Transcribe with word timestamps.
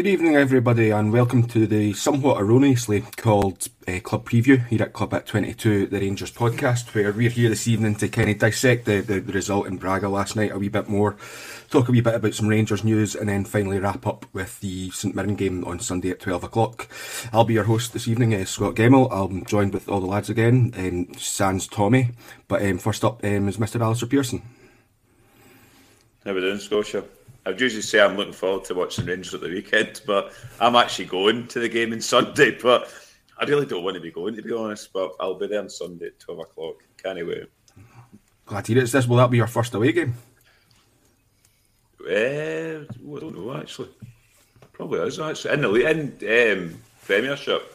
Good 0.00 0.08
evening, 0.08 0.34
everybody, 0.34 0.88
and 0.88 1.12
welcome 1.12 1.46
to 1.48 1.66
the 1.66 1.92
somewhat 1.92 2.40
erroneously 2.40 3.02
called 3.18 3.68
uh, 3.86 4.00
Club 4.00 4.26
Preview 4.26 4.66
here 4.68 4.80
at 4.80 4.94
Club 4.94 5.12
at 5.12 5.26
22, 5.26 5.88
the 5.88 6.00
Rangers 6.00 6.32
podcast, 6.32 6.94
where 6.94 7.12
we're 7.12 7.28
here 7.28 7.50
this 7.50 7.68
evening 7.68 7.96
to 7.96 8.08
kind 8.08 8.30
of 8.30 8.38
dissect 8.38 8.86
the, 8.86 9.02
the, 9.02 9.20
the, 9.20 9.34
result 9.34 9.66
in 9.66 9.76
Braga 9.76 10.08
last 10.08 10.36
night 10.36 10.52
a 10.52 10.58
wee 10.58 10.70
bit 10.70 10.88
more, 10.88 11.18
talk 11.68 11.86
a 11.86 11.92
wee 11.92 12.00
bit 12.00 12.14
about 12.14 12.32
some 12.32 12.48
Rangers 12.48 12.82
news, 12.82 13.14
and 13.14 13.28
then 13.28 13.44
finally 13.44 13.78
wrap 13.78 14.06
up 14.06 14.24
with 14.32 14.58
the 14.60 14.90
St 14.90 15.14
Mirren 15.14 15.34
game 15.34 15.66
on 15.66 15.80
Sunday 15.80 16.08
at 16.08 16.20
12 16.20 16.44
o'clock. 16.44 16.88
I'll 17.30 17.44
be 17.44 17.52
your 17.52 17.64
host 17.64 17.92
this 17.92 18.08
evening, 18.08 18.34
uh, 18.34 18.46
Scott 18.46 18.76
Gemmell. 18.76 19.12
I'm 19.12 19.44
joined 19.44 19.74
with 19.74 19.86
all 19.86 20.00
the 20.00 20.06
lads 20.06 20.30
again, 20.30 20.72
um, 20.78 21.12
Sans 21.18 21.68
Tommy, 21.68 22.12
but 22.48 22.64
um, 22.64 22.78
first 22.78 23.04
up 23.04 23.22
um, 23.22 23.48
is 23.48 23.58
Mr. 23.58 23.78
Alistair 23.78 24.08
Pearson. 24.08 24.40
How 26.24 26.32
we 26.32 26.40
doing, 26.40 26.58
Scotia? 26.58 27.04
I'd 27.50 27.60
usually 27.60 27.82
say 27.82 28.00
I'm 28.00 28.16
looking 28.16 28.32
forward 28.32 28.64
to 28.66 28.74
watching 28.74 29.06
Rangers 29.06 29.34
at 29.34 29.40
the 29.40 29.48
weekend, 29.48 30.02
but 30.06 30.32
I'm 30.60 30.76
actually 30.76 31.06
going 31.06 31.48
to 31.48 31.60
the 31.60 31.68
game 31.68 31.92
on 31.92 32.00
Sunday. 32.14 32.52
But 32.52 32.92
I 33.38 33.44
really 33.44 33.66
don't 33.66 33.84
want 33.84 33.94
to 33.94 34.00
be 34.00 34.10
going, 34.10 34.36
to 34.36 34.42
be 34.42 34.52
honest. 34.52 34.92
But 34.92 35.14
I'll 35.20 35.34
be 35.34 35.46
there 35.46 35.60
on 35.60 35.68
Sunday 35.68 36.06
at 36.06 36.20
12 36.20 36.40
o'clock. 36.40 36.76
Can't 37.02 37.26
wait. 37.26 37.48
Glad 38.46 38.64
to 38.64 38.72
hear 38.72 38.82
it. 38.82 38.90
This 38.90 39.06
will 39.06 39.16
that 39.16 39.30
be 39.30 39.36
your 39.36 39.46
first 39.46 39.74
away 39.74 39.92
game? 39.92 40.14
Uh, 42.00 42.82
I 42.82 43.20
don't 43.20 43.36
know 43.36 43.56
actually. 43.56 43.90
Probably 44.72 45.00
is 45.00 45.20
actually 45.20 45.54
in 45.54 45.60
the 45.60 46.20
in 46.22 46.58
um, 46.58 46.78
Premiership. 47.04 47.74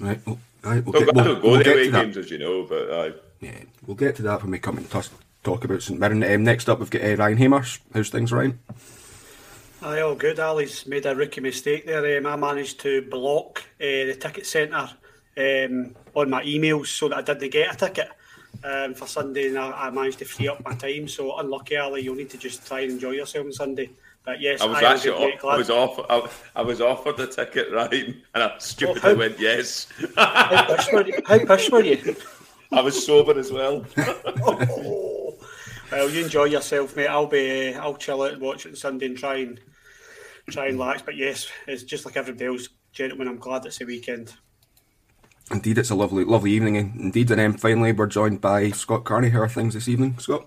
Right. 0.00 0.20
Well, 0.26 0.38
right. 0.62 0.84
We'll, 0.84 0.92
get, 1.00 1.14
we'll, 1.14 1.20
I 1.20 1.28
don't 1.28 1.42
go 1.42 1.50
we'll 1.50 1.62
to 1.62 1.72
away 1.72 1.90
games, 1.90 2.16
as 2.16 2.30
you 2.30 2.38
know, 2.38 2.64
but 2.64 2.90
uh, 2.90 3.12
yeah, 3.40 3.60
we'll 3.86 3.96
get 3.96 4.16
to 4.16 4.22
that 4.22 4.42
when 4.42 4.50
we 4.50 4.58
come 4.58 4.76
to 4.76 4.84
talk 5.48 5.64
about 5.64 5.82
St 5.82 5.98
Mirren. 5.98 6.22
Um, 6.22 6.44
next 6.44 6.68
up, 6.68 6.78
we've 6.78 6.90
got 6.90 7.02
uh, 7.02 7.16
Ryan 7.16 7.38
Hamers. 7.38 7.78
How's 7.94 8.10
things, 8.10 8.32
Ryan? 8.32 8.58
Aye, 9.82 10.00
all 10.00 10.14
good. 10.14 10.38
Ali's 10.38 10.86
made 10.86 11.06
a 11.06 11.14
rookie 11.14 11.40
mistake 11.40 11.86
there. 11.86 12.18
Um, 12.18 12.26
I 12.26 12.36
managed 12.36 12.80
to 12.80 13.02
block 13.02 13.62
uh, 13.80 14.04
the 14.08 14.16
ticket 14.20 14.46
centre 14.46 14.90
um, 15.38 15.94
on 16.14 16.28
my 16.28 16.42
emails 16.44 16.88
so 16.88 17.08
that 17.08 17.18
I 17.18 17.22
didn't 17.22 17.50
get 17.50 17.74
a 17.74 17.78
ticket 17.78 18.10
um, 18.62 18.92
for 18.92 19.06
Sunday, 19.06 19.48
and 19.48 19.58
I, 19.58 19.70
I, 19.70 19.90
managed 19.90 20.18
to 20.18 20.26
free 20.26 20.48
up 20.48 20.62
my 20.64 20.74
time. 20.74 21.08
So 21.08 21.38
unlucky, 21.38 21.76
Ali. 21.76 22.02
You'll 22.02 22.16
need 22.16 22.30
to 22.30 22.38
just 22.38 22.66
try 22.66 22.80
and 22.80 22.92
enjoy 22.92 23.12
yourself 23.12 23.46
on 23.46 23.52
Sunday. 23.52 23.90
But 24.26 24.42
yes, 24.42 24.60
I 24.60 24.66
was 24.66 24.82
I 24.82 24.92
actually 24.92 25.32
off, 25.32 25.44
I 25.44 25.56
was 25.56 25.70
offered 25.70 26.06
I, 26.10 26.28
I, 26.56 26.62
was 26.62 26.82
offered 26.82 27.16
the 27.16 27.26
ticket, 27.26 27.72
Ryan, 27.72 28.20
and 28.34 28.42
I 28.42 28.58
stupidly 28.58 29.00
oh, 29.02 29.14
how, 29.14 29.18
went 29.18 29.40
yes. 29.40 29.86
how 30.14 30.66
push 30.66 30.92
were 30.92 31.06
you? 31.06 31.22
Were 31.72 31.82
you? 31.82 32.16
I 32.72 32.82
was 32.82 33.06
sober 33.06 33.38
as 33.38 33.50
well. 33.50 33.86
oh. 33.96 35.17
Well, 35.90 36.10
you 36.10 36.24
enjoy 36.24 36.44
yourself, 36.44 36.96
mate. 36.96 37.06
I'll 37.06 37.26
be, 37.26 37.74
uh, 37.74 37.80
I'll 37.80 37.96
chill 37.96 38.22
out 38.22 38.32
and 38.32 38.42
watch 38.42 38.66
it 38.66 38.70
on 38.70 38.76
Sunday 38.76 39.06
and 39.06 39.16
try 39.16 39.36
and 39.36 39.58
try 40.50 40.66
and 40.66 40.78
relax. 40.78 41.02
But 41.02 41.16
yes, 41.16 41.48
it's 41.66 41.82
just 41.82 42.04
like 42.04 42.16
everybody 42.16 42.46
else, 42.46 42.68
gentlemen. 42.92 43.28
I'm 43.28 43.38
glad 43.38 43.64
it's 43.64 43.80
a 43.80 43.86
weekend. 43.86 44.34
Indeed, 45.50 45.78
it's 45.78 45.90
a 45.90 45.94
lovely, 45.94 46.24
lovely 46.24 46.50
evening. 46.52 46.76
Indeed, 46.76 47.30
and 47.30 47.40
then 47.40 47.56
finally, 47.56 47.92
we're 47.92 48.06
joined 48.06 48.42
by 48.42 48.70
Scott 48.70 49.04
Carney. 49.04 49.30
How 49.30 49.40
are 49.40 49.48
things 49.48 49.72
this 49.72 49.88
evening, 49.88 50.18
Scott? 50.18 50.46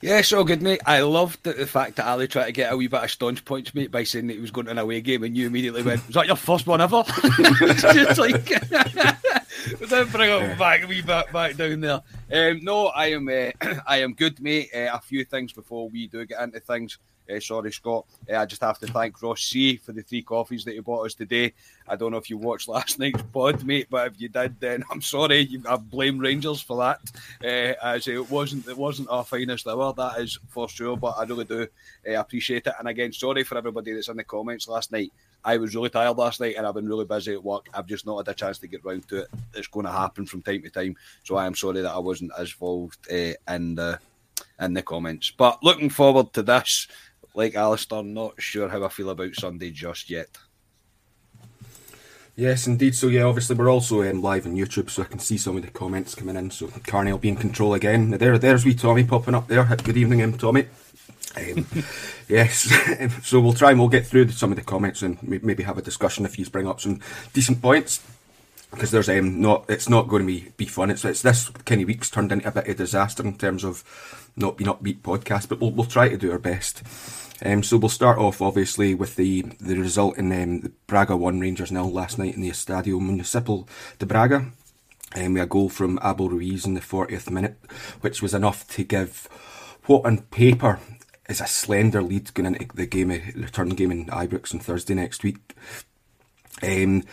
Yeah, 0.00 0.20
so 0.20 0.42
good, 0.42 0.60
mate. 0.60 0.80
I 0.84 1.00
loved 1.00 1.44
the, 1.44 1.52
the 1.52 1.66
fact 1.66 1.96
that 1.96 2.06
Ali 2.06 2.26
tried 2.26 2.46
to 2.46 2.52
get 2.52 2.72
a 2.72 2.76
wee 2.76 2.88
bit 2.88 3.04
of 3.04 3.10
staunch 3.10 3.44
points, 3.44 3.74
mate, 3.74 3.92
by 3.92 4.02
saying 4.02 4.26
that 4.26 4.34
he 4.34 4.40
was 4.40 4.50
going 4.50 4.66
to 4.66 4.72
an 4.72 4.78
away 4.78 5.00
game, 5.00 5.22
and 5.22 5.36
you 5.36 5.46
immediately 5.46 5.82
went, 5.82 6.04
"Was 6.06 6.14
that 6.16 6.26
your 6.26 6.36
first 6.36 6.66
one 6.66 6.80
ever?" 6.80 7.04
just 7.38 8.18
like, 8.18 8.50
then 9.88 10.08
bring 10.08 10.30
it 10.30 10.58
back 10.58 10.86
wee 10.88 11.02
bit 11.02 11.32
back 11.32 11.56
down 11.56 11.80
there. 11.80 12.02
Um, 12.32 12.64
no, 12.64 12.86
I 12.86 13.06
am, 13.06 13.28
uh, 13.28 13.50
I 13.86 13.98
am 13.98 14.14
good, 14.14 14.40
mate. 14.40 14.70
Uh, 14.74 14.90
a 14.92 15.00
few 15.00 15.24
things 15.24 15.52
before 15.52 15.88
we 15.88 16.06
do 16.06 16.24
get 16.26 16.42
into 16.42 16.60
things. 16.60 16.98
Uh, 17.30 17.40
sorry, 17.40 17.72
Scott. 17.72 18.04
Uh, 18.30 18.36
I 18.36 18.44
just 18.44 18.60
have 18.60 18.78
to 18.80 18.86
thank 18.86 19.22
Ross 19.22 19.40
C 19.40 19.76
for 19.76 19.92
the 19.92 20.02
three 20.02 20.22
coffees 20.22 20.64
that 20.64 20.74
he 20.74 20.80
bought 20.80 21.06
us 21.06 21.14
today. 21.14 21.54
I 21.88 21.96
don't 21.96 22.12
know 22.12 22.18
if 22.18 22.28
you 22.28 22.36
watched 22.36 22.68
last 22.68 22.98
night's 23.00 23.22
pod, 23.22 23.64
mate, 23.64 23.86
but 23.88 24.08
if 24.08 24.20
you 24.20 24.28
did, 24.28 24.60
then 24.60 24.84
I'm 24.90 25.00
sorry. 25.00 25.40
You, 25.40 25.62
I 25.66 25.76
blame 25.76 26.18
Rangers 26.18 26.60
for 26.60 26.76
that. 26.78 27.00
Uh, 27.42 27.74
as 27.82 28.08
it 28.08 28.30
wasn't, 28.30 28.68
it 28.68 28.76
wasn't 28.76 29.08
our 29.08 29.24
finest 29.24 29.66
hour. 29.66 29.94
That 29.94 30.20
is 30.20 30.38
for 30.48 30.68
sure. 30.68 30.96
But 30.96 31.14
I 31.18 31.24
really 31.24 31.44
do 31.44 31.66
uh, 32.06 32.12
appreciate 32.12 32.66
it. 32.66 32.74
And 32.78 32.88
again, 32.88 33.12
sorry 33.12 33.44
for 33.44 33.56
everybody 33.56 33.92
that's 33.94 34.08
in 34.08 34.18
the 34.18 34.24
comments 34.24 34.68
last 34.68 34.92
night. 34.92 35.12
I 35.44 35.58
was 35.58 35.74
really 35.74 35.90
tired 35.90 36.16
last 36.16 36.40
night 36.40 36.54
and 36.56 36.66
I've 36.66 36.74
been 36.74 36.88
really 36.88 37.04
busy 37.04 37.34
at 37.34 37.44
work. 37.44 37.68
I've 37.74 37.86
just 37.86 38.06
not 38.06 38.16
had 38.16 38.32
a 38.32 38.34
chance 38.34 38.58
to 38.58 38.66
get 38.66 38.84
round 38.84 39.06
to 39.08 39.22
it. 39.22 39.28
It's 39.54 39.68
going 39.68 39.86
to 39.86 39.92
happen 39.92 40.26
from 40.26 40.42
time 40.42 40.62
to 40.62 40.70
time. 40.70 40.96
So 41.22 41.36
I 41.36 41.46
am 41.46 41.54
sorry 41.54 41.82
that 41.82 41.92
I 41.92 41.98
wasn't 41.98 42.32
as 42.38 42.52
involved 42.52 43.06
uh, 43.10 43.34
in 43.52 43.74
the 43.74 43.98
in 44.60 44.72
the 44.72 44.82
comments. 44.82 45.30
But 45.30 45.62
looking 45.62 45.90
forward 45.90 46.32
to 46.32 46.42
this 46.42 46.88
like 47.34 47.56
Alistair, 47.56 48.02
not 48.02 48.40
sure 48.40 48.68
how 48.68 48.84
I 48.84 48.88
feel 48.88 49.10
about 49.10 49.34
Sunday 49.34 49.70
just 49.70 50.08
yet. 50.08 50.28
Yes, 52.36 52.66
indeed. 52.66 52.96
So 52.96 53.08
yeah, 53.08 53.22
obviously 53.22 53.54
we're 53.54 53.70
also 53.70 54.02
um, 54.02 54.22
live 54.22 54.46
on 54.46 54.56
YouTube, 54.56 54.90
so 54.90 55.02
I 55.02 55.06
can 55.06 55.20
see 55.20 55.36
some 55.36 55.56
of 55.56 55.62
the 55.62 55.70
comments 55.70 56.14
coming 56.16 56.36
in. 56.36 56.50
So 56.50 56.68
Carney 56.84 57.12
will 57.12 57.18
be 57.18 57.28
in 57.28 57.36
control 57.36 57.74
again. 57.74 58.10
There, 58.10 58.38
there's 58.38 58.64
wee 58.64 58.74
Tommy 58.74 59.04
popping 59.04 59.34
up 59.34 59.46
there. 59.46 59.64
Good 59.64 59.96
evening, 59.96 60.22
um, 60.22 60.36
Tommy. 60.36 60.66
Um, 61.36 61.66
yes, 62.28 62.72
so 63.22 63.40
we'll 63.40 63.52
try 63.52 63.70
and 63.70 63.80
we'll 63.80 63.88
get 63.88 64.06
through 64.06 64.28
some 64.30 64.52
of 64.52 64.56
the 64.56 64.64
comments 64.64 65.02
and 65.02 65.18
maybe 65.22 65.62
have 65.62 65.78
a 65.78 65.82
discussion 65.82 66.24
if 66.24 66.38
you 66.38 66.46
bring 66.46 66.68
up 66.68 66.80
some 66.80 67.00
decent 67.32 67.60
points 67.60 68.00
because 68.70 68.90
there's 68.90 69.08
um 69.08 69.40
not 69.40 69.64
it's 69.68 69.88
not 69.88 70.08
going 70.08 70.22
to 70.22 70.26
be 70.26 70.52
be 70.56 70.66
fun. 70.66 70.90
It's 70.90 71.04
it's 71.04 71.22
this 71.22 71.48
of 71.48 71.66
week's 71.68 72.10
turned 72.10 72.32
into 72.32 72.48
a 72.48 72.52
bit 72.52 72.68
of 72.68 72.76
disaster 72.76 73.22
in 73.24 73.36
terms 73.36 73.64
of 73.64 73.84
not 74.36 74.56
being 74.56 74.70
upbeat 74.70 75.00
podcast, 75.00 75.48
but 75.48 75.60
we'll 75.60 75.70
we'll 75.70 75.86
try 75.86 76.08
to 76.08 76.16
do 76.16 76.32
our 76.32 76.38
best. 76.38 76.82
Um, 77.44 77.62
so 77.62 77.76
we'll 77.76 77.88
start 77.88 78.18
off 78.18 78.40
obviously 78.40 78.94
with 78.94 79.16
the, 79.16 79.42
the 79.60 79.76
result 79.76 80.16
in 80.16 80.32
um, 80.32 80.60
the 80.60 80.72
Braga 80.86 81.16
1 81.16 81.40
Rangers 81.40 81.72
nil 81.72 81.90
last 81.90 82.16
night 82.16 82.34
in 82.36 82.40
the 82.40 82.48
Estadio 82.48 83.00
Municipal 83.00 83.68
de 83.98 84.06
Braga. 84.06 84.46
um, 85.16 85.34
with 85.34 85.42
a 85.42 85.46
goal 85.46 85.68
from 85.68 85.98
Abel 86.02 86.28
Ruiz 86.28 86.64
in 86.64 86.74
the 86.74 86.80
40th 86.80 87.30
minute, 87.30 87.56
which 88.00 88.22
was 88.22 88.34
enough 88.34 88.66
to 88.68 88.84
give 88.84 89.28
what 89.86 90.04
on 90.06 90.18
paper 90.22 90.80
is 91.28 91.40
a 91.40 91.46
slender 91.46 92.02
lead 92.02 92.32
going 92.34 92.54
into 92.54 92.76
the 92.76 92.86
game, 92.86 93.08
return 93.08 93.70
game 93.70 93.90
in 93.90 94.06
Ibrox 94.06 94.54
on 94.54 94.60
Thursday 94.60 94.94
next 94.94 95.22
week. 95.22 95.54
Um, 96.62 97.04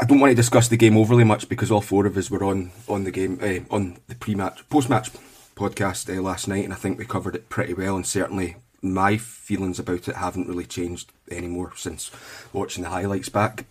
I 0.00 0.04
don't 0.04 0.20
want 0.20 0.30
to 0.30 0.34
discuss 0.34 0.68
the 0.68 0.76
game 0.76 0.96
overly 0.96 1.24
much 1.24 1.48
because 1.48 1.70
all 1.70 1.80
four 1.80 2.06
of 2.06 2.16
us 2.16 2.30
were 2.30 2.44
on 2.44 2.70
on 2.88 3.04
the 3.04 3.10
game 3.10 3.38
uh, 3.40 3.74
on 3.74 3.98
the 4.08 4.14
pre-match, 4.14 4.68
post-match 4.68 5.10
podcast 5.54 6.14
uh, 6.14 6.20
last 6.20 6.48
night, 6.48 6.64
and 6.64 6.72
I 6.72 6.76
think 6.76 6.98
we 6.98 7.06
covered 7.06 7.34
it 7.34 7.48
pretty 7.48 7.72
well. 7.72 7.96
And 7.96 8.06
certainly, 8.06 8.56
my 8.82 9.16
feelings 9.16 9.78
about 9.78 10.08
it 10.08 10.16
haven't 10.16 10.48
really 10.48 10.66
changed 10.66 11.12
anymore 11.30 11.72
since 11.76 12.10
watching 12.52 12.82
the 12.82 12.90
highlights 12.90 13.30
back. 13.30 13.64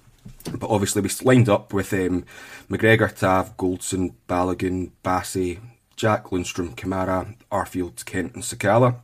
But 0.51 0.69
obviously, 0.69 1.03
we 1.03 1.09
lined 1.23 1.47
up 1.47 1.73
with 1.73 1.93
um, 1.93 2.25
McGregor, 2.69 3.15
Tav, 3.15 3.55
Goldson, 3.57 4.13
Balogun, 4.27 4.91
Bassey, 5.03 5.59
Jack, 5.95 6.25
Lundstrom, 6.25 6.75
Kamara, 6.75 7.36
Arfield, 7.51 8.03
Kent, 8.06 8.33
and 8.36 8.44
Sakala. 8.44 8.97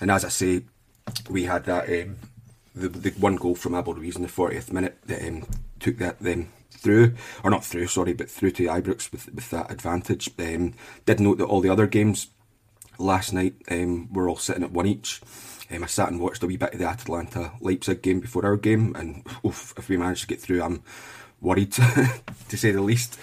And 0.00 0.10
as 0.10 0.24
I 0.24 0.28
say, 0.28 0.62
we 1.30 1.44
had 1.44 1.64
that 1.64 1.88
um, 1.88 2.16
the, 2.74 2.88
the 2.88 3.10
one 3.10 3.36
goal 3.36 3.54
from 3.54 3.74
Abel 3.74 3.94
Ruiz 3.94 4.16
in 4.16 4.22
the 4.22 4.28
40th 4.28 4.72
minute 4.72 4.98
that 5.06 5.26
um, 5.26 5.46
took 5.80 5.98
that 5.98 6.20
them 6.20 6.52
through, 6.70 7.14
or 7.42 7.50
not 7.50 7.64
through, 7.64 7.86
sorry, 7.86 8.12
but 8.12 8.30
through 8.30 8.50
to 8.52 8.64
Ibrox 8.64 9.10
with 9.10 9.32
with 9.34 9.50
that 9.50 9.70
advantage. 9.70 10.30
Um, 10.38 10.74
did 11.04 11.20
note 11.20 11.38
that 11.38 11.46
all 11.46 11.60
the 11.60 11.70
other 11.70 11.86
games 11.86 12.28
last 12.98 13.32
night 13.32 13.54
um, 13.70 14.12
were 14.12 14.28
all 14.28 14.36
sitting 14.36 14.62
at 14.62 14.72
one 14.72 14.86
each. 14.86 15.20
Um, 15.70 15.82
I 15.82 15.86
sat 15.86 16.10
and 16.10 16.20
watched 16.20 16.42
a 16.42 16.46
wee 16.46 16.56
bit 16.56 16.74
of 16.74 16.78
the 16.78 16.86
Atalanta 16.86 17.52
Leipzig 17.60 18.02
game 18.02 18.20
before 18.20 18.44
our 18.44 18.56
game, 18.56 18.94
and 18.94 19.26
oof, 19.44 19.74
if 19.76 19.88
we 19.88 19.96
manage 19.96 20.20
to 20.22 20.26
get 20.26 20.40
through, 20.40 20.62
I'm 20.62 20.82
worried 21.40 21.72
to 21.72 22.56
say 22.56 22.70
the 22.70 22.82
least. 22.82 23.18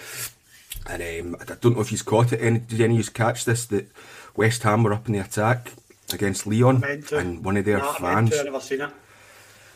And 0.87 1.01
um, 1.01 1.37
I 1.39 1.45
don't 1.61 1.75
know 1.75 1.81
if 1.81 1.89
he's 1.89 2.01
caught 2.01 2.33
it. 2.33 2.41
Any, 2.41 2.59
did 2.59 2.81
any 2.81 2.99
of 2.99 3.05
you 3.05 3.11
catch 3.11 3.45
this? 3.45 3.65
That 3.67 3.89
West 4.35 4.63
Ham 4.63 4.83
were 4.83 4.93
up 4.93 5.07
in 5.07 5.13
the 5.13 5.19
attack 5.19 5.71
against 6.13 6.45
Lyon, 6.45 6.83
and 7.13 7.43
one 7.45 7.55
of 7.57 7.65
their 7.65 7.77
Nah, 7.79 7.93
fans. 7.93 8.37
I 8.37 8.43
never 8.43 8.59
seen 8.59 8.81
it. 8.81 8.89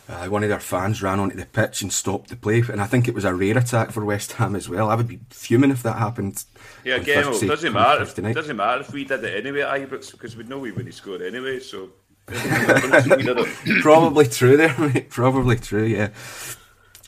Uh, 0.09 0.27
one 0.27 0.41
of 0.41 0.47
their 0.49 0.59
fans 0.59 1.03
ran 1.03 1.19
onto 1.19 1.35
the 1.35 1.45
pitch 1.45 1.81
and 1.81 1.91
stopped 1.91 2.29
the 2.29 2.35
play, 2.37 2.63
and 2.71 2.81
I 2.81 2.85
think 2.85 3.07
it 3.09 3.13
was 3.13 3.25
a 3.25 3.33
rare 3.33 3.57
attack 3.57 3.91
for 3.91 4.05
West 4.05 4.33
Ham 4.33 4.55
as 4.55 4.69
well. 4.69 4.89
I 4.89 4.95
would 4.95 5.07
be 5.07 5.19
fuming 5.29 5.69
if 5.71 5.83
that 5.83 5.97
happened. 5.97 6.43
Yeah, 6.85 6.95
again, 6.95 7.23
well, 7.23 7.31
Thursday- 7.31 7.45
it 7.47 7.49
doesn't 7.49 7.73
matter. 7.73 8.01
If, 8.03 8.09
Thursday 8.11 8.33
doesn't 8.33 8.55
matter 8.55 8.81
if 8.81 8.93
we 8.93 9.03
did 9.03 9.23
it 9.23 9.45
anyway 9.45 9.61
at 9.61 9.81
Ibrox 9.89 10.11
because 10.11 10.37
we 10.37 10.43
know 10.45 10.59
we 10.59 10.71
wouldn't 10.71 10.93
score 10.95 11.21
anyway. 11.21 11.59
So 11.59 11.89
we 12.29 12.35
did 12.37 13.37
it. 13.37 13.81
Probably 13.81 14.27
true 14.27 14.55
there, 14.55 14.75
mate. 14.77 15.09
Probably 15.09 15.57
true, 15.57 15.83
yeah. 15.85 16.09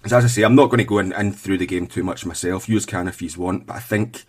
As 0.06 0.14
I 0.14 0.28
say, 0.28 0.44
I'm 0.44 0.56
not 0.56 0.68
going 0.68 0.80
to 0.80 0.86
go 0.86 1.00
in, 1.00 1.12
in 1.14 1.34
through 1.34 1.58
the 1.58 1.66
game 1.66 1.86
too 1.86 2.04
much 2.04 2.26
myself. 2.26 2.70
Use 2.70 2.86
can 2.86 3.08
if 3.08 3.22
you 3.22 3.30
want, 3.38 3.66
but 3.66 3.76
I 3.76 3.80
think 3.80 4.24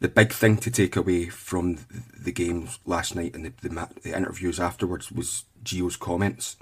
the 0.00 0.08
big 0.08 0.32
thing 0.32 0.56
to 0.58 0.70
take 0.70 0.96
away 0.96 1.28
from 1.28 1.78
the 2.18 2.32
game 2.32 2.68
last 2.84 3.14
night 3.14 3.34
and 3.34 3.46
the, 3.46 3.68
the, 3.68 3.88
the 4.02 4.16
interviews 4.16 4.58
afterwards 4.58 5.12
was 5.12 5.44
Gio's 5.62 5.96
comments. 5.96 6.56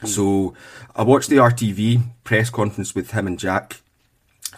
Hmm. 0.00 0.06
So 0.06 0.54
I 0.96 1.04
watched 1.04 1.30
the 1.30 1.36
RTV 1.36 2.02
press 2.24 2.50
conference 2.50 2.94
with 2.94 3.12
him 3.12 3.26
and 3.26 3.38
Jack, 3.38 3.80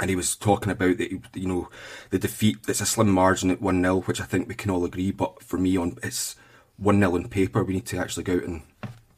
and 0.00 0.10
he 0.10 0.16
was 0.16 0.34
talking 0.34 0.72
about 0.72 0.98
that 0.98 1.10
you 1.10 1.46
know 1.46 1.68
the 2.10 2.18
defeat. 2.18 2.58
It's 2.66 2.80
a 2.80 2.86
slim 2.86 3.10
margin 3.10 3.50
at 3.50 3.62
one 3.62 3.82
0 3.82 4.00
which 4.02 4.20
I 4.20 4.24
think 4.24 4.48
we 4.48 4.54
can 4.54 4.70
all 4.70 4.84
agree. 4.84 5.10
But 5.10 5.42
for 5.42 5.58
me, 5.58 5.76
on 5.76 5.98
it's 6.02 6.36
one 6.76 6.98
0 6.98 7.14
on 7.14 7.28
paper. 7.28 7.62
We 7.62 7.74
need 7.74 7.86
to 7.86 7.98
actually 7.98 8.24
go 8.24 8.34
out 8.34 8.44
and 8.44 8.62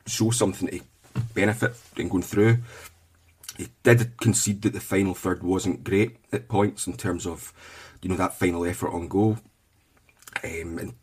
show 0.06 0.30
something 0.30 0.68
to 0.68 0.80
benefit 1.34 1.74
in 1.96 2.08
going 2.08 2.22
through. 2.22 2.58
He 3.58 3.68
did 3.82 4.16
concede 4.18 4.62
that 4.62 4.72
the 4.72 4.80
final 4.80 5.14
third 5.14 5.42
wasn't 5.42 5.84
great 5.84 6.16
at 6.32 6.48
points 6.48 6.86
in 6.86 6.96
terms 6.96 7.26
of 7.26 7.52
you 8.00 8.08
know 8.08 8.16
that 8.16 8.38
final 8.38 8.64
effort 8.64 8.92
on 8.94 9.08
goal. 9.08 9.38
Um, 10.44 10.78
and 10.78 10.94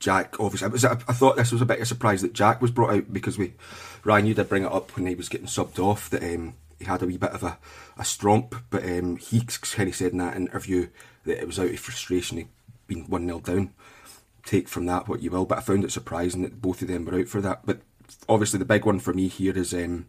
Jack, 0.00 0.40
obviously, 0.40 0.66
I, 0.66 0.70
was, 0.70 0.84
I, 0.84 0.94
thought 0.96 1.36
this 1.36 1.52
was 1.52 1.62
a 1.62 1.66
bit 1.66 1.76
of 1.76 1.82
a 1.82 1.86
surprise 1.86 2.22
that 2.22 2.32
Jack 2.32 2.60
was 2.60 2.70
brought 2.70 2.94
out 2.94 3.12
because 3.12 3.38
we, 3.38 3.52
Ryan, 4.02 4.26
you 4.26 4.34
did 4.34 4.48
bring 4.48 4.64
it 4.64 4.72
up 4.72 4.96
when 4.96 5.06
he 5.06 5.14
was 5.14 5.28
getting 5.28 5.46
subbed 5.46 5.78
off 5.78 6.10
that 6.10 6.22
um, 6.22 6.54
he 6.80 6.86
had 6.86 7.02
a 7.02 7.06
wee 7.06 7.18
bit 7.18 7.30
of 7.30 7.42
a, 7.42 7.58
a 7.96 8.02
stromp, 8.02 8.62
but 8.70 8.82
um, 8.82 9.16
he 9.16 9.42
kind 9.42 9.88
of 9.88 9.94
said 9.94 10.12
in 10.12 10.18
that 10.18 10.36
interview 10.36 10.88
that 11.26 11.38
it 11.38 11.46
was 11.46 11.60
out 11.60 11.70
of 11.70 11.78
frustration, 11.78 12.38
he'd 12.38 12.48
been 12.86 13.04
1 13.04 13.26
0 13.26 13.40
down. 13.40 13.72
Take 14.42 14.68
from 14.68 14.86
that 14.86 15.06
what 15.06 15.22
you 15.22 15.30
will, 15.30 15.44
but 15.44 15.58
I 15.58 15.60
found 15.60 15.84
it 15.84 15.92
surprising 15.92 16.42
that 16.42 16.62
both 16.62 16.80
of 16.80 16.88
them 16.88 17.04
were 17.04 17.20
out 17.20 17.28
for 17.28 17.42
that. 17.42 17.66
But 17.66 17.82
obviously, 18.28 18.58
the 18.58 18.64
big 18.64 18.86
one 18.86 18.98
for 18.98 19.12
me 19.12 19.28
here 19.28 19.56
is 19.56 19.74
um, 19.74 20.06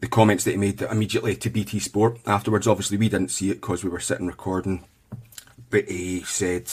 the 0.00 0.08
comments 0.08 0.44
that 0.44 0.52
he 0.52 0.56
made 0.56 0.82
immediately 0.82 1.36
to 1.36 1.50
BT 1.50 1.78
Sport 1.80 2.18
afterwards. 2.26 2.66
Obviously, 2.66 2.96
we 2.96 3.08
didn't 3.08 3.30
see 3.30 3.50
it 3.50 3.60
because 3.60 3.82
we 3.82 3.90
were 3.90 4.00
sitting 4.00 4.26
recording, 4.26 4.84
but 5.70 5.88
he 5.88 6.20
said 6.22 6.70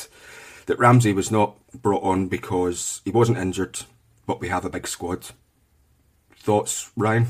that 0.66 0.80
Ramsey 0.80 1.14
was 1.14 1.32
not 1.32 1.56
brought 1.82 2.04
on 2.04 2.28
because 2.28 3.02
he 3.06 3.12
wasn't 3.12 3.38
injured, 3.38 3.80
but 4.26 4.40
we 4.40 4.50
have 4.50 4.66
a 4.66 4.70
big 4.70 4.88
squad. 4.88 5.28
Thoughts, 6.38 6.92
Ryan? 6.98 7.28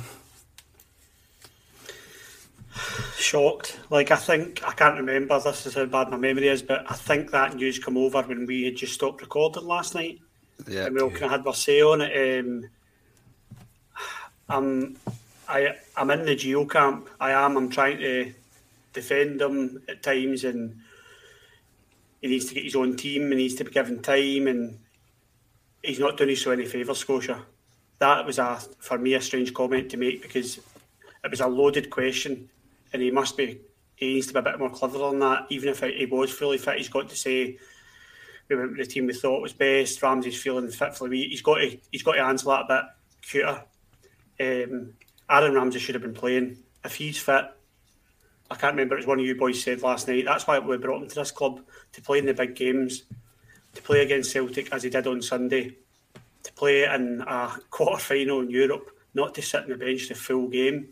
Shocked. 3.18 3.80
Like 3.92 4.10
I 4.10 4.16
think 4.16 4.64
I 4.68 4.72
can't 4.74 4.98
remember. 4.98 5.40
This 5.40 5.68
is 5.68 5.76
how 5.76 5.86
bad 5.86 6.10
my 6.10 6.18
memory 6.18 6.48
is, 6.48 6.64
but 6.64 6.84
I 6.90 6.96
think 6.96 7.30
that 7.32 7.56
news 7.56 7.78
come 7.78 7.98
over 7.98 8.22
when 8.24 8.48
we 8.48 8.64
had 8.64 8.76
just 8.76 8.94
stopped 8.94 9.22
recording 9.22 9.66
last 9.66 9.94
night, 9.94 10.20
Yeah. 10.68 10.86
and 10.86 10.96
we 10.96 11.02
all 11.02 11.12
kind 11.12 11.26
of 11.26 11.32
had 11.32 11.48
our 11.48 11.54
say 11.54 11.82
on 11.82 12.02
it. 12.02 12.48
Um, 12.48 12.70
I'm, 14.50 14.98
I, 15.48 15.76
I'm 15.96 16.12
in 16.12 16.26
the 16.26 16.36
Gio 16.36 16.70
camp. 16.70 17.10
I 17.20 17.32
am. 17.32 17.58
I'm 17.58 17.70
trying 17.70 17.98
to 18.00 18.34
defend 18.94 19.42
him 19.42 19.82
at 19.90 20.04
times, 20.04 20.44
and 20.44 20.80
he 22.22 22.28
needs 22.28 22.46
to 22.46 22.54
get 22.54 22.64
his 22.64 22.76
own 22.76 22.96
team. 22.96 23.30
He 23.30 23.36
needs 23.36 23.56
to 23.56 23.64
be 23.64 23.72
given 23.72 24.02
time, 24.02 24.48
and 24.48 24.80
he's 25.82 26.00
not 26.00 26.18
doing 26.18 26.30
himself 26.30 26.54
any 26.54 26.66
favours, 26.66 27.00
Scotia. 27.00 27.44
That 28.00 28.26
was 28.26 28.40
a 28.40 28.60
for 28.80 28.98
me 28.98 29.14
a 29.14 29.22
strange 29.22 29.54
comment 29.54 29.90
to 29.92 29.98
make 29.98 30.22
because 30.22 30.58
it 30.58 31.32
was 31.32 31.42
a 31.42 31.48
loaded 31.48 31.90
question, 31.90 32.50
and 32.92 33.02
he 33.02 33.12
must 33.12 33.38
be. 33.38 33.60
He 33.96 34.16
needs 34.16 34.28
to 34.28 34.34
be 34.34 34.40
a 34.40 34.44
bit 34.44 34.60
more 34.60 34.70
clever 34.70 34.98
than 34.98 35.20
that. 35.20 35.46
Even 35.50 35.70
if 35.70 35.82
he 35.82 36.06
was 36.06 36.32
fully 36.32 36.58
fit, 36.58 36.78
he's 36.78 36.90
got 36.90 37.08
to 37.10 37.16
say 37.16 37.58
we 38.50 38.56
went 38.56 38.72
with 38.72 38.80
the 38.80 38.86
team 38.86 39.06
we 39.06 39.14
thought 39.14 39.42
was 39.42 39.54
best. 39.54 40.02
Ramsey's 40.02 40.42
feeling 40.42 40.70
fit 40.70 40.96
for 40.96 41.06
the 41.06 41.12
week. 41.12 41.30
He's 41.30 41.42
got 41.42 41.56
to. 41.56 41.78
He's 41.92 42.04
got 42.04 42.14
to 42.14 42.22
answer 42.22 42.48
that 42.48 42.64
a 42.64 42.68
bit 42.68 42.84
cuter. 43.22 43.64
Um, 44.40 44.94
Aaron 45.34 45.56
Ramsey 45.56 45.80
should 45.80 45.96
have 45.96 46.04
been 46.04 46.14
playing 46.14 46.58
if 46.86 46.94
he's 46.94 47.18
fit. 47.18 47.46
I 48.52 48.56
can't 48.56 48.74
remember. 48.74 48.94
It 48.94 49.00
was 49.00 49.08
one 49.08 49.20
of 49.20 49.26
you 49.26 49.34
boys 49.34 49.64
said 49.64 49.82
last 49.82 50.08
night. 50.08 50.26
That's 50.26 50.46
why 50.46 50.60
we 50.60 50.78
brought 50.78 51.02
him 51.02 51.10
to 51.10 51.16
this 51.16 51.32
club 51.32 51.62
to 51.94 52.02
play 52.04 52.20
in 52.20 52.28
the 52.28 52.36
big 52.36 52.56
games, 52.56 53.04
to 53.74 53.82
play 53.82 54.04
against 54.04 54.32
Celtic 54.32 54.72
as 54.72 54.84
he 54.84 54.92
did 54.92 55.08
on 55.08 55.24
Sunday, 55.24 55.76
to 56.44 56.54
play 56.54 56.84
in 56.84 57.24
a 57.28 57.58
quarter 57.72 58.00
final 58.00 58.42
in 58.42 58.52
Europe, 58.52 58.92
not 59.16 59.34
to 59.34 59.42
sit 59.42 59.64
on 59.64 59.70
the 59.70 59.76
bench 59.76 60.08
the 60.08 60.14
full 60.14 60.50
game. 60.50 60.90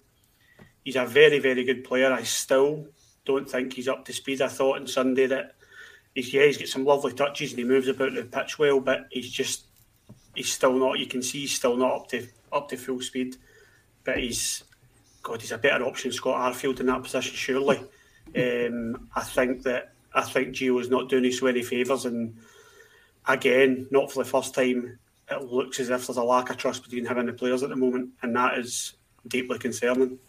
He's 0.84 0.96
a 0.96 1.06
very, 1.06 1.38
very 1.38 1.64
good 1.64 1.84
player. 1.84 2.12
I 2.12 2.24
still 2.24 2.88
don't 3.26 3.48
think 3.48 3.74
he's 3.74 3.88
up 3.88 4.06
to 4.06 4.14
speed. 4.14 4.42
I 4.42 4.48
thought 4.48 4.80
on 4.80 4.88
Sunday 4.88 5.28
that 5.28 5.54
he's 6.16 6.34
yeah, 6.34 6.46
he's 6.46 6.58
got 6.58 6.68
some 6.68 6.86
lovely 6.86 7.14
touches 7.14 7.52
and 7.52 7.60
he 7.60 7.66
moves 7.66 7.88
about 7.88 8.16
the 8.16 8.24
pitch 8.24 8.58
well, 8.58 8.80
but 8.80 9.06
he's 9.12 9.30
just 9.30 9.66
he's 10.34 10.52
still 10.52 10.74
not. 10.74 10.98
You 10.98 11.06
can 11.06 11.22
see 11.22 11.42
he's 11.42 11.54
still 11.54 11.78
not 11.78 11.94
up 11.94 12.08
to 12.08 12.28
up 12.52 12.70
to 12.70 12.78
full 12.78 13.02
speed. 13.02 13.36
But 14.04 14.18
he's 14.18 14.64
God, 15.24 15.42
he's 15.42 15.52
a 15.52 15.58
better 15.58 15.84
option, 15.86 16.12
Scott 16.12 16.54
Arfield 16.54 16.80
in 16.80 16.88
that 16.88 17.04
position. 17.04 17.36
Surely, 17.36 17.78
um, 18.36 19.10
I 19.16 19.22
think 19.22 19.64
that 19.64 19.94
I 20.14 20.22
think 20.22 20.56
Gio's 20.56 20.90
not 20.90 21.10
doing 21.10 21.26
us 21.26 21.44
any 21.44 21.64
favours, 21.64 22.06
and 22.06 22.36
again, 23.28 23.88
not 23.92 24.12
for 24.12 24.24
the 24.24 24.30
first 24.30 24.56
time, 24.56 24.98
it 25.30 25.44
looks 25.44 25.80
as 25.80 25.90
if 25.90 26.08
there's 26.08 26.18
a 26.18 26.24
lack 26.24 26.50
of 26.50 26.58
trust 26.58 26.84
between 26.84 27.06
him 27.06 27.18
and 27.18 27.30
the 27.30 27.34
players 27.34 27.64
at 27.64 27.70
the 27.70 27.76
moment, 27.76 28.10
and 28.22 28.36
that 28.36 28.58
is 28.58 28.94
deeply 29.28 29.60
concerning. 29.60 30.20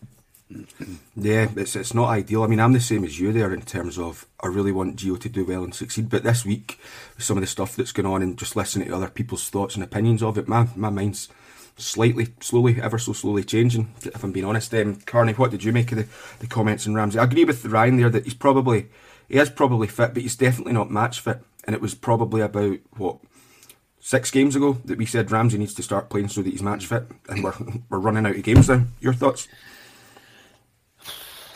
Yeah, 1.15 1.49
it's 1.57 1.77
it's 1.77 1.95
not 1.95 2.09
ideal. 2.09 2.43
I 2.43 2.47
mean, 2.47 2.59
I'm 2.59 2.73
the 2.73 2.81
same 2.81 3.05
as 3.05 3.21
you 3.21 3.33
there 3.33 3.53
in 3.53 3.63
terms 3.63 3.99
of 3.99 4.27
I 4.41 4.47
really 4.47 4.73
want 4.73 4.97
Gio 4.97 5.21
to 5.21 5.29
do 5.29 5.45
well 5.45 5.63
and 5.63 5.75
succeed. 5.75 6.09
But 6.09 6.25
this 6.25 6.45
week, 6.45 6.81
some 7.19 7.37
of 7.37 7.43
the 7.43 7.47
stuff 7.47 7.77
that's 7.77 7.93
going 7.93 8.07
on 8.07 8.23
and 8.23 8.39
just 8.39 8.57
listening 8.57 8.89
to 8.89 8.97
other 8.97 9.09
people's 9.09 9.49
thoughts 9.51 9.75
and 9.75 9.85
opinions 9.85 10.23
of 10.23 10.39
it, 10.39 10.49
my 10.49 10.69
my 10.75 10.89
mind's 10.89 11.29
slightly, 11.77 12.29
slowly, 12.41 12.81
ever 12.81 12.99
so 12.99 13.13
slowly 13.13 13.45
changing. 13.45 13.93
If 14.03 14.23
I'm 14.23 14.33
being 14.33 14.47
honest, 14.47 14.75
um, 14.75 14.97
Carney, 14.97 15.33
what 15.33 15.51
did 15.51 15.65
you 15.65 15.73
make 15.73 15.93
of 15.93 15.99
the, 15.99 16.09
the 16.41 16.47
comments 16.47 16.87
in 16.87 16.95
Ramsey? 16.95 17.19
I 17.19 17.25
agree 17.25 17.45
with 17.45 17.65
Ryan 17.65 17.97
there 17.97 18.11
that 18.11 18.25
he's 18.25 18.35
probably 18.35 18.89
he 19.29 19.39
is 19.39 19.51
probably 19.51 19.89
fit, 19.89 20.15
but 20.15 20.23
he's 20.23 20.37
definitely 20.37 20.75
not 20.75 20.91
match 20.91 21.21
fit. 21.21 21.41
And 21.65 21.75
it 21.75 21.81
was 21.81 21.95
probably 21.95 22.43
about 22.43 22.79
what 22.97 23.19
six 24.01 24.31
games 24.31 24.57
ago 24.57 24.79
that 24.85 24.99
we 24.99 25.07
said 25.07 25.31
Ramsey 25.31 25.59
needs 25.59 25.75
to 25.75 25.83
start 25.83 26.11
playing 26.11 26.29
so 26.29 26.43
that 26.43 26.51
he's 26.51 26.63
match 26.63 26.87
fit, 26.87 27.05
and 27.29 27.43
we're 27.43 27.55
we're 27.89 27.99
running 27.99 28.27
out 28.27 28.37
of 28.37 28.43
games 28.43 28.69
now. 28.69 28.85
Your 29.01 29.15
thoughts? 29.15 29.49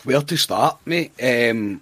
Where 0.03 0.21
to 0.21 0.37
start, 0.37 0.79
mate? 0.85 1.11
Um, 1.21 1.81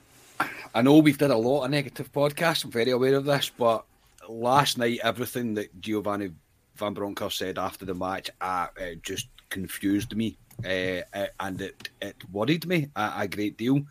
I 0.73 0.81
know 0.81 0.97
we've 0.97 1.17
done 1.17 1.31
a 1.31 1.37
lot 1.37 1.63
of 1.63 1.71
negative 1.71 2.11
podcasts. 2.11 2.65
I'm 2.65 2.71
very 2.71 2.91
aware 2.91 3.15
of 3.15 3.25
this, 3.25 3.51
but 3.55 3.85
last 4.27 4.77
night, 4.77 4.99
everything 5.03 5.53
that 5.53 5.79
Giovanni 5.79 6.31
Van 6.75 6.93
Bronckhorst 6.93 7.37
said 7.37 7.57
after 7.57 7.85
the 7.85 7.93
match, 7.93 8.29
uh, 8.41 8.67
it 8.77 9.03
just 9.03 9.27
confused 9.49 10.15
me, 10.15 10.37
uh, 10.65 11.01
and 11.39 11.61
it, 11.61 11.89
it 12.01 12.15
worried 12.31 12.67
me 12.67 12.89
a, 12.95 13.13
a 13.19 13.27
great 13.27 13.57
deal. 13.57 13.81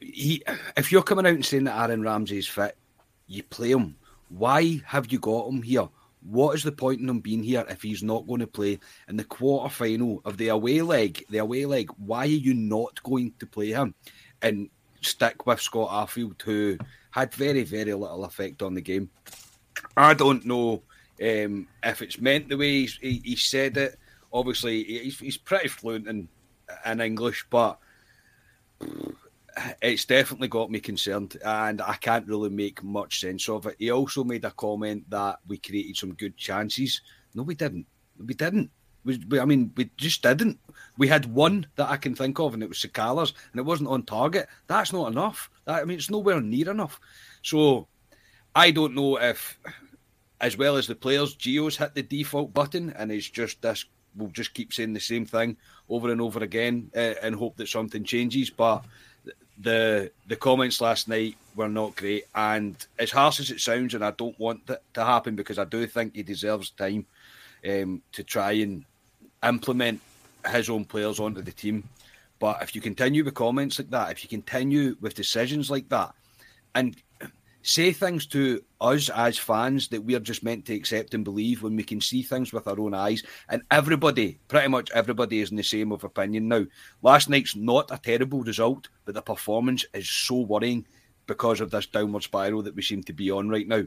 he, 0.00 0.42
if 0.76 0.90
you're 0.90 1.02
coming 1.02 1.26
out 1.26 1.34
and 1.34 1.44
saying 1.44 1.64
that 1.64 1.78
Aaron 1.78 2.02
Ramsey's 2.02 2.48
fit, 2.48 2.76
you 3.26 3.42
play 3.44 3.70
him. 3.70 3.96
Why 4.28 4.80
have 4.86 5.12
you 5.12 5.18
got 5.18 5.48
him 5.48 5.62
here? 5.62 5.88
What 6.22 6.54
is 6.54 6.62
the 6.62 6.72
point 6.72 7.00
in 7.00 7.08
him 7.08 7.20
being 7.20 7.42
here 7.42 7.64
if 7.68 7.82
he's 7.82 8.02
not 8.02 8.26
going 8.26 8.40
to 8.40 8.46
play 8.46 8.78
in 9.08 9.16
the 9.16 9.24
quarter 9.24 9.68
final 9.68 10.22
of 10.24 10.36
the 10.36 10.48
away 10.48 10.80
leg? 10.80 11.24
The 11.30 11.38
away 11.38 11.66
leg. 11.66 11.90
Why 11.98 12.20
are 12.20 12.26
you 12.26 12.54
not 12.54 13.02
going 13.02 13.32
to 13.40 13.46
play 13.46 13.70
him 13.70 13.94
and 14.40 14.70
stick 15.00 15.46
with 15.46 15.60
Scott 15.60 15.90
Arfield, 15.90 16.40
who 16.42 16.78
had 17.10 17.34
very, 17.34 17.64
very 17.64 17.92
little 17.92 18.24
effect 18.24 18.62
on 18.62 18.74
the 18.74 18.80
game? 18.80 19.10
I 19.96 20.14
don't 20.14 20.44
know 20.46 20.82
um, 21.22 21.68
if 21.84 22.02
it's 22.02 22.20
meant 22.20 22.48
the 22.48 22.56
way 22.56 22.86
he, 22.86 23.22
he 23.24 23.36
said 23.36 23.76
it. 23.76 23.98
Obviously, 24.32 24.82
he's, 24.84 25.18
he's 25.18 25.36
pretty 25.36 25.68
fluent 25.68 26.08
in 26.08 26.28
in 26.86 27.00
English, 27.00 27.46
but 27.50 27.78
it's 29.82 30.06
definitely 30.06 30.48
got 30.48 30.70
me 30.70 30.80
concerned, 30.80 31.36
and 31.44 31.82
I 31.82 31.94
can't 31.94 32.26
really 32.26 32.48
make 32.48 32.82
much 32.82 33.20
sense 33.20 33.48
of 33.48 33.66
it. 33.66 33.76
He 33.78 33.90
also 33.90 34.24
made 34.24 34.44
a 34.44 34.50
comment 34.52 35.08
that 35.10 35.38
we 35.46 35.58
created 35.58 35.96
some 35.96 36.14
good 36.14 36.36
chances. 36.36 37.02
No, 37.34 37.42
we 37.42 37.54
didn't. 37.54 37.86
We 38.18 38.34
didn't. 38.34 38.70
We, 39.04 39.22
we, 39.28 39.40
I 39.40 39.44
mean, 39.44 39.72
we 39.76 39.90
just 39.96 40.22
didn't. 40.22 40.58
We 40.96 41.08
had 41.08 41.26
one 41.26 41.66
that 41.76 41.90
I 41.90 41.96
can 41.96 42.14
think 42.14 42.38
of, 42.38 42.54
and 42.54 42.62
it 42.62 42.68
was 42.68 42.78
Sakala's, 42.78 43.34
and 43.52 43.58
it 43.58 43.64
wasn't 43.64 43.90
on 43.90 44.04
target. 44.04 44.48
That's 44.68 44.92
not 44.92 45.10
enough. 45.10 45.50
That, 45.66 45.82
I 45.82 45.84
mean, 45.84 45.98
it's 45.98 46.10
nowhere 46.10 46.40
near 46.40 46.70
enough. 46.70 46.98
So, 47.42 47.88
I 48.54 48.70
don't 48.70 48.94
know 48.94 49.18
if, 49.18 49.58
as 50.42 50.58
well 50.58 50.76
as 50.76 50.88
the 50.88 50.96
players, 50.96 51.36
Gio's 51.36 51.76
hit 51.76 51.94
the 51.94 52.02
default 52.02 52.52
button, 52.52 52.92
and 52.98 53.10
it's 53.12 53.30
just 53.30 53.62
this. 53.62 53.86
We'll 54.14 54.28
just 54.28 54.52
keep 54.52 54.74
saying 54.74 54.92
the 54.92 55.00
same 55.00 55.24
thing 55.24 55.56
over 55.88 56.10
and 56.10 56.20
over 56.20 56.40
again, 56.40 56.90
uh, 56.94 57.14
and 57.22 57.34
hope 57.34 57.56
that 57.56 57.68
something 57.68 58.04
changes. 58.04 58.50
But 58.50 58.84
the 59.58 60.10
the 60.26 60.36
comments 60.36 60.80
last 60.80 61.08
night 61.08 61.36
were 61.54 61.68
not 61.68 61.96
great, 61.96 62.24
and 62.34 62.76
as 62.98 63.12
harsh 63.12 63.40
as 63.40 63.50
it 63.50 63.60
sounds, 63.60 63.94
and 63.94 64.04
I 64.04 64.10
don't 64.10 64.38
want 64.38 64.66
that 64.66 64.82
to 64.94 65.04
happen 65.04 65.36
because 65.36 65.58
I 65.58 65.64
do 65.64 65.86
think 65.86 66.16
he 66.16 66.24
deserves 66.24 66.70
time 66.70 67.06
um, 67.66 68.02
to 68.12 68.24
try 68.24 68.52
and 68.52 68.84
implement 69.44 70.00
his 70.50 70.68
own 70.68 70.84
players 70.84 71.20
onto 71.20 71.40
the 71.40 71.52
team. 71.52 71.88
But 72.40 72.60
if 72.62 72.74
you 72.74 72.80
continue 72.80 73.22
with 73.22 73.34
comments 73.34 73.78
like 73.78 73.90
that, 73.90 74.10
if 74.10 74.24
you 74.24 74.28
continue 74.28 74.96
with 75.00 75.14
decisions 75.14 75.70
like 75.70 75.88
that, 75.90 76.12
and 76.74 76.96
say 77.62 77.92
things 77.92 78.26
to 78.26 78.62
us 78.80 79.08
as 79.10 79.38
fans 79.38 79.88
that 79.88 80.02
we're 80.02 80.20
just 80.20 80.42
meant 80.42 80.64
to 80.66 80.74
accept 80.74 81.14
and 81.14 81.24
believe 81.24 81.62
when 81.62 81.76
we 81.76 81.84
can 81.84 82.00
see 82.00 82.22
things 82.22 82.52
with 82.52 82.66
our 82.66 82.78
own 82.78 82.94
eyes. 82.94 83.22
And 83.48 83.62
everybody, 83.70 84.38
pretty 84.48 84.68
much 84.68 84.90
everybody, 84.90 85.40
is 85.40 85.50
in 85.50 85.56
the 85.56 85.62
same 85.62 85.92
of 85.92 86.04
opinion 86.04 86.48
now. 86.48 86.64
Last 87.02 87.28
night's 87.28 87.56
not 87.56 87.90
a 87.90 87.98
terrible 87.98 88.42
result, 88.42 88.88
but 89.04 89.14
the 89.14 89.22
performance 89.22 89.84
is 89.94 90.10
so 90.10 90.40
worrying 90.40 90.86
because 91.26 91.60
of 91.60 91.70
this 91.70 91.86
downward 91.86 92.24
spiral 92.24 92.62
that 92.62 92.74
we 92.74 92.82
seem 92.82 93.02
to 93.04 93.12
be 93.12 93.30
on 93.30 93.48
right 93.48 93.68
now. 93.68 93.84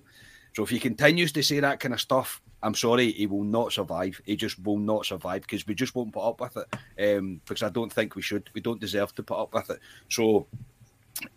So 0.55 0.63
if 0.63 0.69
he 0.69 0.79
continues 0.79 1.33
to 1.33 1.43
say 1.43 1.59
that 1.59 1.81
kind 1.81 1.93
of 1.93 1.99
stuff, 1.99 2.41
I'm 2.63 2.75
sorry, 2.75 3.11
he 3.11 3.27
will 3.27 3.43
not 3.43 3.73
survive. 3.73 4.19
He 4.25 4.37
just 4.37 4.57
will 4.63 4.79
not 4.79 5.05
survive 5.05 5.41
because 5.41 5.67
we 5.67 5.75
just 5.75 5.93
won't 5.93 6.13
put 6.13 6.27
up 6.27 6.39
with 6.39 6.57
it. 6.57 7.17
Um, 7.17 7.41
because 7.45 7.61
I 7.61 7.69
don't 7.69 7.91
think 7.91 8.15
we 8.15 8.21
should. 8.21 8.49
We 8.53 8.61
don't 8.61 8.79
deserve 8.79 9.13
to 9.15 9.23
put 9.23 9.37
up 9.37 9.53
with 9.53 9.69
it. 9.69 9.79
So 10.09 10.47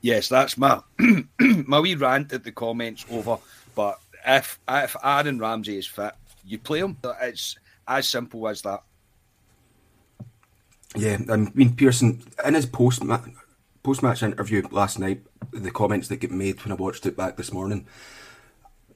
yes, 0.00 0.28
that's 0.28 0.56
my 0.56 0.80
my 1.40 1.80
wee 1.80 1.94
rant 1.94 2.32
at 2.32 2.44
the 2.44 2.52
comments 2.52 3.04
over. 3.10 3.38
But 3.74 3.98
if 4.26 4.58
if 4.68 4.96
Aaron 5.02 5.38
Ramsey 5.38 5.78
is 5.78 5.86
fit, 5.86 6.12
you 6.44 6.58
play 6.58 6.80
him. 6.80 6.96
It's 7.22 7.56
as 7.86 8.08
simple 8.08 8.48
as 8.48 8.62
that. 8.62 8.82
Yeah, 10.96 11.18
I 11.30 11.36
mean 11.36 11.76
Pearson 11.76 12.22
in 12.44 12.54
his 12.54 12.66
post 12.66 13.02
post 13.82 14.02
match 14.02 14.22
interview 14.22 14.62
last 14.70 14.98
night, 14.98 15.22
the 15.52 15.70
comments 15.70 16.08
that 16.08 16.16
get 16.16 16.30
made 16.30 16.62
when 16.64 16.72
I 16.72 16.76
watched 16.76 17.06
it 17.06 17.16
back 17.16 17.36
this 17.36 17.52
morning 17.52 17.86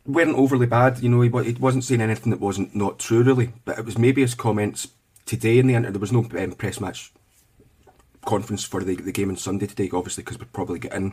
weren't 0.06 0.36
overly 0.36 0.66
bad. 0.66 1.00
You 1.00 1.08
know, 1.08 1.20
he, 1.20 1.30
he 1.44 1.58
wasn't 1.58 1.84
saying 1.84 2.00
anything 2.00 2.30
that 2.30 2.40
wasn't 2.40 2.74
not 2.74 2.98
true 2.98 3.22
really, 3.22 3.52
but 3.64 3.78
it 3.78 3.84
was 3.84 3.98
maybe 3.98 4.22
his 4.22 4.34
comments 4.34 4.88
today 5.26 5.58
in 5.58 5.66
the 5.66 5.74
interview. 5.74 5.92
There 5.92 6.00
was 6.00 6.12
no 6.12 6.26
um, 6.42 6.52
press 6.52 6.80
match 6.80 7.12
conference 8.24 8.64
for 8.64 8.82
the, 8.82 8.96
the 8.96 9.12
game 9.12 9.30
on 9.30 9.36
Sunday 9.36 9.66
today, 9.66 9.90
obviously, 9.92 10.22
because 10.22 10.38
we'd 10.38 10.52
probably 10.52 10.78
get 10.78 10.94
in 10.94 11.08
a 11.08 11.12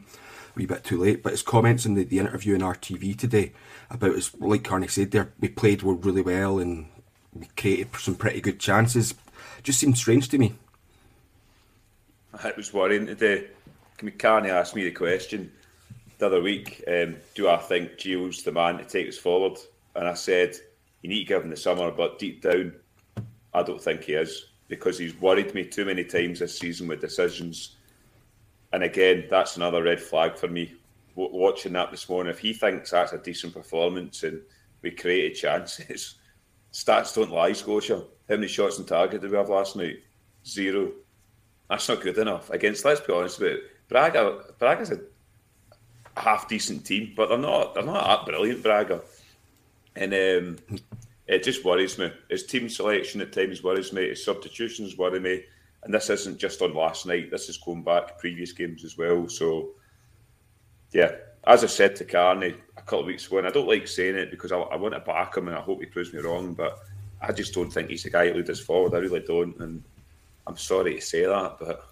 wee 0.55 0.65
bit 0.65 0.83
too 0.83 0.97
late. 0.97 1.23
But 1.23 1.33
his 1.33 1.41
comments 1.41 1.85
in 1.85 1.95
the, 1.95 2.03
the 2.03 2.19
interview 2.19 2.55
in 2.55 2.61
RTV 2.61 3.17
today 3.17 3.51
about 3.89 4.15
his, 4.15 4.33
like 4.39 4.63
Carney 4.63 4.87
said 4.87 5.11
there, 5.11 5.31
we 5.39 5.49
played 5.49 5.83
really 5.83 6.21
well 6.21 6.59
and 6.59 6.87
we 7.33 7.47
created 7.57 7.89
some 7.97 8.15
pretty 8.15 8.41
good 8.41 8.59
chances, 8.59 9.13
just 9.63 9.79
seemed 9.79 9.97
strange 9.97 10.29
to 10.29 10.37
me. 10.37 10.55
It 12.43 12.57
was 12.57 12.73
worrying 12.73 13.07
today. 13.07 13.47
Carney 14.17 14.49
asked 14.49 14.75
me 14.75 14.83
the 14.83 14.91
question 14.91 15.51
the 16.19 16.27
other 16.27 16.41
week 16.41 16.83
um, 16.87 17.15
Do 17.35 17.49
I 17.49 17.57
think 17.57 17.93
Gio's 17.93 18.43
the 18.43 18.51
man 18.51 18.77
to 18.77 18.85
take 18.85 19.07
us 19.07 19.17
forward? 19.17 19.57
And 19.95 20.07
I 20.07 20.13
said, 20.13 20.55
You 21.01 21.09
need 21.09 21.25
to 21.25 21.25
give 21.25 21.43
him 21.43 21.49
the 21.49 21.57
summer, 21.57 21.91
but 21.91 22.19
deep 22.19 22.41
down, 22.41 22.73
I 23.53 23.63
don't 23.63 23.81
think 23.81 24.03
he 24.03 24.13
is 24.13 24.48
because 24.69 24.97
he's 24.97 25.19
worried 25.19 25.53
me 25.53 25.65
too 25.65 25.83
many 25.83 26.05
times 26.05 26.39
this 26.39 26.57
season 26.57 26.87
with 26.87 27.01
decisions. 27.01 27.75
And 28.71 28.83
again, 28.83 29.25
that's 29.29 29.57
another 29.57 29.83
red 29.83 29.99
flag 29.99 30.37
for 30.37 30.47
me. 30.47 30.75
W- 31.17 31.35
watching 31.35 31.73
that 31.73 31.91
this 31.91 32.07
morning, 32.07 32.31
if 32.31 32.39
he 32.39 32.53
thinks 32.53 32.91
that's 32.91 33.11
a 33.11 33.17
decent 33.17 33.53
performance 33.53 34.23
and 34.23 34.41
we 34.83 34.91
created 34.91 35.35
chances, 35.35 36.15
stats 36.73 37.15
don't 37.15 37.31
lie, 37.31 37.51
Scotia. 37.51 38.03
How 38.29 38.35
many 38.35 38.47
shots 38.47 38.79
on 38.79 38.85
target 38.85 39.21
did 39.21 39.31
we 39.31 39.37
have 39.37 39.49
last 39.49 39.75
night? 39.75 40.03
Zero. 40.45 40.91
That's 41.67 41.89
not 41.89 42.01
good 42.01 42.17
enough. 42.19 42.51
Against, 42.51 42.85
let's 42.85 43.01
be 43.01 43.11
honest 43.11 43.39
about 43.39 43.51
it, 43.51 43.63
Braga. 43.89 44.53
Braga's 44.59 44.91
a 44.91 44.99
half 46.15 46.47
decent 46.47 46.85
team, 46.85 47.13
but 47.15 47.29
they're 47.29 47.37
not. 47.39 47.73
They're 47.73 47.83
not 47.83 48.05
that 48.05 48.25
brilliant, 48.25 48.61
Braga. 48.61 49.01
And 49.95 50.13
um, 50.13 50.79
it 51.29 51.43
just 51.43 51.63
worries 51.63 51.99
me. 51.99 52.11
His 52.27 52.43
team 52.43 52.67
selection 52.67 53.21
at 53.21 53.31
times 53.31 53.63
worries 53.63 53.93
me. 53.93 54.09
His 54.09 54.25
substitutions 54.25 54.97
worry 54.97 55.19
me. 55.19 55.43
And 55.83 55.93
this 55.93 56.09
isn't 56.09 56.39
just 56.39 56.61
on 56.63 56.73
last 56.73 57.05
night. 57.05 57.29
This 57.29 57.49
is 57.49 57.57
going 57.57 57.83
back 57.83 58.17
previous 58.17 58.51
games 58.51 58.83
as 58.83 58.97
well. 58.97 59.29
So, 59.29 59.69
yeah, 60.91 61.11
as 61.45 61.63
I 61.63 61.67
said 61.67 61.95
to 61.97 62.03
Carney 62.03 62.55
a 62.75 62.81
couple 62.81 63.01
of 63.01 63.05
weeks 63.05 63.27
ago, 63.27 63.37
and 63.37 63.47
I 63.47 63.51
don't 63.51 63.67
like 63.67 63.87
saying 63.87 64.15
it 64.15 64.31
because 64.31 64.51
I, 64.51 64.57
I 64.57 64.75
want 64.75 64.95
to 64.95 65.01
back 65.01 65.37
him 65.37 65.47
and 65.47 65.55
I 65.55 65.61
hope 65.61 65.79
he 65.79 65.85
proves 65.85 66.11
me 66.11 66.19
wrong, 66.19 66.55
but 66.55 66.79
I 67.21 67.31
just 67.31 67.53
don't 67.53 67.71
think 67.71 67.91
he's 67.91 68.03
the 68.03 68.09
guy 68.09 68.29
to 68.29 68.33
lead 68.35 68.49
us 68.49 68.59
forward. 68.59 68.95
I 68.95 68.97
really 68.97 69.19
don't. 69.21 69.55
And 69.59 69.83
I'm 70.47 70.57
sorry 70.57 70.95
to 70.95 71.01
say 71.01 71.25
that, 71.25 71.57
but 71.59 71.89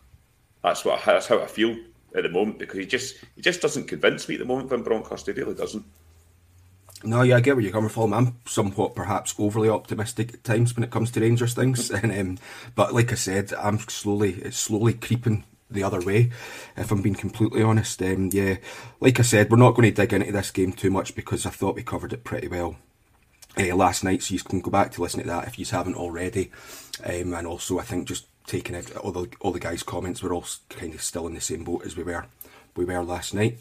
that's 0.64 0.84
what 0.84 1.00
that's 1.06 1.28
how 1.28 1.40
I 1.40 1.46
feel 1.46 1.78
at 2.16 2.24
the 2.24 2.30
moment 2.30 2.58
because 2.58 2.80
he 2.80 2.88
just 2.88 3.18
he 3.36 3.42
just 3.44 3.62
doesn't 3.62 3.88
convince 3.88 4.28
me 4.28 4.34
at 4.34 4.40
the 4.40 4.46
moment. 4.46 4.72
Van 4.72 4.82
Bronckhorst, 4.82 5.28
he 5.28 5.32
really 5.34 5.54
doesn't. 5.54 5.86
No, 7.04 7.22
yeah, 7.22 7.38
I 7.38 7.42
get 7.42 7.56
where 7.56 7.64
you're 7.64 7.72
coming 7.72 7.90
from. 7.90 8.14
I'm 8.14 8.38
somewhat 8.46 8.96
perhaps 8.96 9.36
overly 9.38 9.70
optimistic 9.70 10.34
at 10.34 10.44
times 10.44 10.76
when 10.76 10.84
it 10.84 10.90
comes 10.90 11.12
to 11.12 11.22
Rangers 11.22 11.54
things, 11.54 11.92
and 11.92 12.12
um, 12.12 12.38
but 12.76 12.94
like 12.94 13.12
I 13.12 13.16
said, 13.16 13.54
I'm 13.54 13.80
slowly 13.80 14.34
it's 14.34 14.58
slowly 14.58 14.94
creeping 14.94 15.44
the 15.70 15.84
other 15.84 16.02
way. 16.02 16.32
If 16.76 16.92
I'm 16.92 17.02
being 17.02 17.16
completely 17.16 17.62
honest, 17.62 18.02
um, 18.02 18.30
yeah, 18.34 18.58
like 19.00 19.20
I 19.20 19.24
said, 19.24 19.52
we're 19.52 19.58
not 19.58 19.76
going 19.76 19.90
to 19.90 19.96
dig 19.96 20.14
into 20.14 20.32
this 20.32 20.52
game 20.52 20.74
too 20.74 20.90
much 20.90 21.16
because 21.16 21.46
I 21.46 21.50
thought 21.50 21.76
we 21.76 21.84
covered 21.84 22.14
it 22.14 22.24
pretty 22.24 22.48
well 22.48 22.78
uh, 23.58 23.76
last 23.76 24.04
night. 24.04 24.24
So 24.24 24.34
you 24.34 24.40
can 24.40 24.62
go 24.62 24.72
back 24.72 24.92
to 24.94 25.02
listen 25.02 25.22
to 25.22 25.28
that 25.28 25.48
if 25.48 25.60
you 25.60 25.66
haven't 25.66 25.96
already, 25.96 26.52
um, 27.06 27.34
and 27.34 27.46
also 27.46 27.80
I 27.80 27.84
think 27.84 28.08
just 28.08 28.26
taking 28.48 28.76
out 28.76 28.96
all 28.98 29.12
the 29.12 29.30
all 29.40 29.52
the 29.52 29.60
guys' 29.60 29.84
comments, 29.84 30.24
we're 30.24 30.34
all 30.34 30.46
kind 30.70 30.96
of 30.96 31.04
still 31.04 31.28
in 31.28 31.36
the 31.36 31.42
same 31.42 31.64
boat 31.64 31.86
as 31.86 31.96
we 31.96 32.04
were 32.04 32.26
we 32.76 32.86
were 32.86 33.04
last 33.04 33.36
night. 33.36 33.60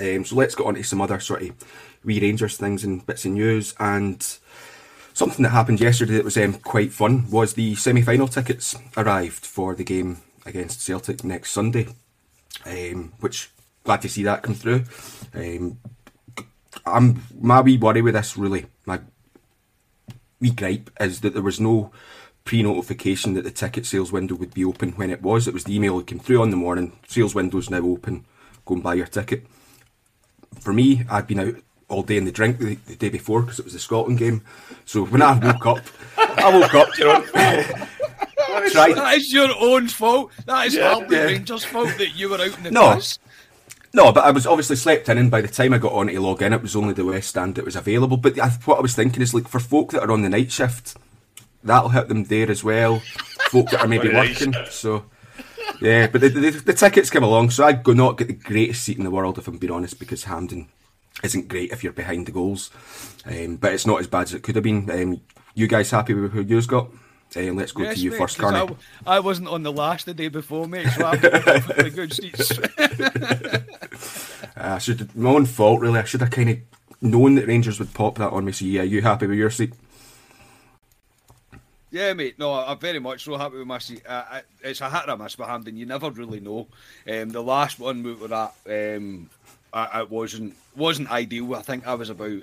Um, 0.00 0.24
so 0.24 0.36
let's 0.36 0.54
get 0.54 0.66
on 0.66 0.74
to 0.74 0.82
some 0.82 1.00
other 1.00 1.20
sort 1.20 1.42
of 1.42 1.50
wee 2.04 2.20
Rangers 2.20 2.56
things 2.56 2.84
and 2.84 3.04
bits 3.04 3.24
of 3.24 3.32
news. 3.32 3.74
And 3.78 4.26
something 5.12 5.42
that 5.42 5.50
happened 5.50 5.80
yesterday 5.80 6.14
that 6.14 6.24
was 6.24 6.36
um, 6.36 6.54
quite 6.54 6.92
fun 6.92 7.30
was 7.30 7.54
the 7.54 7.74
semi 7.74 8.02
final 8.02 8.28
tickets 8.28 8.76
arrived 8.96 9.44
for 9.44 9.74
the 9.74 9.84
game 9.84 10.18
against 10.46 10.80
Celtic 10.80 11.22
next 11.22 11.50
Sunday, 11.50 11.88
um, 12.64 13.12
which 13.20 13.50
glad 13.84 14.02
to 14.02 14.08
see 14.08 14.22
that 14.22 14.42
come 14.42 14.54
through. 14.54 14.84
Um, 15.34 15.78
I'm 16.86 17.22
my 17.38 17.60
wee 17.60 17.76
worry 17.76 18.00
with 18.02 18.14
this 18.14 18.36
really, 18.36 18.66
my 18.86 19.00
wee 20.40 20.50
gripe 20.50 20.90
is 20.98 21.20
that 21.20 21.34
there 21.34 21.42
was 21.42 21.60
no 21.60 21.92
pre-notification 22.44 23.34
that 23.34 23.44
the 23.44 23.50
ticket 23.50 23.84
sales 23.84 24.10
window 24.10 24.34
would 24.34 24.54
be 24.54 24.64
open 24.64 24.92
when 24.92 25.10
it 25.10 25.22
was. 25.22 25.46
It 25.46 25.54
was 25.54 25.64
the 25.64 25.74
email 25.76 25.98
that 25.98 26.06
came 26.06 26.18
through 26.18 26.40
on 26.40 26.50
the 26.50 26.56
morning. 26.56 26.98
Sales 27.06 27.34
window's 27.34 27.70
now 27.70 27.82
open. 27.82 28.24
Go 28.64 28.74
and 28.74 28.82
buy 28.82 28.94
your 28.94 29.06
ticket. 29.06 29.46
For 30.58 30.72
me, 30.72 31.04
I'd 31.08 31.26
been 31.26 31.40
out 31.40 31.54
all 31.88 32.02
day 32.02 32.16
in 32.16 32.24
the 32.24 32.32
drink 32.32 32.58
the, 32.58 32.74
the 32.86 32.96
day 32.96 33.08
before 33.08 33.42
because 33.42 33.58
it 33.58 33.64
was 33.64 33.74
the 33.74 33.80
Scotland 33.80 34.18
game. 34.18 34.42
So 34.84 35.04
when 35.04 35.22
I 35.22 35.38
woke 35.38 35.66
up, 35.66 35.84
I 36.18 36.58
woke 36.58 36.74
up, 36.74 36.98
you 36.98 37.04
know. 37.04 37.64
tried. 38.70 38.94
That 38.94 39.16
is 39.16 39.32
your 39.32 39.50
own 39.58 39.88
fault. 39.88 40.32
That 40.46 40.66
is 40.66 40.74
yeah, 40.74 40.98
yeah. 41.10 41.22
Rangers' 41.22 41.64
fault 41.64 41.90
that 41.98 42.16
you 42.16 42.30
were 42.30 42.40
out 42.40 42.56
in 42.56 42.64
the 42.64 42.70
no. 42.70 42.94
Bus. 42.94 43.18
No, 43.92 44.12
but 44.12 44.24
I 44.24 44.30
was 44.30 44.46
obviously 44.46 44.76
slept 44.76 45.08
in, 45.08 45.18
and 45.18 45.30
by 45.30 45.40
the 45.40 45.48
time 45.48 45.74
I 45.74 45.78
got 45.78 45.92
on 45.92 46.06
to 46.06 46.20
log 46.20 46.42
in, 46.42 46.52
it 46.52 46.62
was 46.62 46.76
only 46.76 46.94
the 46.94 47.04
West 47.04 47.30
Stand 47.30 47.56
that 47.56 47.64
was 47.64 47.74
available. 47.74 48.16
But 48.16 48.38
I, 48.38 48.48
what 48.64 48.78
I 48.78 48.82
was 48.82 48.94
thinking 48.94 49.20
is, 49.20 49.34
like, 49.34 49.48
for 49.48 49.58
folk 49.58 49.90
that 49.90 50.02
are 50.04 50.12
on 50.12 50.22
the 50.22 50.28
night 50.28 50.52
shift, 50.52 50.96
that'll 51.64 51.88
help 51.88 52.06
them 52.06 52.24
there 52.24 52.48
as 52.48 52.62
well. 52.62 53.00
folk 53.50 53.70
that 53.70 53.80
are 53.80 53.88
maybe 53.88 54.08
working, 54.14 54.54
so 54.70 55.06
yeah, 55.80 56.06
but 56.06 56.20
the, 56.20 56.28
the, 56.28 56.50
the 56.50 56.72
tickets 56.72 57.10
come 57.10 57.24
along, 57.24 57.50
so 57.50 57.64
I 57.64 57.72
go 57.72 57.92
not 57.92 58.18
get 58.18 58.28
the 58.28 58.34
greatest 58.34 58.82
seat 58.84 58.98
in 58.98 59.04
the 59.04 59.10
world 59.10 59.38
if 59.38 59.48
I'm 59.48 59.58
being 59.58 59.72
honest, 59.72 59.98
because 59.98 60.24
Hampden 60.24 60.68
isn't 61.22 61.48
great 61.48 61.72
if 61.72 61.82
you're 61.84 61.92
behind 61.92 62.26
the 62.26 62.32
goals. 62.32 62.70
Um, 63.26 63.56
but 63.56 63.72
it's 63.72 63.86
not 63.86 64.00
as 64.00 64.06
bad 64.06 64.22
as 64.22 64.34
it 64.34 64.42
could 64.42 64.54
have 64.54 64.64
been. 64.64 64.90
Um, 64.90 65.20
you 65.54 65.66
guys 65.66 65.90
happy 65.90 66.14
with 66.14 66.32
who 66.32 66.42
you've 66.42 66.68
got? 66.68 66.88
Um, 67.36 67.56
let's 67.56 67.72
go 67.72 67.82
Yes, 67.84 67.96
to 67.96 68.00
you 68.02 68.10
mate, 68.10 68.18
first, 68.18 68.38
Carney. 68.38 68.74
I, 69.06 69.16
I 69.16 69.20
wasn't 69.20 69.48
on 69.48 69.62
the 69.62 69.70
last 69.72 70.06
the 70.06 70.14
day 70.14 70.28
before, 70.28 70.66
mate, 70.66 70.88
so 70.88 71.06
I've 71.06 71.22
got 71.22 71.76
the 71.76 71.90
good 71.94 72.12
seats. 72.12 72.52
Uh, 74.56 74.74
I 74.74 74.78
should 74.78 75.14
my 75.16 75.30
own 75.30 75.46
fault 75.46 75.80
really. 75.80 75.98
I 76.00 76.04
should 76.04 76.20
have 76.20 76.30
kind 76.30 76.50
of 76.50 76.58
known 77.00 77.36
that 77.36 77.46
Rangers 77.46 77.78
would 77.78 77.94
pop 77.94 78.18
that 78.18 78.30
on 78.30 78.44
me. 78.44 78.52
So 78.52 78.64
yeah, 78.64 78.82
you 78.82 79.00
happy 79.00 79.26
with 79.26 79.38
your 79.38 79.48
seat? 79.50 79.72
Yeah, 81.90 82.12
mate. 82.12 82.38
No, 82.38 82.52
I'm 82.54 82.78
very 82.78 83.00
much 83.00 83.24
so 83.24 83.36
happy 83.36 83.58
with 83.58 83.66
my 83.66 83.78
seat. 83.78 84.02
Uh, 84.06 84.42
it's 84.62 84.80
a 84.80 84.88
hit 84.88 85.08
or 85.08 85.12
a 85.12 85.16
miss 85.18 85.34
for 85.34 85.44
Hampden. 85.46 85.76
You 85.76 85.86
never 85.86 86.10
really 86.10 86.38
know. 86.38 86.68
Um, 87.08 87.30
the 87.30 87.42
last 87.42 87.80
one 87.80 88.02
we 88.04 88.14
were 88.14 88.32
at, 88.32 88.54
um, 88.94 89.28
it 89.74 90.10
wasn't 90.10 90.54
wasn't 90.76 91.10
ideal. 91.10 91.54
I 91.54 91.62
think 91.62 91.86
I 91.86 91.94
was 91.94 92.08
about, 92.10 92.42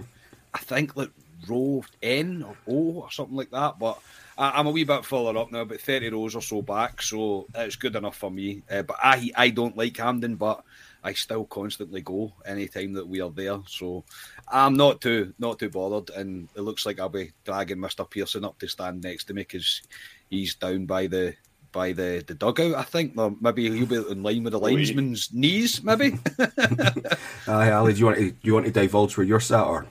I 0.53 0.57
think 0.59 0.97
like 0.97 1.11
row 1.47 1.83
N 2.03 2.43
or 2.43 2.57
O 2.67 3.01
or 3.03 3.11
something 3.11 3.37
like 3.37 3.51
that. 3.51 3.79
But 3.79 3.99
I, 4.37 4.59
I'm 4.59 4.67
a 4.67 4.71
wee 4.71 4.83
bit 4.83 5.05
further 5.05 5.37
up 5.39 5.51
now, 5.51 5.61
about 5.61 5.79
30 5.79 6.09
rows 6.09 6.35
or 6.35 6.41
so 6.41 6.61
back. 6.61 7.01
So 7.01 7.47
it's 7.55 7.77
good 7.77 7.95
enough 7.95 8.17
for 8.17 8.29
me. 8.29 8.63
Uh, 8.69 8.81
but 8.81 8.97
I 9.01 9.31
I 9.33 9.49
don't 9.51 9.77
like 9.77 9.95
Hampden, 9.95 10.35
but 10.35 10.61
I 11.07 11.13
still 11.13 11.45
constantly 11.45 12.01
go 12.01 12.33
anytime 12.45 12.91
that 12.93 13.07
we 13.07 13.21
are 13.21 13.29
there. 13.29 13.59
So 13.65 14.03
I'm 14.49 14.73
not 14.73 14.99
too 14.99 15.33
not 15.39 15.57
too 15.57 15.69
bothered, 15.69 16.09
and 16.09 16.49
it 16.53 16.61
looks 16.61 16.85
like 16.85 16.99
I'll 16.99 17.07
be 17.07 17.31
dragging 17.45 17.79
Mister 17.79 18.03
Pearson 18.03 18.43
up 18.43 18.59
to 18.59 18.67
stand 18.67 19.03
next 19.03 19.23
to 19.25 19.33
me 19.33 19.43
because 19.43 19.81
he's 20.29 20.55
down 20.55 20.85
by 20.85 21.07
the 21.07 21.33
by 21.71 21.93
the, 21.93 22.25
the 22.27 22.33
dugout. 22.33 22.75
I 22.75 22.83
think, 22.83 23.13
or 23.15 23.33
maybe 23.39 23.71
he'll 23.71 23.85
be 23.85 24.11
in 24.11 24.21
line 24.21 24.43
with 24.43 24.51
the 24.51 24.59
linesman's 24.59 25.31
knees. 25.31 25.81
Maybe. 25.81 26.19
Aye, 27.47 27.71
Ali, 27.71 27.93
do 27.93 27.99
you 27.99 28.05
want 28.05 28.17
to 28.17 28.31
do 28.31 28.37
you 28.41 28.53
want 28.53 28.65
to 28.65 28.71
divulge 28.73 29.15
where 29.15 29.25
you're 29.25 29.39
sat, 29.39 29.65
or 29.65 29.87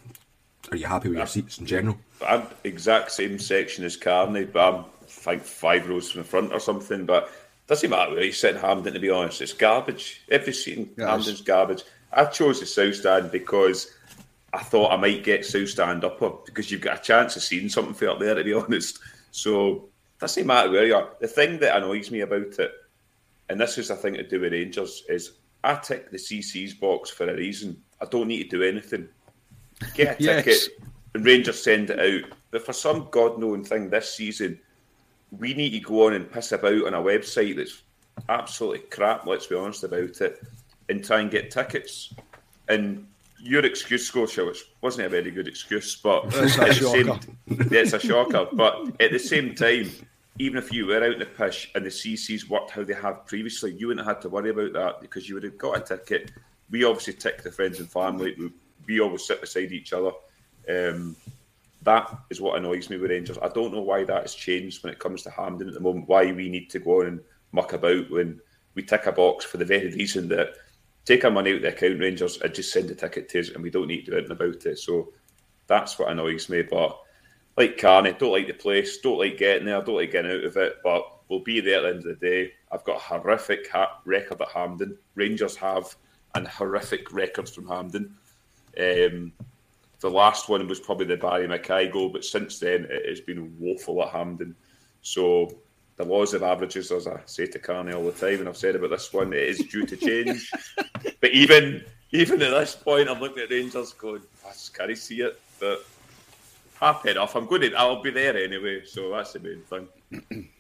are 0.71 0.77
you 0.77 0.85
happy 0.85 1.09
with 1.09 1.17
your 1.17 1.27
seats 1.27 1.57
in 1.57 1.65
general? 1.65 1.97
I'm 2.27 2.47
exact 2.65 3.11
same 3.13 3.39
section 3.39 3.87
as 3.87 3.97
Carney, 3.97 4.45
but 4.45 4.75
I'm 4.75 4.85
like 5.25 5.43
five 5.43 5.89
rows 5.89 6.11
from 6.11 6.21
the 6.21 6.29
front 6.29 6.53
or 6.53 6.61
something. 6.61 7.07
But 7.07 7.33
doesn't 7.67 7.91
matter 7.91 8.13
where 8.13 8.25
you 8.25 8.33
sit 8.33 8.55
in 8.55 8.61
Hampden. 8.61 8.95
To 8.95 9.01
be 9.01 9.11
honest, 9.11 9.43
it's 9.43 9.53
garbage. 9.53 10.23
Every 10.31 10.53
seat 10.53 10.79
in 10.79 10.91
Yes. 10.97 11.09
Hampden's 11.09 11.41
garbage. 11.41 11.83
I 12.13 12.25
chose 12.27 12.61
the 12.61 12.67
south 12.67 12.95
stand 12.97 13.31
because 13.33 13.93
I 14.53 14.61
thought 14.63 14.93
I 14.93 14.97
might 14.97 15.25
get 15.25 15.45
south 15.45 15.69
stand 15.71 16.05
upper 16.05 16.31
because 16.47 16.71
you've 16.71 16.81
got 16.81 17.01
a 17.01 17.03
chance 17.03 17.37
of 17.37 17.43
seeing 17.43 17.69
something 17.69 17.95
for 17.95 18.09
up 18.09 18.21
there. 18.21 18.35
To 18.35 18.45
be 18.45 18.53
honest, 18.55 19.01
so 19.33 19.89
doesn't 20.21 20.47
matter 20.47 20.71
where 20.71 20.87
you 20.87 20.95
are. 20.95 21.11
The 21.21 21.27
thing 21.29 21.59
that 21.61 21.77
annoys 21.77 22.11
me 22.11 22.21
about 22.21 22.59
it, 22.59 22.73
and 23.49 23.61
this 23.61 23.77
is 23.79 23.89
the 23.89 23.97
thing 23.97 24.15
to 24.15 24.23
do 24.23 24.41
with 24.41 24.53
Rangers, 24.53 25.03
is 25.09 25.33
I 25.65 25.75
tick 25.75 26.11
the 26.11 26.17
CC's 26.19 26.75
box 26.75 27.11
for 27.11 27.29
a 27.29 27.35
reason. 27.37 27.83
I 28.01 28.05
don't 28.07 28.29
need 28.29 28.45
to 28.51 28.59
do 28.59 28.63
anything. 28.63 29.09
Get 29.95 30.21
a 30.21 30.23
Yes. 30.23 30.45
ticket, 30.45 30.79
and 31.15 31.27
Rangers 31.27 31.63
send 31.63 31.91
it 31.91 31.99
out. 31.99 32.31
But 32.53 32.65
for 32.65 32.73
some 32.73 33.09
god 33.11 33.39
known 33.39 33.65
thing 33.65 33.91
this 33.91 34.15
season, 34.15 34.59
we 35.31 35.55
need 35.55 35.71
to 35.71 35.81
go 35.81 36.07
on 36.07 36.15
and 36.15 36.31
piss 36.31 36.53
about 36.53 36.87
on 36.87 36.95
a 36.95 37.01
website 37.03 37.57
that's 37.57 37.83
absolutely 38.29 38.81
crap, 38.91 39.27
let's 39.27 39.47
be 39.47 39.57
honest 39.57 39.85
about 39.85 40.21
it, 40.21 40.43
and 40.89 41.05
try 41.05 41.21
and 41.21 41.31
get 41.31 41.51
tickets. 41.51 42.15
And 42.69 43.07
your 43.41 43.65
excuse, 43.65 44.07
Scotia, 44.07 44.45
which 44.45 44.65
wasn't 44.81 45.07
a 45.07 45.11
very 45.11 45.31
good 45.31 45.49
excuse, 45.49 45.97
but 45.97 46.25
It's 46.27 46.57
a 46.57 46.61
the 46.61 46.73
same, 46.75 47.07
shocker. 47.07 47.21
yeah, 47.49 47.81
it's 47.81 47.93
a 47.93 47.99
shocker. 48.01 48.47
But 48.53 49.01
at 49.01 49.13
the 49.13 49.19
same 49.19 49.55
time, 49.55 49.91
even 50.39 50.59
if 50.59 50.73
you 50.73 50.87
were 50.87 51.03
out 51.05 51.13
in 51.13 51.19
the 51.19 51.27
pish 51.27 51.71
and 51.75 51.85
the 51.85 51.91
CCs 51.91 52.49
worked 52.49 52.71
how 52.71 52.85
they 52.85 52.95
have 52.95 53.27
previously, 53.27 53.73
you 53.73 53.89
wouldn't 53.89 54.07
have 54.07 54.17
had 54.17 54.23
to 54.23 54.29
worry 54.29 54.51
about 54.51 54.73
that 54.73 55.01
because 55.01 55.29
you 55.29 55.35
would 55.35 55.45
have 55.45 55.59
got 55.59 55.79
a 55.79 55.97
ticket. 55.97 56.33
We 56.71 56.85
obviously 56.85 57.15
tick 57.15 57.43
the 57.43 57.53
friends 57.53 57.79
and 57.79 57.91
family. 57.91 58.35
We, 58.39 58.51
we 58.87 59.01
always 59.01 59.27
sit 59.27 59.41
beside 59.41 59.73
each 59.73 59.93
other. 59.93 60.13
Um, 60.69 61.15
that 61.87 62.19
is 62.31 62.41
what 62.41 62.59
annoys 62.59 62.91
me 62.91 62.99
with 62.99 63.11
Rangers. 63.11 63.39
I 63.41 63.49
don't 63.49 63.73
know 63.73 63.81
why 63.81 64.03
that 64.05 64.23
has 64.23 64.35
changed 64.35 64.83
when 64.83 64.93
it 64.93 64.99
comes 64.99 65.23
to 65.23 65.31
Hampden 65.31 65.69
at 65.69 65.75
the 65.75 65.81
moment. 65.81 66.09
Why 66.09 66.33
we 66.33 66.49
need 66.49 66.69
to 66.71 66.81
go 66.81 67.01
on 67.01 67.07
and 67.07 67.21
muck 67.53 67.73
about 67.73 68.11
when 68.11 68.41
we 68.75 68.83
tick 68.83 69.07
a 69.07 69.13
box 69.13 69.45
for 69.45 69.57
the 69.57 69.65
very 69.65 69.91
reason 69.91 70.29
that 70.29 70.55
take 71.05 71.25
our 71.25 71.31
money 71.31 71.51
out 71.51 71.57
of 71.57 71.63
the 71.63 71.69
account, 71.69 72.01
Rangers, 72.01 72.41
and 72.43 72.53
just 72.53 72.73
send 72.73 72.91
a 72.91 72.95
ticket 72.95 73.29
to 73.31 73.41
us, 73.41 73.51
and 73.51 73.63
we 73.63 73.71
don't 73.71 73.87
need 73.87 74.05
to 74.05 74.11
do 74.11 74.17
anything 74.19 74.33
about 74.33 74.67
it. 74.67 74.79
So 74.81 75.13
that's 75.69 75.97
what 75.97 76.11
annoys 76.11 76.49
me. 76.49 76.63
But 76.63 76.99
like 77.57 77.79
Carney, 77.79 78.13
don't 78.19 78.33
like 78.33 78.49
the 78.49 78.53
place, 78.55 78.99
don't 78.99 79.21
like 79.21 79.39
getting 79.39 79.67
there, 79.67 79.81
don't 79.81 79.95
like 79.95 80.11
getting 80.11 80.33
out 80.33 80.45
of 80.45 80.57
it. 80.57 80.79
But 80.83 81.21
we'll 81.29 81.41
be 81.41 81.61
there 81.61 81.79
at 81.79 81.83
the 81.83 81.89
end 81.89 81.99
of 81.99 82.05
the 82.19 82.27
day. 82.27 82.53
I've 82.73 82.85
got 82.85 82.97
a 82.97 83.01
horrific 83.01 83.71
ha- 83.71 84.01
record 84.05 84.43
at 84.43 84.49
Hampden. 84.49 84.99
Rangers 85.15 85.55
have 85.57 85.95
an 86.35 86.47
horrific 86.47 87.13
record 87.13 87.49
from 87.49 87.69
Hamden. 87.69 88.17
Um, 88.77 89.33
the 90.01 90.11
last 90.11 90.49
one 90.49 90.67
was 90.69 90.81
probably 90.81 91.07
the 91.07 91.17
Barrie 91.17 91.49
McKay 91.49 91.91
goal, 91.91 92.11
but 92.11 92.25
since 92.25 92.59
then 92.59 92.87
it 92.91 93.09
has 93.09 93.21
been 93.21 93.55
woeful 93.59 94.03
at 94.03 94.11
Hampden. 94.11 94.55
So 95.03 95.51
the 95.97 96.05
laws 96.05 96.35
of 96.35 96.43
averages, 96.43 96.93
as 96.93 97.07
I 97.07 97.21
say 97.27 97.47
to 97.47 97.59
Carney 97.59 97.93
all 97.93 98.05
the 98.05 98.13
time, 98.13 98.41
and 98.41 98.49
I've 98.49 98.57
said 98.57 98.77
about 98.77 98.91
this 98.91 99.13
one, 99.13 99.33
it 99.33 99.43
is 99.43 99.59
due 99.59 99.87
to 99.87 99.97
change. 99.97 100.51
but 101.21 101.31
even 101.31 101.85
even 102.13 102.41
at 102.43 102.51
this 102.51 102.75
point, 102.75 103.09
I'm 103.09 103.21
looking 103.21 103.43
at 103.43 103.51
Rangers 103.51 103.93
going, 103.93 104.23
I 104.47 104.53
just 104.53 104.77
can't 104.77 104.97
see 104.97 105.23
it. 105.23 105.41
But 105.59 105.85
happy 106.79 107.11
enough. 107.11 107.35
I'm 107.35 107.47
going 107.47 107.63
to, 107.63 107.75
I'll 107.75 108.03
be 108.03 108.11
there 108.11 108.37
anyway, 108.37 108.85
so 108.85 109.11
that's 109.11 109.33
the 109.33 109.41
main 109.41 109.63
thing. 109.63 110.49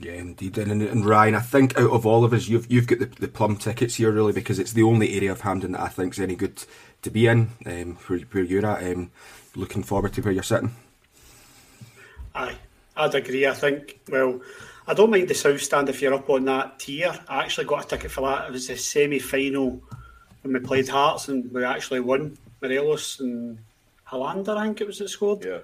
Yeah, 0.00 0.12
indeed. 0.12 0.56
And, 0.56 0.82
and 0.82 1.04
Ryan, 1.04 1.34
I 1.34 1.40
think 1.40 1.78
out 1.78 1.90
of 1.90 2.06
all 2.06 2.24
of 2.24 2.32
us, 2.32 2.48
you've 2.48 2.70
you've 2.72 2.86
got 2.86 3.00
the, 3.00 3.06
the 3.06 3.28
plum 3.28 3.56
tickets 3.56 3.96
here 3.96 4.10
really 4.10 4.32
because 4.32 4.58
it's 4.58 4.72
the 4.72 4.82
only 4.82 5.14
area 5.14 5.30
of 5.30 5.42
Hampden 5.42 5.72
that 5.72 5.82
I 5.82 5.88
think's 5.88 6.18
any 6.18 6.34
good 6.34 6.64
to 7.02 7.10
be 7.10 7.26
in. 7.26 7.50
Um, 7.66 7.96
where, 8.06 8.20
where 8.20 8.44
you're 8.44 8.64
at, 8.64 8.82
um, 8.82 9.10
looking 9.54 9.82
forward 9.82 10.14
to 10.14 10.22
where 10.22 10.32
you're 10.32 10.42
sitting. 10.42 10.74
Aye, 12.34 12.56
I'd 12.96 13.14
agree. 13.14 13.46
I 13.46 13.52
think, 13.52 14.00
well, 14.10 14.40
I 14.86 14.94
don't 14.94 15.10
mind 15.10 15.28
the 15.28 15.34
South 15.34 15.60
Stand 15.60 15.90
if 15.90 16.00
you're 16.00 16.14
up 16.14 16.30
on 16.30 16.46
that 16.46 16.78
tier. 16.78 17.12
I 17.28 17.42
actually 17.42 17.66
got 17.66 17.84
a 17.84 17.88
ticket 17.88 18.10
for 18.10 18.22
that. 18.22 18.46
It 18.46 18.52
was 18.52 18.68
the 18.68 18.76
semi 18.76 19.18
final 19.18 19.82
when 20.42 20.54
we 20.54 20.60
played 20.60 20.88
Hearts 20.88 21.28
and 21.28 21.52
we 21.52 21.62
actually 21.62 22.00
won 22.00 22.38
Morelos 22.62 23.20
and 23.20 23.58
Helander, 24.08 24.56
I 24.56 24.64
think 24.64 24.80
it 24.80 24.86
was 24.86 24.98
that 24.98 25.08
scored. 25.08 25.44
Yeah. 25.44 25.58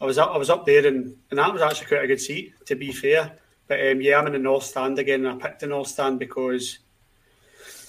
I 0.00 0.04
was 0.04 0.18
up, 0.18 0.30
I 0.30 0.36
was 0.36 0.50
up 0.50 0.66
there, 0.66 0.86
and, 0.86 1.16
and 1.30 1.38
that 1.38 1.52
was 1.52 1.62
actually 1.62 1.86
quite 1.86 2.04
a 2.04 2.06
good 2.06 2.20
seat, 2.20 2.52
to 2.66 2.74
be 2.74 2.92
fair. 2.92 3.38
But 3.66 3.86
um, 3.86 4.00
yeah, 4.00 4.18
I'm 4.18 4.26
in 4.26 4.34
the 4.34 4.38
North 4.38 4.64
Stand 4.64 4.98
again, 4.98 5.24
and 5.24 5.42
I 5.42 5.46
picked 5.46 5.60
the 5.60 5.66
North 5.66 5.88
Stand 5.88 6.18
because 6.18 6.78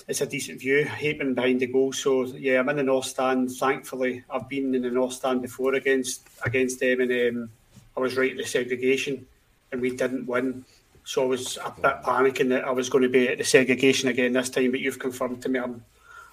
it's 0.08 0.22
a 0.22 0.26
decent 0.26 0.60
view. 0.60 0.90
Being 1.00 1.34
behind 1.34 1.60
the 1.60 1.68
goal, 1.68 1.92
so 1.92 2.26
yeah, 2.26 2.60
I'm 2.60 2.70
in 2.70 2.78
the 2.78 2.84
North 2.84 3.06
Stand. 3.06 3.52
Thankfully, 3.52 4.24
I've 4.30 4.48
been 4.48 4.74
in 4.76 4.84
the 4.84 4.90
North 4.90 5.14
Stand 5.14 5.42
before 5.42 5.74
against 5.74 6.28
against 6.46 6.80
them, 6.80 7.02
and 7.02 7.12
um, 7.12 7.50
I 7.98 8.00
was 8.00 8.16
right 8.16 8.32
at 8.32 8.38
the 8.38 8.46
segregation, 8.46 9.26
and 9.72 9.82
we 9.82 9.96
didn't 9.96 10.28
win. 10.28 10.66
So 11.04 11.24
I 11.24 11.28
was 11.28 11.58
a 11.58 11.70
bit 11.70 12.02
panicking 12.04 12.50
that 12.50 12.66
I 12.66 12.72
was 12.72 12.90
going 12.90 13.04
to 13.04 13.10
be 13.10 13.28
at 13.28 13.38
the 13.38 13.44
segregation 13.44 14.10
again 14.10 14.34
this 14.34 14.50
time. 14.50 14.72
But 14.72 14.80
you've 14.80 15.00
confirmed 15.00 15.42
to 15.44 15.50
me 15.50 15.60
I'm 15.60 15.84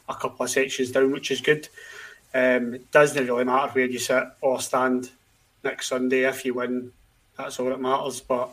a 0.08 0.14
couple 0.14 0.44
of 0.44 0.50
sections 0.50 0.90
down, 0.90 1.12
which 1.12 1.30
is 1.30 1.40
good. 1.40 1.68
Um, 2.34 2.74
it 2.74 2.90
doesn't 2.90 3.26
really 3.26 3.44
matter 3.44 3.72
where 3.72 3.86
you 3.86 3.98
sit 3.98 4.24
or 4.40 4.60
stand 4.60 5.10
next 5.62 5.88
Sunday. 5.88 6.22
If 6.22 6.44
you 6.44 6.54
win, 6.54 6.92
that's 7.36 7.60
all 7.60 7.68
that 7.68 7.80
matters. 7.80 8.20
But 8.20 8.50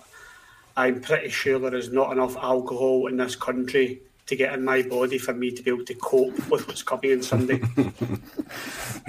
I'm 0.77 1.01
pretty 1.01 1.29
sure 1.29 1.59
there 1.59 1.75
is 1.75 1.91
not 1.91 2.11
enough 2.11 2.37
alcohol 2.37 3.07
in 3.07 3.17
this 3.17 3.35
country 3.35 4.01
to 4.27 4.35
get 4.35 4.53
in 4.53 4.63
my 4.63 4.83
body 4.83 5.17
for 5.17 5.33
me 5.33 5.51
to 5.51 5.63
be 5.63 5.71
able 5.71 5.85
to 5.85 5.95
cope 5.95 6.37
with 6.49 6.67
what's 6.67 6.83
coming 6.83 7.13
on 7.13 7.23
Sunday. 7.23 7.61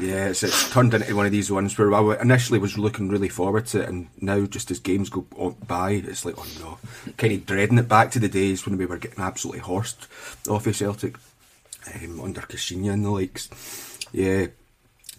Yeah, 0.00 0.28
it's, 0.28 0.42
it's 0.42 0.70
turned 0.70 0.94
into 0.94 1.14
one 1.14 1.26
of 1.26 1.32
these 1.32 1.50
ones 1.50 1.76
where 1.76 1.92
I 1.92 2.20
initially 2.20 2.58
was 2.58 2.78
looking 2.78 3.10
really 3.10 3.28
forward 3.28 3.66
to 3.66 3.82
it, 3.82 3.88
and 3.88 4.08
now 4.18 4.46
just 4.46 4.70
as 4.70 4.78
games 4.78 5.10
go 5.10 5.26
by, 5.66 5.90
it's 5.90 6.24
like, 6.24 6.36
oh 6.38 6.46
no, 6.60 7.12
kind 7.18 7.34
of 7.34 7.44
dreading 7.44 7.78
it 7.78 7.88
back 7.88 8.10
to 8.12 8.18
the 8.18 8.28
days 8.28 8.64
when 8.64 8.78
we 8.78 8.86
were 8.86 8.96
getting 8.96 9.22
absolutely 9.22 9.60
horsed 9.60 10.08
off 10.48 10.66
of 10.66 10.76
Celtic 10.76 11.16
um, 11.94 12.20
under 12.20 12.40
Caixinha 12.40 12.92
and 12.92 13.04
the 13.04 13.10
likes. 13.10 13.50
Yeah. 14.12 14.46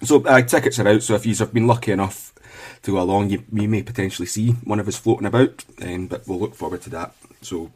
So 0.04 0.24
uh, 0.24 0.42
tickets 0.42 0.80
are 0.80 0.88
out, 0.88 1.04
so 1.04 1.14
if 1.14 1.28
you 1.28 1.36
have 1.36 1.54
been 1.54 1.68
lucky 1.68 1.92
enough 1.92 2.34
to 2.84 2.91
go 2.91 3.02
along, 3.02 3.30
you, 3.30 3.44
may 3.52 3.84
potentially 3.84 4.26
see 4.26 4.52
one 4.52 4.80
of 4.80 4.88
us 4.88 4.98
floating 4.98 5.28
about, 5.28 5.63
um, 5.82 6.08
but 6.08 6.28
we'll 6.28 6.39
look 6.39 6.56
forward 6.56 6.82
to 6.84 6.89
that. 6.91 7.13
So 7.41 7.72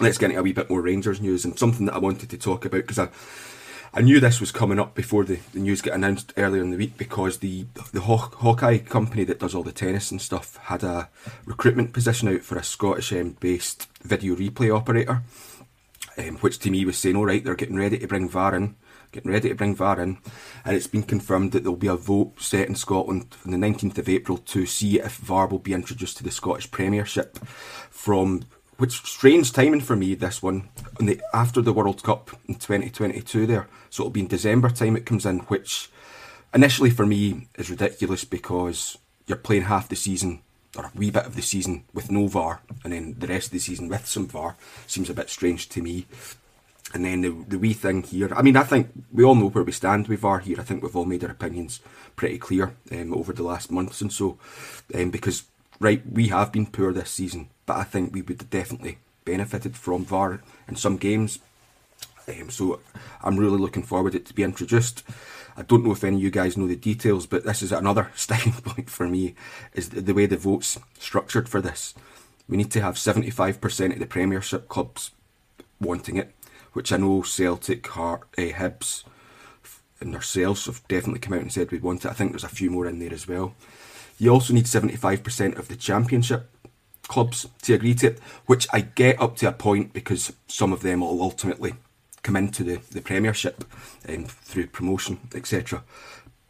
let's 0.00 0.18
get 0.18 0.30
into 0.30 0.40
a 0.40 0.42
wee 0.42 0.52
bit 0.52 0.70
more 0.70 0.82
Rangers 0.82 1.20
news 1.20 1.44
and 1.44 1.58
something 1.58 1.86
that 1.86 1.94
I 1.94 1.98
wanted 1.98 2.30
to 2.30 2.38
talk 2.38 2.64
about 2.64 2.82
because 2.82 2.98
I. 2.98 3.08
I 3.96 4.00
knew 4.00 4.18
this 4.18 4.40
was 4.40 4.50
coming 4.50 4.80
up 4.80 4.96
before 4.96 5.22
the, 5.22 5.38
the 5.52 5.60
news 5.60 5.80
got 5.80 5.94
announced 5.94 6.32
earlier 6.36 6.60
in 6.60 6.72
the 6.72 6.76
week 6.76 6.98
because 6.98 7.38
the 7.38 7.66
the 7.92 8.00
Haw- 8.00 8.28
Hawkeye 8.38 8.78
company 8.78 9.22
that 9.22 9.38
does 9.38 9.54
all 9.54 9.62
the 9.62 9.70
tennis 9.70 10.10
and 10.10 10.20
stuff 10.20 10.56
had 10.56 10.82
a 10.82 11.08
recruitment 11.44 11.92
position 11.92 12.26
out 12.26 12.40
for 12.40 12.58
a 12.58 12.64
Scottish 12.64 13.12
um, 13.12 13.36
based 13.38 13.86
video 14.02 14.34
replay 14.34 14.76
operator, 14.76 15.22
um, 16.18 16.38
which 16.38 16.58
to 16.58 16.72
me 16.72 16.84
was 16.84 16.98
saying, 16.98 17.14
all 17.14 17.26
right, 17.26 17.44
they're 17.44 17.54
getting 17.54 17.76
ready 17.76 17.96
to 17.96 18.08
bring 18.08 18.28
VAR 18.28 18.56
in, 18.56 18.74
getting 19.14 19.30
ready 19.30 19.48
to 19.48 19.54
bring 19.54 19.76
VAR 19.76 20.00
in, 20.00 20.18
and 20.64 20.76
it's 20.76 20.88
been 20.88 21.04
confirmed 21.04 21.52
that 21.52 21.62
there'll 21.62 21.76
be 21.76 21.86
a 21.86 21.94
vote 21.94 22.32
set 22.40 22.68
in 22.68 22.74
Scotland 22.74 23.36
on 23.44 23.52
the 23.52 23.56
19th 23.56 23.96
of 23.98 24.08
April 24.08 24.38
to 24.38 24.66
see 24.66 25.00
if 25.00 25.16
VAR 25.16 25.46
will 25.46 25.60
be 25.60 25.72
introduced 25.72 26.16
to 26.18 26.24
the 26.24 26.32
Scottish 26.32 26.70
Premiership 26.70 27.38
from 27.90 28.42
which 28.76 29.02
strange 29.04 29.52
timing 29.52 29.80
for 29.80 29.94
me. 29.94 30.16
This 30.16 30.42
one 30.42 30.68
the, 30.98 31.20
after 31.32 31.62
the 31.62 31.72
World 31.72 32.02
Cup 32.02 32.30
in 32.48 32.56
2022 32.56 33.46
there, 33.46 33.68
so 33.88 34.02
it'll 34.02 34.10
be 34.10 34.20
in 34.20 34.26
December 34.26 34.68
time 34.68 34.96
it 34.96 35.06
comes 35.06 35.24
in, 35.24 35.38
which 35.40 35.90
initially 36.52 36.90
for 36.90 37.06
me 37.06 37.46
is 37.54 37.70
ridiculous 37.70 38.24
because 38.24 38.98
you're 39.26 39.38
playing 39.38 39.62
half 39.62 39.88
the 39.88 39.96
season 39.96 40.40
or 40.76 40.86
a 40.86 40.92
wee 40.96 41.12
bit 41.12 41.24
of 41.24 41.36
the 41.36 41.42
season 41.42 41.84
with 41.94 42.10
no 42.10 42.26
VAR, 42.26 42.62
and 42.82 42.92
then 42.92 43.14
the 43.16 43.28
rest 43.28 43.46
of 43.46 43.52
the 43.52 43.58
season 43.60 43.88
with 43.88 44.06
some 44.06 44.26
VAR 44.26 44.56
seems 44.88 45.08
a 45.08 45.14
bit 45.14 45.30
strange 45.30 45.68
to 45.68 45.80
me. 45.80 46.06
And 46.94 47.04
then 47.04 47.22
the, 47.22 47.44
the 47.48 47.58
wee 47.58 47.72
thing 47.72 48.04
here, 48.04 48.32
I 48.34 48.40
mean, 48.40 48.56
I 48.56 48.62
think 48.62 48.88
we 49.12 49.24
all 49.24 49.34
know 49.34 49.48
where 49.48 49.64
we 49.64 49.72
stand 49.72 50.06
with 50.06 50.20
VAR 50.20 50.38
here. 50.38 50.60
I 50.60 50.62
think 50.62 50.80
we've 50.80 50.94
all 50.94 51.04
made 51.04 51.24
our 51.24 51.30
opinions 51.32 51.80
pretty 52.14 52.38
clear 52.38 52.76
um, 52.92 53.12
over 53.12 53.32
the 53.32 53.42
last 53.42 53.72
months 53.72 54.00
and 54.00 54.12
so, 54.12 54.38
um, 54.94 55.10
because, 55.10 55.42
right, 55.80 56.02
we 56.08 56.28
have 56.28 56.52
been 56.52 56.66
poor 56.66 56.92
this 56.92 57.10
season, 57.10 57.48
but 57.66 57.78
I 57.78 57.82
think 57.82 58.14
we 58.14 58.22
would 58.22 58.40
have 58.40 58.48
definitely 58.48 58.98
benefited 59.24 59.76
from 59.76 60.04
VAR 60.04 60.40
in 60.68 60.76
some 60.76 60.96
games. 60.96 61.40
Um, 62.28 62.48
so 62.48 62.78
I'm 63.24 63.38
really 63.38 63.58
looking 63.58 63.82
forward 63.82 64.12
to 64.12 64.18
it 64.18 64.26
to 64.26 64.34
be 64.34 64.44
introduced. 64.44 65.02
I 65.56 65.62
don't 65.62 65.84
know 65.84 65.92
if 65.92 66.04
any 66.04 66.16
of 66.16 66.22
you 66.22 66.30
guys 66.30 66.56
know 66.56 66.68
the 66.68 66.76
details, 66.76 67.26
but 67.26 67.44
this 67.44 67.60
is 67.60 67.72
another 67.72 68.12
sticking 68.14 68.52
point 68.52 68.88
for 68.88 69.08
me 69.08 69.34
is 69.72 69.88
the, 69.88 70.00
the 70.00 70.14
way 70.14 70.26
the 70.26 70.36
votes 70.36 70.78
structured 71.00 71.48
for 71.48 71.60
this. 71.60 71.94
We 72.48 72.56
need 72.56 72.70
to 72.72 72.80
have 72.80 72.94
75% 72.94 73.92
of 73.92 73.98
the 73.98 74.06
Premiership 74.06 74.68
clubs 74.68 75.10
wanting 75.80 76.16
it, 76.16 76.32
which 76.74 76.92
I 76.92 76.98
know 76.98 77.22
Celtic, 77.22 77.86
Heart, 77.86 78.28
uh, 78.36 78.42
Hibs, 78.42 79.04
and 80.00 80.12
themselves 80.12 80.66
have 80.66 80.86
definitely 80.86 81.20
come 81.20 81.32
out 81.32 81.40
and 81.40 81.52
said 81.52 81.70
we 81.70 81.78
want 81.78 82.04
it. 82.04 82.10
I 82.10 82.14
think 82.14 82.32
there's 82.32 82.44
a 82.44 82.48
few 82.48 82.70
more 82.70 82.86
in 82.86 82.98
there 82.98 83.12
as 83.12 83.26
well. 83.26 83.54
You 84.18 84.30
also 84.30 84.52
need 84.52 84.66
75% 84.66 85.58
of 85.58 85.68
the 85.68 85.76
Championship 85.76 86.50
clubs 87.08 87.46
to 87.62 87.74
agree 87.74 87.94
to 87.94 88.08
it, 88.08 88.18
which 88.46 88.66
I 88.72 88.80
get 88.82 89.20
up 89.20 89.36
to 89.36 89.48
a 89.48 89.52
point 89.52 89.92
because 89.92 90.32
some 90.46 90.72
of 90.72 90.82
them 90.82 91.00
will 91.00 91.22
ultimately 91.22 91.74
come 92.22 92.36
into 92.36 92.64
the, 92.64 92.80
the 92.90 93.00
Premiership 93.00 93.64
um, 94.08 94.24
through 94.24 94.68
promotion, 94.68 95.20
etc. 95.34 95.82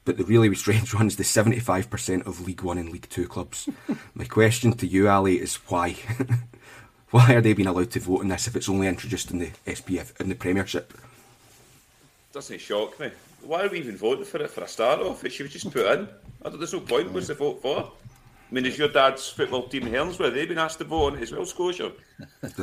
But 0.05 0.17
the 0.17 0.25
really 0.25 0.55
strange 0.55 0.95
one 0.95 1.07
is 1.07 1.17
the 1.17 1.25
75% 1.25 2.27
of 2.27 2.47
League 2.47 2.63
One 2.63 2.79
and 2.79 2.91
League 2.91 3.09
Two 3.11 3.27
clubs. 3.27 3.69
My 4.15 4.25
question 4.25 4.73
to 4.75 4.87
you, 4.87 5.09
Ali, 5.09 5.41
is 5.41 5.57
why? 5.69 5.97
why 7.15 7.33
are 7.33 7.41
they 7.41 7.53
being 7.53 7.69
allowed 7.69 7.93
to 7.93 8.01
vote 8.01 8.23
on 8.23 8.29
this 8.29 8.49
if 8.49 8.57
it's 8.57 8.69
only 8.69 8.89
introduced 8.89 9.31
in 9.31 9.39
the 9.39 9.51
SPF 9.69 10.21
in 10.21 10.29
the 10.29 10.35
Premiership? 10.35 10.93
Doesn't 12.33 12.61
shock 12.61 12.99
me. 12.99 13.09
Why 13.43 13.63
are 13.63 13.69
we 13.69 13.79
even 13.79 13.97
voting 13.97 14.25
for 14.25 14.43
it 14.43 14.51
for 14.51 14.65
a 14.65 14.67
start 14.67 14.99
off? 14.99 15.25
It 15.25 15.31
should 15.33 15.45
be 15.45 15.51
just 15.51 15.71
put 15.71 15.87
in. 15.87 16.09
I 16.45 16.49
don't, 16.49 16.59
there's 16.59 16.73
no 16.73 16.81
point. 16.81 17.13
What's 17.13 17.29
the 17.29 17.35
vote 17.35 17.63
for? 17.63 17.79
I 17.79 18.55
mean, 18.55 18.67
is 18.67 18.77
your 18.77 18.89
dad's 18.89 19.29
football 19.29 19.69
team 19.69 19.85
Helmswell? 19.85 20.35
They've 20.35 20.49
been 20.49 20.59
asked 20.59 20.79
to 20.79 20.85
vote 20.85 21.13
on 21.13 21.19
it 21.19 21.23
as 21.23 21.31
well, 21.31 21.47
Scotia. 21.47 21.93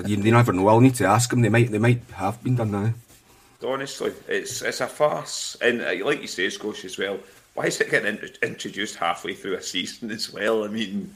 you, 0.05 0.17
you 0.17 0.31
never 0.33 0.51
know. 0.51 0.67
I'll 0.67 0.81
need 0.81 0.95
to 0.95 1.05
ask 1.05 1.29
them. 1.29 1.39
They 1.39 1.47
might, 1.47 1.71
they 1.71 1.79
might 1.79 2.01
have 2.15 2.43
been 2.43 2.57
done 2.57 2.71
now. 2.71 2.93
Honestly, 3.65 4.11
it's 4.27 4.61
it's 4.63 4.81
a 4.81 4.87
farce, 4.87 5.55
and 5.61 5.81
uh, 5.81 6.05
like 6.05 6.19
you 6.19 6.27
say, 6.27 6.49
Scotia 6.49 6.87
as 6.87 6.97
well. 6.97 7.19
Why 7.53 7.67
is 7.67 7.79
it 7.79 7.89
getting 7.89 8.17
in- 8.17 8.31
introduced 8.43 8.95
halfway 8.97 9.33
through 9.33 9.55
a 9.55 9.61
season 9.61 10.11
as 10.11 10.33
well? 10.33 10.65
I 10.65 10.67
mean, 10.67 11.13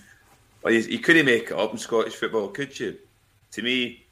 you 0.65 0.99
couldn't 0.99 1.25
make 1.25 1.51
it 1.51 1.53
up 1.53 1.73
in 1.73 1.77
Scottish 1.77 2.15
football, 2.15 2.47
could 2.47 2.79
you? 2.79 2.97
To 3.55 3.61
me, 3.61 4.05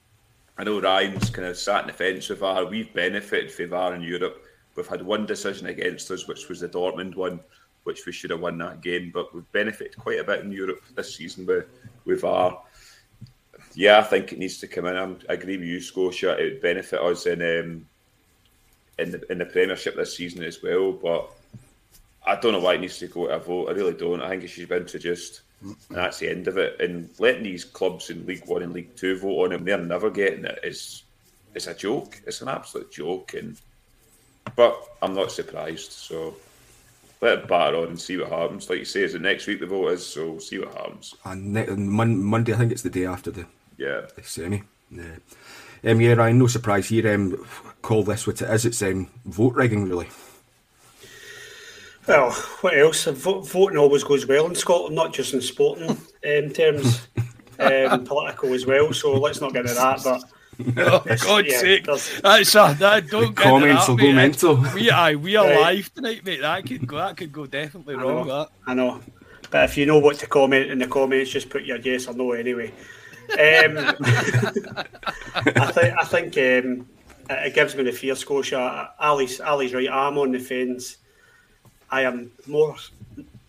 I 0.57 0.63
know 0.63 0.79
Ryan's 0.79 1.29
kind 1.29 1.49
of 1.49 1.57
sat 1.57 1.81
in 1.81 1.87
the 1.87 1.93
fence 1.93 2.29
with 2.29 2.39
VAR. 2.39 2.63
We've 2.63 2.93
benefited 2.93 3.51
from 3.51 3.71
VAR 3.71 3.93
in 3.93 4.01
Europe. 4.01 4.41
We've 4.73 4.87
had 4.87 5.01
one 5.01 5.25
decision 5.25 5.67
against 5.67 6.09
us, 6.11 6.29
which 6.29 6.47
was 6.47 6.61
the 6.61 6.69
Dortmund 6.69 7.17
one, 7.17 7.41
which 7.83 8.05
we 8.05 8.13
should 8.13 8.29
have 8.29 8.39
won 8.39 8.57
that 8.59 8.79
game. 8.79 9.11
But 9.13 9.35
we've 9.35 9.51
benefited 9.51 9.97
quite 9.97 10.21
a 10.21 10.23
bit 10.23 10.45
in 10.45 10.51
Europe 10.53 10.81
this 10.95 11.13
season 11.13 11.45
with, 11.45 11.65
with 12.05 12.21
VAR. 12.21 12.57
Yeah, 13.73 13.99
I 13.99 14.03
think 14.03 14.31
it 14.31 14.39
needs 14.39 14.59
to 14.59 14.67
come 14.67 14.85
in. 14.85 14.95
I'm, 14.95 15.19
I 15.27 15.33
agree 15.33 15.57
with 15.57 15.67
you, 15.67 15.81
Scotia. 15.81 16.37
It 16.39 16.43
would 16.53 16.61
benefit 16.61 17.01
us 17.01 17.25
in 17.25 17.41
um, 17.41 17.85
in 18.97 19.11
the 19.11 19.29
in 19.29 19.39
the 19.39 19.45
Premiership 19.45 19.97
this 19.97 20.15
season 20.15 20.41
as 20.43 20.63
well. 20.63 20.93
But 20.93 21.29
I 22.25 22.37
don't 22.39 22.53
know 22.53 22.61
why 22.61 22.75
it 22.75 22.79
needs 22.79 22.97
to 22.99 23.07
go 23.07 23.27
to 23.27 23.33
a 23.33 23.39
vote. 23.39 23.67
I 23.67 23.73
really 23.73 23.93
don't. 23.93 24.21
I 24.21 24.29
think 24.29 24.45
it 24.45 24.47
should 24.47 24.69
be 24.69 24.75
introduced, 24.77 25.41
and 25.63 25.75
that's 25.89 26.19
the 26.19 26.29
end 26.29 26.47
of 26.47 26.57
it. 26.57 26.79
And 26.81 27.09
letting 27.19 27.43
these 27.43 27.63
clubs 27.63 28.09
in 28.09 28.25
League 28.25 28.45
One 28.45 28.63
and 28.63 28.73
League 28.73 28.95
Two 28.95 29.17
vote 29.17 29.45
on 29.45 29.51
it, 29.53 29.63
they're 29.65 29.77
never 29.77 30.09
getting 30.09 30.45
it. 30.45 30.59
Is 30.63 31.03
it's 31.55 31.67
a 31.67 31.73
joke. 31.73 32.21
It's 32.27 32.41
an 32.41 32.47
absolute 32.49 32.91
joke. 32.91 33.33
And 33.33 33.57
but 34.55 34.77
I'm 35.01 35.13
not 35.13 35.31
surprised. 35.31 35.91
So 35.93 36.35
let 37.21 37.39
it 37.39 37.47
batter 37.47 37.77
on 37.77 37.87
and 37.89 37.99
see 38.01 38.17
what 38.17 38.29
happens. 38.29 38.69
Like 38.69 38.79
you 38.79 38.85
say, 38.85 39.03
is 39.03 39.15
it 39.15 39.21
next 39.21 39.47
week 39.47 39.59
the 39.61 39.65
vote 39.65 39.89
is? 39.93 40.05
So 40.05 40.31
we'll 40.31 40.39
see 40.41 40.59
what 40.59 40.73
happens. 40.73 41.15
And 41.23 41.53
ne- 41.53 41.67
mon- 41.67 42.21
Monday, 42.23 42.53
I 42.53 42.57
think 42.57 42.71
it's 42.71 42.81
the 42.81 42.89
day 42.89 43.05
after 43.05 43.31
the 43.31 43.45
Yeah. 43.77 44.01
the 44.15 44.23
semi. 44.23 44.63
Yeah. 44.91 45.15
Um, 45.85 45.99
yeah, 45.99 46.13
Ryan, 46.13 46.39
no 46.39 46.47
surprise 46.47 46.87
here. 46.89 47.13
Um, 47.13 47.45
call 47.81 48.03
this 48.03 48.25
what 48.27 48.41
it 48.41 48.49
is. 48.49 48.65
It's 48.65 48.81
um, 48.81 49.07
vote 49.25 49.55
rigging, 49.55 49.87
really. 49.89 50.07
Well, 52.07 52.31
what 52.61 52.77
else? 52.77 53.05
Vo- 53.05 53.41
voting 53.41 53.77
always 53.77 54.03
goes 54.03 54.25
well 54.27 54.45
in 54.47 54.55
Scotland, 54.55 54.95
not 54.95 55.13
just 55.13 55.33
in 55.33 55.41
sporting 55.41 55.89
um, 56.27 56.49
terms, 56.49 57.07
um, 57.59 58.03
political 58.03 58.53
as 58.53 58.65
well. 58.65 58.91
So 58.93 59.13
let's 59.13 59.39
not 59.41 59.53
get 59.53 59.61
into 59.61 59.75
that. 59.75 60.01
But 60.03 60.23
Oh, 60.77 60.99
God's 60.99 61.47
yeah, 61.47 61.59
sake. 61.59 61.85
there's- 61.85 62.21
That's 62.21 62.53
a, 62.55 62.75
that, 62.79 63.07
don't 63.09 63.35
get 63.35 63.43
comments 63.43 63.87
into 63.87 64.03
will 64.03 64.13
that, 64.13 64.13
go 64.13 64.13
mental. 64.13 64.73
We, 64.75 64.91
aye, 64.91 65.15
we 65.15 65.35
are 65.35 65.45
Right. 65.47 65.59
live 65.59 65.93
tonight, 65.93 66.23
mate. 66.25 66.41
That 66.41 66.65
could 66.67 66.85
go, 66.85 66.97
that 66.97 67.17
could 67.17 67.31
go 67.33 67.45
definitely 67.47 67.95
I 67.95 67.97
wrong. 68.03 68.27
know, 68.27 68.39
That. 68.39 68.49
I 68.67 68.73
know. 68.75 68.99
But 69.49 69.63
if 69.69 69.77
you 69.77 69.85
know 69.85 69.97
what 69.99 70.17
to 70.19 70.27
comment 70.27 70.69
in 70.71 70.79
the 70.79 70.87
comments, 70.87 71.31
just 71.31 71.49
put 71.49 71.63
your 71.63 71.77
yes 71.77 72.07
or 72.07 72.13
no 72.13 72.31
anyway. 72.33 72.71
Um, 73.31 73.77
I 75.35 75.71
think 75.71 75.95
I 75.97 76.03
think 76.05 76.37
um, 76.37 76.87
it 77.29 77.47
it 77.47 77.53
gives 77.55 77.75
me 77.75 77.83
the 77.83 77.91
fear, 77.91 78.15
Scotia. 78.15 78.91
Ali's 78.99 79.39
Ali's 79.39 79.73
right. 79.73 79.89
I'm 79.89 80.17
on 80.17 80.31
the 80.31 80.39
fence. 80.39 80.97
I 81.93 82.01
am 82.01 82.31
more. 82.47 82.75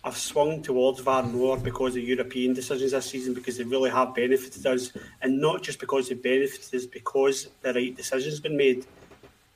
I've 0.03 0.17
swung 0.17 0.61
towards 0.61 0.99
VAR 0.99 1.23
more 1.23 1.57
because 1.57 1.95
of 1.95 2.03
European 2.03 2.53
decisions 2.53 2.91
this 2.91 3.09
season 3.09 3.33
because 3.33 3.57
they 3.57 3.63
really 3.63 3.89
have 3.89 4.13
benefited 4.13 4.63
us, 4.67 4.91
and 5.23 5.41
not 5.41 5.63
just 5.63 5.79
because 5.79 6.09
they 6.09 6.13
benefited 6.13 6.75
us, 6.75 6.85
because 6.85 7.47
the 7.63 7.73
right 7.73 7.95
decision's 7.95 8.39
been 8.39 8.55
made, 8.55 8.85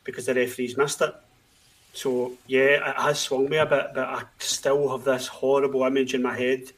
because 0.04 0.26
the 0.26 0.34
referees 0.34 0.76
missed 0.76 1.02
it. 1.02 1.14
So 1.94 2.34
yeah, 2.48 2.90
it 2.90 2.96
has 2.98 3.20
swung 3.20 3.48
me 3.48 3.58
a 3.58 3.66
bit, 3.68 3.92
but 3.94 4.08
I 4.08 4.24
still 4.40 4.90
have 4.90 5.04
this 5.04 5.28
horrible 5.28 5.84
image 5.84 6.16
in 6.16 6.24
my 6.24 6.36
head 6.36 6.72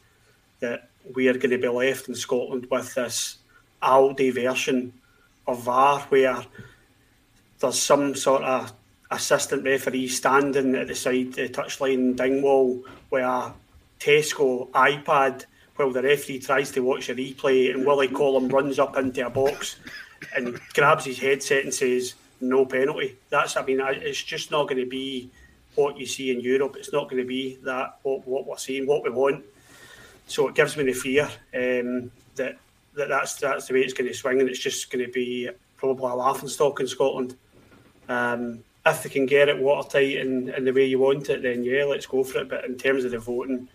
that 0.60 0.89
we 1.15 1.30
are 1.30 1.38
going 1.38 1.52
to 1.52 1.58
be 1.58 1.69
left 1.69 2.10
in 2.10 2.15
Scotland 2.15 2.67
with 2.69 2.93
this 2.93 3.38
Aldi 3.82 4.34
version 4.34 4.91
of 5.47 5.63
VAR 5.63 6.02
where 6.10 6.43
there's 7.60 7.82
some 7.82 8.15
sort 8.15 8.43
of 8.43 8.74
assistant 9.12 9.63
referee 9.63 10.08
standing 10.08 10.76
at 10.76 10.88
the 10.88 10.95
side 10.95 11.34
the 11.34 11.50
touchline 11.50 12.15
Dingwall 12.15 12.84
with 13.10 13.24
a 13.24 13.54
Tesco 14.00 14.69
iPad 14.71 15.45
while 15.76 15.91
the 15.91 16.02
referee 16.02 16.39
tries 16.39 16.71
to 16.71 16.82
watch 16.82 17.10
a 17.10 17.15
replay 17.15 17.74
and 17.74 17.86
Willie 17.86 18.08
Collum 18.08 18.47
runs 18.47 18.80
up 18.80 18.97
into 18.97 19.26
a 19.26 19.30
box 19.30 19.78
and 20.36 20.60
grabs 20.74 21.06
his 21.06 21.19
headset 21.19 21.63
and 21.63 21.74
says 21.74 22.15
no 22.39 22.65
penalty. 22.65 23.17
That's 23.30 23.58
I 23.58 23.63
mean 23.63 23.80
it's 23.82 24.24
just 24.24 24.50
not 24.50 24.67
going 24.67 24.84
to 24.84 24.89
be 24.89 25.30
what 25.76 25.97
you 25.97 26.06
see 26.06 26.32
in 26.32 26.41
Europe. 26.41 26.76
It's 26.78 26.91
not 26.91 27.10
going 27.10 27.21
to 27.21 27.28
be 27.28 27.58
that 27.63 28.00
what, 28.04 28.28
what 28.28 28.45
we're 28.45 28.58
seeing, 28.58 28.88
what 28.88 29.04
we 29.04 29.10
want. 29.10 29.45
So 30.28 30.47
it 30.47 30.56
gives 30.56 30.78
me 30.78 30.84
the 30.84 30.93
fear 30.93 31.26
um, 31.54 32.12
that, 32.36 32.58
that 32.95 33.10
that's 33.10 33.36
that's 33.36 33.67
the 33.67 33.74
way 33.74 33.82
it's 33.82 33.93
going 33.93 34.08
to 34.08 34.13
swing, 34.13 34.39
and 34.39 34.50
it's 34.50 34.60
just 34.60 34.91
going 34.91 35.06
to 35.06 35.12
be 35.12 35.50
probably 35.78 36.12
a 36.12 36.15
laughing 36.15 36.50
stock 36.50 36.80
in 36.80 36.88
Scotland. 36.88 37.36
Um, 38.08 38.63
if 38.86 39.04
they 39.04 39.10
can 39.10 39.26
get 39.26 39.50
it 39.50 39.60
watertight 39.60 40.17
and, 40.17 40.50
and 40.50 40.65
the 40.65 40.72
way 40.72 40.86
you 40.86 41.00
want 41.00 41.30
it, 41.30 41.44
then 41.44 41.63
yeah, 41.63 41.84
let's 41.86 42.06
go 42.06 42.24
for 42.24 42.39
it. 42.39 42.50
But 42.50 42.65
in 42.65 42.78
terms 42.78 43.06
of 43.06 43.12
the 43.12 43.20
voting, 43.20 43.67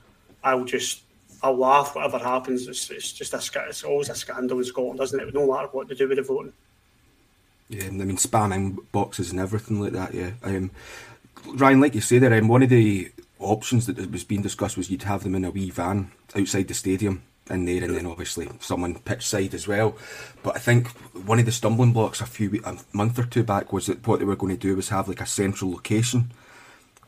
I'll 0.43 0.65
just 0.65 1.03
I'll 1.43 1.57
laugh 1.57 1.95
whatever 1.95 2.19
happens. 2.19 2.67
It's, 2.67 2.91
it's 2.91 3.13
just 3.13 3.35
a 3.35 3.65
it's 3.69 3.85
always 3.85 4.09
a 4.09 4.15
scandal 4.15 4.59
in 4.59 4.65
Scotland, 4.65 4.99
does 4.99 5.13
not 5.13 5.29
it? 5.29 5.35
No 5.35 5.53
matter 5.53 5.69
what 5.69 5.89
they 5.89 5.95
do 5.95 6.09
with 6.09 6.19
the 6.19 6.23
voting. 6.23 6.53
Yeah, 7.69 7.87
I 7.87 7.91
mean 7.91 8.17
spamming 8.17 8.79
boxes 8.93 9.31
and 9.31 9.41
everything 9.41 9.81
like 9.81 9.93
that. 9.93 10.15
Yeah, 10.15 10.33
um, 10.43 10.71
Ryan, 11.55 11.81
like 11.81 11.95
you 11.95 12.01
say 12.01 12.19
there, 12.19 12.35
um, 12.35 12.49
one 12.49 12.63
of 12.63 12.69
the 12.69 13.11
options 13.39 13.87
that 13.87 14.11
was 14.11 14.25
being 14.25 14.43
discussed 14.43 14.77
was 14.77 14.91
you'd 14.91 15.03
have 15.03 15.23
them 15.23 15.35
in 15.35 15.45
a 15.45 15.51
wee 15.51 15.71
van 15.71 16.11
outside 16.35 16.69
the 16.69 16.75
stadium 16.75 17.23
in 17.51 17.65
there, 17.65 17.85
and 17.85 17.97
then 17.97 18.07
obviously 18.07 18.49
someone 18.61 18.95
pitch 18.97 19.27
side 19.27 19.55
as 19.55 19.69
well. 19.69 19.97
But 20.43 20.57
I 20.57 20.59
think 20.59 20.89
one 21.27 21.39
of 21.39 21.47
the 21.47 21.53
stumbling 21.53 21.93
blocks 21.93 22.21
a 22.21 22.27
few 22.27 22.61
a 22.65 22.79
month 22.93 23.19
or 23.19 23.25
two 23.25 23.43
back 23.43 23.73
was 23.73 23.87
that 23.87 24.07
what 24.07 24.19
they 24.19 24.25
were 24.25 24.37
going 24.37 24.57
to 24.57 24.61
do 24.61 24.77
was 24.77 24.89
have 24.91 25.09
like 25.09 25.21
a 25.21 25.27
central 25.27 25.71
location 25.71 26.33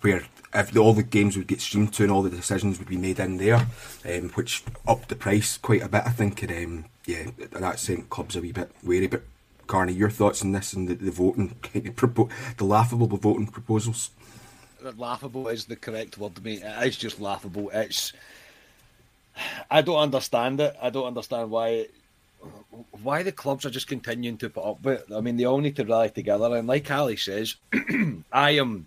where 0.00 0.22
if 0.54 0.76
all 0.76 0.94
the 0.94 1.02
games 1.02 1.36
would 1.36 1.46
get 1.46 1.60
streamed 1.60 1.92
to 1.92 2.04
and 2.04 2.12
all 2.12 2.22
the 2.22 2.30
decisions 2.30 2.78
would 2.78 2.88
be 2.88 2.96
made 2.96 3.18
in 3.18 3.36
there, 3.36 3.66
um, 4.06 4.30
which 4.30 4.64
upped 4.86 5.08
the 5.08 5.16
price 5.16 5.58
quite 5.58 5.82
a 5.82 5.88
bit, 5.88 6.02
I 6.06 6.10
think. 6.10 6.42
And 6.42 6.52
um, 6.52 6.84
yeah, 7.06 7.30
that 7.36 7.78
sent 7.78 8.08
clubs 8.08 8.36
a 8.36 8.40
wee 8.40 8.52
bit 8.52 8.70
wary. 8.82 9.08
But 9.08 9.24
Carney, 9.66 9.92
your 9.92 10.10
thoughts 10.10 10.42
on 10.42 10.52
this 10.52 10.72
and 10.72 10.88
the, 10.88 10.94
the 10.94 11.10
voting, 11.10 11.54
the 11.72 12.64
laughable 12.64 13.08
voting 13.08 13.48
proposals? 13.48 14.10
laughable 14.96 15.48
is 15.48 15.64
the 15.64 15.76
correct 15.76 16.18
word, 16.18 16.42
mate. 16.42 16.62
It 16.62 16.86
is 16.86 16.96
just 16.96 17.20
laughable. 17.20 17.70
It's 17.70 18.12
I 19.70 19.82
don't 19.82 19.98
understand 19.98 20.60
it. 20.60 20.76
I 20.80 20.90
don't 20.90 21.06
understand 21.06 21.50
why 21.50 21.86
why 23.02 23.22
the 23.22 23.32
clubs 23.32 23.66
are 23.66 23.70
just 23.70 23.88
continuing 23.88 24.38
to 24.38 24.50
put 24.50 24.64
up 24.64 24.82
with. 24.82 25.10
it. 25.10 25.14
I 25.14 25.20
mean, 25.20 25.36
they 25.36 25.44
all 25.44 25.58
need 25.58 25.76
to 25.76 25.84
rally 25.84 26.10
together. 26.10 26.56
And 26.56 26.68
like 26.68 26.90
Ali 26.90 27.16
says, 27.16 27.56
I 28.32 28.50
am. 28.50 28.86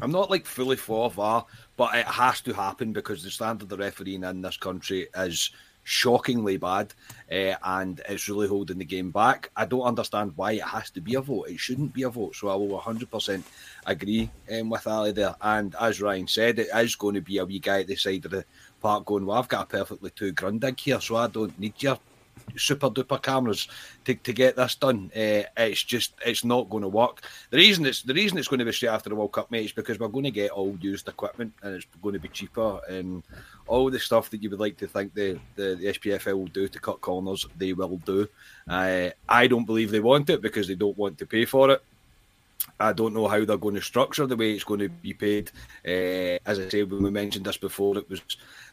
I'm 0.00 0.12
not 0.12 0.30
like 0.30 0.46
fully 0.46 0.76
for 0.76 1.10
VAR, 1.10 1.44
but 1.76 1.94
it 1.94 2.06
has 2.06 2.40
to 2.42 2.52
happen 2.52 2.92
because 2.92 3.22
the 3.22 3.30
standard 3.30 3.64
of 3.64 3.68
the 3.70 3.76
refereeing 3.76 4.22
in 4.22 4.40
this 4.40 4.56
country 4.56 5.08
is 5.16 5.50
shockingly 5.82 6.56
bad, 6.56 6.94
uh, 7.32 7.54
and 7.64 8.00
it's 8.08 8.28
really 8.28 8.46
holding 8.46 8.78
the 8.78 8.84
game 8.84 9.10
back. 9.10 9.50
I 9.56 9.64
don't 9.64 9.82
understand 9.82 10.32
why 10.36 10.52
it 10.52 10.62
has 10.62 10.90
to 10.90 11.00
be 11.00 11.14
a 11.14 11.20
vote. 11.20 11.48
It 11.48 11.58
shouldn't 11.58 11.92
be 11.92 12.04
a 12.04 12.10
vote. 12.10 12.36
So 12.36 12.48
I 12.48 12.54
will 12.54 12.80
100% 12.80 13.42
agree 13.86 14.30
um, 14.52 14.70
with 14.70 14.86
Ali 14.86 15.12
there. 15.12 15.34
And 15.40 15.74
as 15.80 16.00
Ryan 16.00 16.28
said, 16.28 16.60
it 16.60 16.68
is 16.72 16.94
going 16.94 17.16
to 17.16 17.20
be 17.20 17.38
a 17.38 17.44
wee 17.44 17.58
guy 17.58 17.80
at 17.80 17.88
the 17.88 17.96
side 17.96 18.24
of 18.24 18.30
the 18.30 18.44
park 18.80 19.04
going, 19.06 19.26
"Well, 19.26 19.38
I've 19.38 19.48
got 19.48 19.64
a 19.64 19.66
perfectly 19.66 20.10
two 20.10 20.32
grundig 20.32 20.80
here, 20.80 21.00
so 21.00 21.16
I 21.16 21.28
don't 21.28 21.58
need 21.58 21.74
your 21.78 21.98
super 22.56 22.90
duper 22.90 23.20
cameras 23.22 23.68
to, 24.04 24.14
to 24.14 24.32
get 24.32 24.56
this 24.56 24.74
done. 24.74 25.10
Uh, 25.14 25.42
it's 25.56 25.82
just 25.82 26.14
it's 26.24 26.44
not 26.44 26.70
going 26.70 26.82
to 26.82 26.88
work. 26.88 27.22
The 27.50 27.58
reason 27.58 27.86
it's 27.86 28.02
the 28.02 28.14
reason 28.14 28.38
it's 28.38 28.48
going 28.48 28.58
to 28.58 28.64
be 28.64 28.72
straight 28.72 28.90
after 28.90 29.08
the 29.08 29.16
World 29.16 29.32
Cup, 29.32 29.50
mate, 29.50 29.66
is 29.66 29.72
because 29.72 29.98
we're 29.98 30.08
going 30.08 30.24
to 30.24 30.30
get 30.30 30.50
all 30.50 30.76
used 30.80 31.08
equipment 31.08 31.52
and 31.62 31.74
it's 31.74 31.86
going 32.02 32.14
to 32.14 32.18
be 32.18 32.28
cheaper 32.28 32.80
and 32.88 33.22
all 33.66 33.90
the 33.90 33.98
stuff 33.98 34.30
that 34.30 34.42
you 34.42 34.50
would 34.50 34.60
like 34.60 34.76
to 34.78 34.86
think 34.86 35.14
the 35.14 35.38
the, 35.56 35.76
the 35.76 35.86
SPFL 35.86 36.34
will 36.34 36.46
do 36.46 36.68
to 36.68 36.78
cut 36.78 37.00
corners, 37.00 37.46
they 37.56 37.72
will 37.72 37.96
do. 37.98 38.28
Uh, 38.68 39.10
I 39.28 39.46
don't 39.46 39.66
believe 39.66 39.90
they 39.90 40.00
want 40.00 40.30
it 40.30 40.42
because 40.42 40.68
they 40.68 40.74
don't 40.74 40.98
want 40.98 41.18
to 41.18 41.26
pay 41.26 41.44
for 41.44 41.70
it. 41.70 41.82
I 42.80 42.92
don't 42.92 43.14
know 43.14 43.28
how 43.28 43.44
they're 43.44 43.56
going 43.56 43.74
to 43.74 43.82
structure 43.82 44.26
the 44.26 44.36
way 44.36 44.52
it's 44.52 44.64
going 44.64 44.80
to 44.80 44.88
be 44.88 45.12
paid. 45.12 45.50
Uh, 45.86 46.40
as 46.46 46.58
I 46.58 46.68
said, 46.68 46.90
when 46.90 47.02
we 47.02 47.10
mentioned 47.10 47.44
this 47.44 47.58
before, 47.58 47.98
it 47.98 48.08
was 48.08 48.22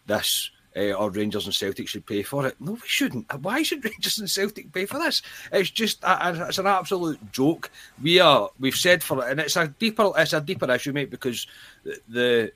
this 0.05 0.51
uh, 0.77 0.93
or 0.93 1.09
Rangers 1.09 1.45
and 1.45 1.55
Celtic 1.55 1.87
should 1.87 2.05
pay 2.05 2.23
for 2.23 2.45
it. 2.45 2.55
No, 2.59 2.73
we 2.73 2.79
shouldn't. 2.85 3.31
Why 3.41 3.63
should 3.63 3.83
Rangers 3.85 4.19
and 4.19 4.29
Celtic 4.29 4.71
pay 4.71 4.85
for 4.85 4.99
this? 4.99 5.21
It's 5.51 5.69
just 5.69 6.03
a, 6.03 6.45
it's 6.47 6.57
an 6.57 6.67
absolute 6.67 7.19
joke. 7.31 7.71
We 8.01 8.19
are 8.19 8.49
we've 8.59 8.75
said 8.75 9.03
for 9.03 9.25
it, 9.25 9.31
and 9.31 9.39
it's 9.39 9.55
a 9.55 9.67
deeper 9.67 10.11
it's 10.15 10.33
a 10.33 10.41
deeper 10.41 10.71
issue, 10.71 10.93
mate, 10.93 11.09
because 11.09 11.47
the 11.83 12.51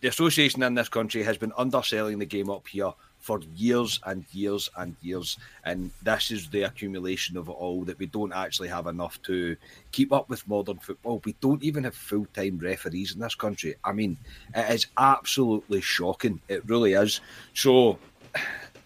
the 0.00 0.08
association 0.08 0.62
in 0.62 0.74
this 0.74 0.88
country 0.88 1.22
has 1.22 1.38
been 1.38 1.52
underselling 1.56 2.18
the 2.18 2.26
game 2.26 2.50
up 2.50 2.66
here 2.68 2.92
for 3.20 3.40
years 3.56 4.00
and 4.06 4.24
years 4.32 4.70
and 4.76 4.94
years. 5.02 5.38
And 5.64 5.90
this 6.02 6.30
is 6.30 6.48
the 6.48 6.62
accumulation 6.62 7.36
of 7.36 7.48
it 7.48 7.52
all 7.52 7.84
that 7.84 7.98
we 7.98 8.06
don't 8.06 8.32
actually 8.32 8.68
have 8.68 8.86
enough 8.86 9.20
to 9.22 9.56
keep 9.92 10.12
up 10.12 10.28
with 10.28 10.46
modern 10.46 10.78
football. 10.78 11.20
We 11.24 11.34
don't 11.40 11.62
even 11.62 11.84
have 11.84 11.94
full 11.94 12.26
time 12.34 12.58
referees 12.58 13.14
in 13.14 13.20
this 13.20 13.34
country. 13.34 13.74
I 13.84 13.92
mean, 13.92 14.16
it 14.54 14.70
is 14.70 14.86
absolutely 14.96 15.80
shocking. 15.80 16.40
It 16.48 16.68
really 16.68 16.92
is. 16.92 17.20
So. 17.54 17.98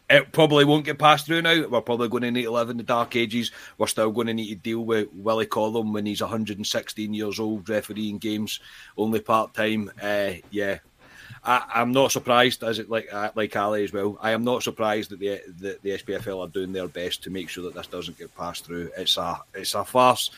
It 0.09 0.33
probably 0.33 0.65
won't 0.65 0.87
get 0.87 0.99
passed 0.99 1.27
through 1.27 1.43
now. 1.43 1.69
We're 1.69 1.81
probably 1.83 2.09
going 2.09 2.25
to 2.25 2.33
need 2.33 2.43
to 2.43 2.51
live 2.51 2.69
in 2.69 2.79
the 2.79 2.83
dark 2.83 3.15
ages. 3.15 3.53
We're 3.79 3.87
still 3.87 4.11
going 4.11 4.27
to 4.27 4.35
need 4.35 4.49
to 4.49 4.57
deal 4.57 4.85
with 4.85 5.07
Willie 5.15 5.47
Collum 5.47 5.93
when 5.93 6.05
he's 6.05 6.21
116 6.21 7.15
years 7.15 7.39
old, 7.39 7.69
refereeing 7.69 8.19
games 8.19 8.59
only 8.99 9.21
part 9.21 9.55
time. 9.55 9.89
Uh, 10.03 10.33
yeah, 10.51 10.81
I, 11.45 11.81
am 11.81 11.93
not 11.93 12.13
surprised, 12.13 12.63
as 12.63 12.79
it 12.79 12.91
like 12.91 13.13
like 13.35 13.57
Ali 13.57 13.85
as 13.85 13.93
well. 13.93 14.19
I 14.21 14.33
am 14.33 14.45
not 14.45 14.63
surprised 14.63 15.11
that 15.11 15.19
the, 15.19 15.41
the 15.59 15.79
the 15.83 15.91
SPFL 15.91 16.45
are 16.45 16.49
doing 16.49 16.73
their 16.73 16.89
best 16.89 17.23
to 17.25 17.31
make 17.31 17.49
sure 17.49 17.65
that 17.65 17.75
this 17.75 17.87
doesn't 17.87 18.19
get 18.19 18.37
passed 18.37 18.65
through. 18.65 18.91
It's 18.97 19.17
a 19.17 19.41
it's 19.55 19.75
a 19.75 19.85
farce. 19.85 20.31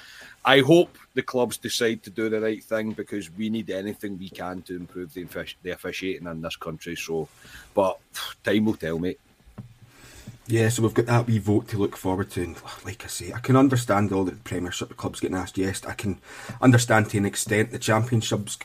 I 0.44 0.60
hope 0.60 0.98
the 1.14 1.22
clubs 1.22 1.56
decide 1.56 2.02
to 2.02 2.10
do 2.10 2.28
the 2.28 2.40
right 2.40 2.62
thing 2.62 2.92
because 2.92 3.30
we 3.30 3.48
need 3.48 3.70
anything 3.70 4.18
we 4.18 4.28
can 4.28 4.62
to 4.62 4.74
improve 4.74 5.14
the, 5.14 5.24
the 5.62 5.70
officiating 5.70 6.26
in 6.26 6.42
this 6.42 6.56
country. 6.56 6.96
So, 6.96 7.28
but 7.74 7.98
time 8.42 8.64
will 8.64 8.74
tell, 8.74 8.98
mate. 8.98 9.20
Yeah, 10.48 10.68
so 10.68 10.82
we've 10.82 10.94
got 10.94 11.06
that 11.06 11.26
wee 11.28 11.38
vote 11.38 11.68
to 11.68 11.78
look 11.78 11.96
forward 11.96 12.30
to, 12.32 12.42
and 12.42 12.56
oh, 12.64 12.78
like 12.84 13.04
I 13.04 13.06
say, 13.06 13.32
I 13.32 13.38
can 13.38 13.54
understand 13.54 14.12
all 14.12 14.24
the 14.24 14.32
Premiership 14.32 14.96
clubs 14.96 15.20
getting 15.20 15.36
asked. 15.36 15.56
Yes, 15.56 15.84
I 15.86 15.94
can 15.94 16.18
understand 16.60 17.10
to 17.10 17.18
an 17.18 17.24
extent 17.24 17.70
the 17.70 17.78
Championships 17.78 18.58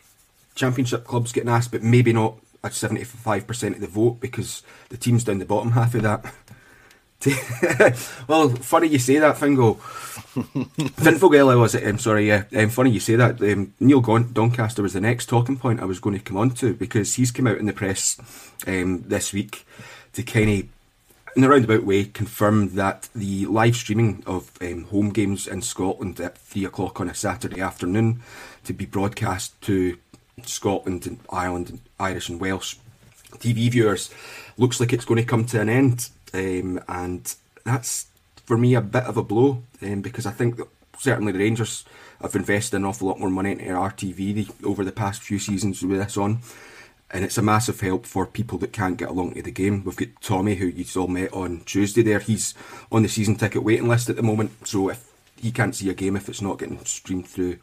Championship 0.57 1.05
clubs 1.05 1.31
getting 1.31 1.49
asked, 1.49 1.71
but 1.71 1.83
maybe 1.83 2.11
not 2.11 2.37
at 2.63 2.71
75% 2.71 3.75
of 3.75 3.79
the 3.79 3.87
vote 3.87 4.19
because 4.19 4.63
the 4.89 4.97
teams 4.97 5.23
down 5.23 5.39
the 5.39 5.45
bottom 5.45 5.71
half 5.71 5.95
of 5.95 6.01
that. 6.01 6.25
well, 8.27 8.49
funny 8.49 8.87
you 8.87 8.99
say 8.99 9.17
that, 9.17 9.37
Fingo. 9.37 9.77
Finfogella 10.97 11.59
was 11.59 11.73
it? 11.73 11.87
I'm 11.87 11.97
sorry, 11.97 12.27
yeah. 12.27 12.43
Um, 12.55 12.69
funny 12.69 12.91
you 12.91 12.99
say 12.99 13.15
that. 13.15 13.41
Um, 13.41 13.73
Neil 13.79 14.01
Doncaster 14.01 14.83
was 14.83 14.93
the 14.93 15.01
next 15.01 15.27
talking 15.27 15.57
point 15.57 15.81
I 15.81 15.85
was 15.85 15.99
going 15.99 16.17
to 16.17 16.23
come 16.23 16.37
on 16.37 16.51
to 16.51 16.73
because 16.73 17.15
he's 17.15 17.31
come 17.31 17.47
out 17.47 17.57
in 17.57 17.65
the 17.65 17.73
press 17.73 18.17
um, 18.67 19.03
this 19.07 19.33
week 19.33 19.65
to 20.13 20.21
kind 20.21 20.49
of, 20.49 20.67
in 21.35 21.43
a 21.43 21.49
roundabout 21.49 21.83
way, 21.83 22.05
confirm 22.05 22.75
that 22.75 23.09
the 23.15 23.47
live 23.47 23.75
streaming 23.75 24.23
of 24.27 24.51
um, 24.61 24.83
home 24.85 25.09
games 25.09 25.47
in 25.47 25.63
Scotland 25.63 26.19
at 26.19 26.37
three 26.37 26.65
o'clock 26.65 27.01
on 27.01 27.09
a 27.09 27.15
Saturday 27.15 27.61
afternoon 27.61 28.21
to 28.63 28.73
be 28.73 28.85
broadcast 28.85 29.59
to 29.61 29.97
Scotland 30.45 31.07
and 31.07 31.19
Ireland 31.29 31.69
and 31.69 31.79
Irish 31.99 32.29
and 32.29 32.39
Welsh 32.39 32.75
TV 33.35 33.69
viewers 33.69 34.09
looks 34.57 34.79
like 34.79 34.93
it's 34.93 35.05
going 35.05 35.21
to 35.21 35.27
come 35.27 35.45
to 35.45 35.61
an 35.61 35.69
end. 35.69 36.09
Um, 36.33 36.79
and 36.87 37.33
that's 37.63 38.07
for 38.45 38.57
me 38.57 38.75
a 38.75 38.81
bit 38.81 39.03
of 39.03 39.17
a 39.17 39.23
blow 39.23 39.63
um, 39.81 40.01
because 40.01 40.25
I 40.25 40.31
think 40.31 40.57
that 40.57 40.67
certainly 40.97 41.31
the 41.31 41.39
Rangers 41.39 41.85
have 42.21 42.35
invested 42.35 42.77
an 42.77 42.85
awful 42.85 43.07
lot 43.07 43.19
more 43.19 43.29
money 43.29 43.51
into 43.51 43.65
RTV 43.65 44.65
over 44.65 44.83
the 44.83 44.91
past 44.91 45.21
few 45.21 45.39
seasons 45.39 45.81
with 45.83 45.99
this 45.99 46.17
on. 46.17 46.39
And 47.09 47.23
it's 47.23 47.37
a 47.37 47.41
massive 47.41 47.79
help 47.79 48.05
for 48.05 48.25
people 48.25 48.57
that 48.59 48.73
can't 48.73 48.97
get 48.97 49.09
along 49.09 49.35
to 49.35 49.41
the 49.41 49.51
game. 49.51 49.83
We've 49.85 49.95
got 49.95 50.09
Tommy, 50.21 50.55
who 50.55 50.67
you 50.67 50.85
all 50.99 51.07
met 51.07 51.31
on 51.31 51.61
Tuesday 51.61 52.01
there. 52.01 52.19
He's 52.19 52.53
on 52.91 53.03
the 53.03 53.09
season 53.09 53.35
ticket 53.35 53.63
waiting 53.63 53.87
list 53.87 54.09
at 54.09 54.17
the 54.17 54.23
moment. 54.23 54.67
So 54.67 54.89
if 54.89 55.09
he 55.39 55.51
can't 55.51 55.75
see 55.75 55.89
a 55.89 55.93
game 55.93 56.15
if 56.15 56.27
it's 56.27 56.41
not 56.41 56.59
getting 56.59 56.83
streamed 56.83 57.27
through 57.27 57.59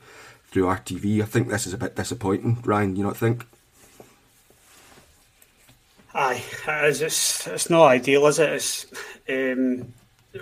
through 0.54 0.66
RTV. 0.66 1.20
I 1.20 1.24
think 1.24 1.48
this 1.48 1.66
is 1.66 1.74
a 1.74 1.78
bit 1.78 1.96
disappointing, 1.96 2.62
Ryan. 2.64 2.94
You 2.94 3.02
not 3.02 3.16
think? 3.16 3.44
Aye, 6.14 6.44
it 6.68 6.84
is. 6.90 7.02
It's, 7.02 7.46
it's 7.48 7.70
not 7.70 7.86
ideal, 7.86 8.24
is 8.28 8.38
it? 8.38 8.50
It's, 8.50 8.86
um, 9.28 9.92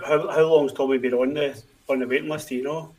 how 0.07 0.29
how 0.31 0.44
long's 0.44 0.75
Tommy 0.75 0.98
been 0.98 1.14
on 1.14 1.33
the 1.33 1.61
on 1.88 2.01
the 2.01 2.07
waiting 2.07 2.29
list? 2.29 2.51
Do 2.51 2.57
you 2.57 2.62
know? 2.62 2.92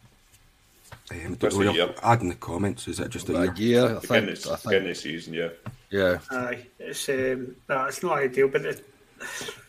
Um, 1.11 1.35
don't 1.35 1.59
know, 1.59 1.71
year. 1.71 1.93
Add 2.01 2.21
in 2.21 2.29
the 2.29 2.35
comments. 2.35 2.87
Is 2.87 2.99
it 2.99 3.09
just 3.09 3.29
a, 3.29 3.43
a 3.43 3.53
year? 3.53 3.97
I 3.97 3.99
think, 3.99 4.25
this, 4.25 4.47
I 4.47 4.55
think. 4.55 4.83
the 4.83 4.95
season, 4.95 5.35
yeah. 5.35 5.49
Yeah. 5.91 6.17
Aye, 6.31 6.65
it's 6.79 7.07
um, 7.09 7.55
no, 7.69 7.85
it's 7.85 8.01
not 8.01 8.17
ideal, 8.17 8.47
but 8.47 8.65
it, 8.65 8.83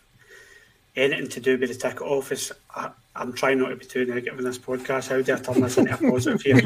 anything 0.96 1.28
to 1.28 1.40
do 1.40 1.59
with 1.59 1.68
the 1.68 1.74
ticket 1.74 2.00
office, 2.00 2.52
I, 2.74 2.90
I'm 3.16 3.33
trying 3.33 3.59
not 3.59 3.68
to 3.68 3.77
be 3.77 3.85
too 3.85 4.07
negative 4.07 4.38
in 4.38 4.44
this 4.44 4.59
podcast. 4.59 5.09
How 5.09 5.22
do 5.22 5.35
I 5.35 5.38
turn 5.38 5.61
this 5.61 5.79
into 5.79 5.94
a 5.94 6.11
positive 6.11 6.42
here? 6.42 6.61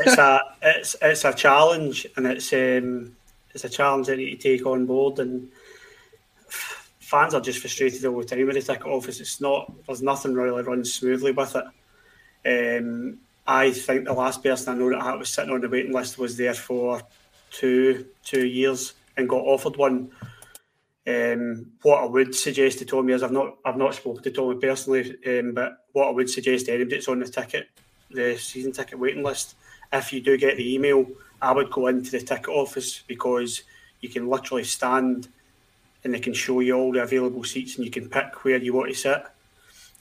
it's 0.00 0.18
a 0.18 0.40
it's 0.62 0.96
it's 1.00 1.24
a 1.24 1.32
challenge, 1.32 2.06
and 2.16 2.26
it's 2.26 2.52
um, 2.52 3.14
it's 3.54 3.64
a 3.64 3.68
challenge 3.68 4.08
that 4.08 4.18
you 4.18 4.36
take 4.36 4.66
on 4.66 4.86
board. 4.86 5.20
And 5.20 5.48
fans 6.48 7.34
are 7.34 7.40
just 7.40 7.60
frustrated 7.60 8.04
all 8.04 8.18
the 8.18 8.24
time 8.24 8.46
with 8.46 8.56
the 8.56 8.62
ticket 8.62 8.86
office. 8.86 9.20
It's 9.20 9.40
not 9.40 9.72
there's 9.86 10.02
nothing 10.02 10.34
really 10.34 10.62
runs 10.62 10.92
smoothly 10.92 11.32
with 11.32 11.56
it. 11.56 11.64
Um, 12.80 13.18
I 13.46 13.70
think 13.70 14.04
the 14.04 14.12
last 14.12 14.42
person 14.42 14.74
I 14.74 14.78
know 14.78 14.90
that 14.90 15.18
was 15.18 15.30
sitting 15.30 15.52
on 15.52 15.60
the 15.60 15.68
waiting 15.68 15.92
list 15.92 16.18
was 16.18 16.36
there 16.36 16.54
for 16.54 17.00
two 17.50 18.06
two 18.24 18.46
years 18.46 18.94
and 19.16 19.28
got 19.28 19.38
offered 19.38 19.76
one 19.76 20.10
um, 21.08 21.72
what 21.82 22.02
I 22.02 22.06
would 22.06 22.34
suggest 22.34 22.80
to 22.80 22.84
Tommy 22.84 23.14
is 23.14 23.22
I've 23.22 23.32
not 23.32 23.56
I've 23.64 23.78
not 23.78 23.94
spoken 23.94 24.22
to 24.22 24.30
Tommy 24.30 24.60
personally, 24.60 25.16
um, 25.26 25.54
but 25.54 25.84
what 25.92 26.08
I 26.08 26.10
would 26.10 26.28
suggest 26.28 26.66
to 26.66 26.74
anybody 26.74 26.96
that's 26.96 27.08
on 27.08 27.20
the 27.20 27.26
ticket, 27.26 27.68
the 28.10 28.36
season 28.36 28.72
ticket 28.72 28.98
waiting 28.98 29.22
list, 29.22 29.54
if 29.92 30.12
you 30.12 30.20
do 30.20 30.36
get 30.36 30.58
the 30.58 30.74
email, 30.74 31.06
I 31.40 31.52
would 31.52 31.70
go 31.70 31.86
into 31.86 32.10
the 32.10 32.20
ticket 32.20 32.48
office 32.48 33.02
because 33.06 33.62
you 34.00 34.10
can 34.10 34.28
literally 34.28 34.64
stand 34.64 35.28
and 36.04 36.12
they 36.12 36.20
can 36.20 36.34
show 36.34 36.60
you 36.60 36.74
all 36.74 36.92
the 36.92 37.02
available 37.02 37.44
seats 37.44 37.76
and 37.76 37.84
you 37.84 37.90
can 37.90 38.08
pick 38.08 38.44
where 38.44 38.58
you 38.58 38.74
want 38.74 38.90
to 38.90 38.94
sit. 38.94 39.22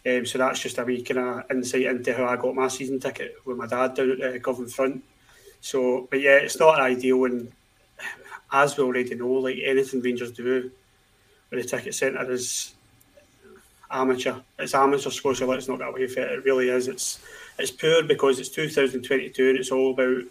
Um, 0.05 0.25
so 0.25 0.37
that's 0.37 0.59
just 0.59 0.77
a 0.77 0.83
wee 0.83 1.01
kind 1.01 1.19
of 1.19 1.51
insight 1.51 1.83
into 1.83 2.13
how 2.13 2.25
I 2.25 2.35
got 2.35 2.55
my 2.55 2.67
season 2.67 2.99
ticket 2.99 3.35
with 3.45 3.57
my 3.57 3.67
dad 3.67 3.95
down 3.95 4.21
at 4.21 4.33
the 4.33 4.39
Govan 4.39 4.67
front. 4.67 5.03
So, 5.61 6.07
but 6.11 6.21
yeah, 6.21 6.35
it's 6.35 6.59
not 6.59 6.79
ideal, 6.79 7.25
and 7.25 7.51
as 8.51 8.77
we 8.77 8.83
already 8.83 9.15
know, 9.15 9.31
like 9.31 9.57
anything 9.63 10.01
Rangers 10.01 10.31
do, 10.31 10.71
the 11.49 11.63
ticket 11.63 11.95
centre 11.95 12.29
is 12.31 12.73
amateur. 13.89 14.35
It's 14.59 14.75
amateur 14.75 15.09
Scotia. 15.09 15.45
Let's 15.45 15.67
not 15.67 15.79
get 15.79 15.89
away 15.89 16.07
from 16.07 16.23
it. 16.23 16.31
It 16.31 16.45
really 16.45 16.69
is. 16.69 16.87
It's 16.87 17.19
it's 17.57 17.71
poor 17.71 18.03
because 18.03 18.39
it's 18.39 18.49
2022 18.49 19.49
and 19.49 19.57
it's 19.57 19.71
all 19.71 19.91
about 19.91 20.23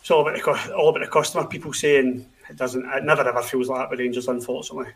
it's 0.00 0.10
all 0.10 0.22
about 0.22 0.36
the 0.36 0.74
all 0.74 0.90
about 0.90 1.00
the 1.00 1.10
customer. 1.10 1.46
People 1.46 1.72
saying 1.72 2.26
it 2.48 2.56
doesn't. 2.56 2.84
It 2.84 3.04
never 3.04 3.28
ever 3.28 3.42
feels 3.42 3.68
like 3.68 3.80
that 3.80 3.90
with 3.90 4.00
Rangers, 4.00 4.28
unfortunately. 4.28 4.92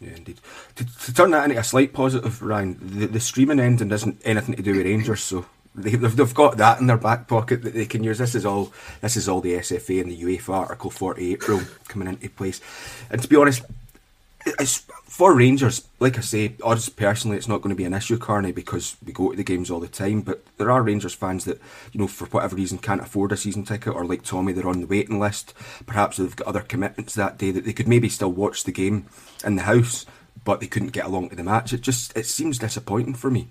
Yeah, 0.00 0.16
indeed. 0.16 0.38
To, 0.74 0.84
to 0.84 1.14
turn 1.14 1.30
that 1.30 1.44
into 1.44 1.58
a 1.58 1.64
slight 1.64 1.94
positive, 1.94 2.42
Ryan, 2.42 2.76
the, 2.82 3.06
the 3.06 3.20
streaming 3.20 3.60
engine 3.60 3.88
doesn't 3.88 4.20
anything 4.24 4.54
to 4.54 4.62
do 4.62 4.76
with 4.76 4.84
Rangers, 4.84 5.22
so 5.22 5.46
they, 5.76 5.90
have 5.90 6.16
they've 6.16 6.34
got 6.34 6.56
that 6.56 6.80
in 6.80 6.86
their 6.86 6.96
back 6.96 7.28
pocket 7.28 7.62
that 7.62 7.74
they 7.74 7.86
can 7.86 8.02
use. 8.02 8.18
This 8.18 8.34
is 8.34 8.46
all 8.46 8.72
this 9.00 9.16
is 9.16 9.28
all 9.28 9.40
the 9.40 9.54
SFA 9.54 10.00
and 10.00 10.10
the 10.10 10.22
UEFA 10.22 10.50
Article 10.50 10.90
48 10.90 11.48
rule 11.48 11.62
coming 11.88 12.08
into 12.08 12.28
place. 12.30 12.60
And 13.10 13.22
to 13.22 13.28
be 13.28 13.36
honest, 13.36 13.62
as 14.58 14.84
for 15.04 15.34
Rangers, 15.34 15.86
like 15.98 16.18
I 16.18 16.20
say, 16.20 16.54
us 16.62 16.88
personally, 16.88 17.36
it's 17.36 17.48
not 17.48 17.62
going 17.62 17.74
to 17.74 17.76
be 17.76 17.84
an 17.84 17.94
issue, 17.94 18.18
Carney, 18.18 18.52
because 18.52 18.96
we 19.04 19.12
go 19.12 19.30
to 19.30 19.36
the 19.36 19.42
games 19.42 19.70
all 19.70 19.80
the 19.80 19.88
time. 19.88 20.20
But 20.20 20.44
there 20.58 20.70
are 20.70 20.82
Rangers 20.82 21.14
fans 21.14 21.44
that, 21.46 21.60
you 21.92 22.00
know, 22.00 22.06
for 22.06 22.26
whatever 22.26 22.56
reason, 22.56 22.78
can't 22.78 23.00
afford 23.00 23.32
a 23.32 23.36
season 23.36 23.64
ticket, 23.64 23.94
or 23.94 24.04
like 24.04 24.22
Tommy, 24.22 24.52
they're 24.52 24.68
on 24.68 24.80
the 24.80 24.86
waiting 24.86 25.18
list. 25.18 25.54
Perhaps 25.86 26.18
they've 26.18 26.36
got 26.36 26.46
other 26.46 26.60
commitments 26.60 27.14
that 27.14 27.38
day 27.38 27.50
that 27.50 27.64
they 27.64 27.72
could 27.72 27.88
maybe 27.88 28.08
still 28.08 28.30
watch 28.30 28.64
the 28.64 28.72
game 28.72 29.06
in 29.44 29.56
the 29.56 29.62
house, 29.62 30.06
but 30.44 30.60
they 30.60 30.66
couldn't 30.66 30.92
get 30.92 31.06
along 31.06 31.30
to 31.30 31.36
the 31.36 31.44
match. 31.44 31.72
It 31.72 31.80
just 31.80 32.16
it 32.16 32.26
seems 32.26 32.58
disappointing 32.58 33.14
for 33.14 33.30
me. 33.30 33.48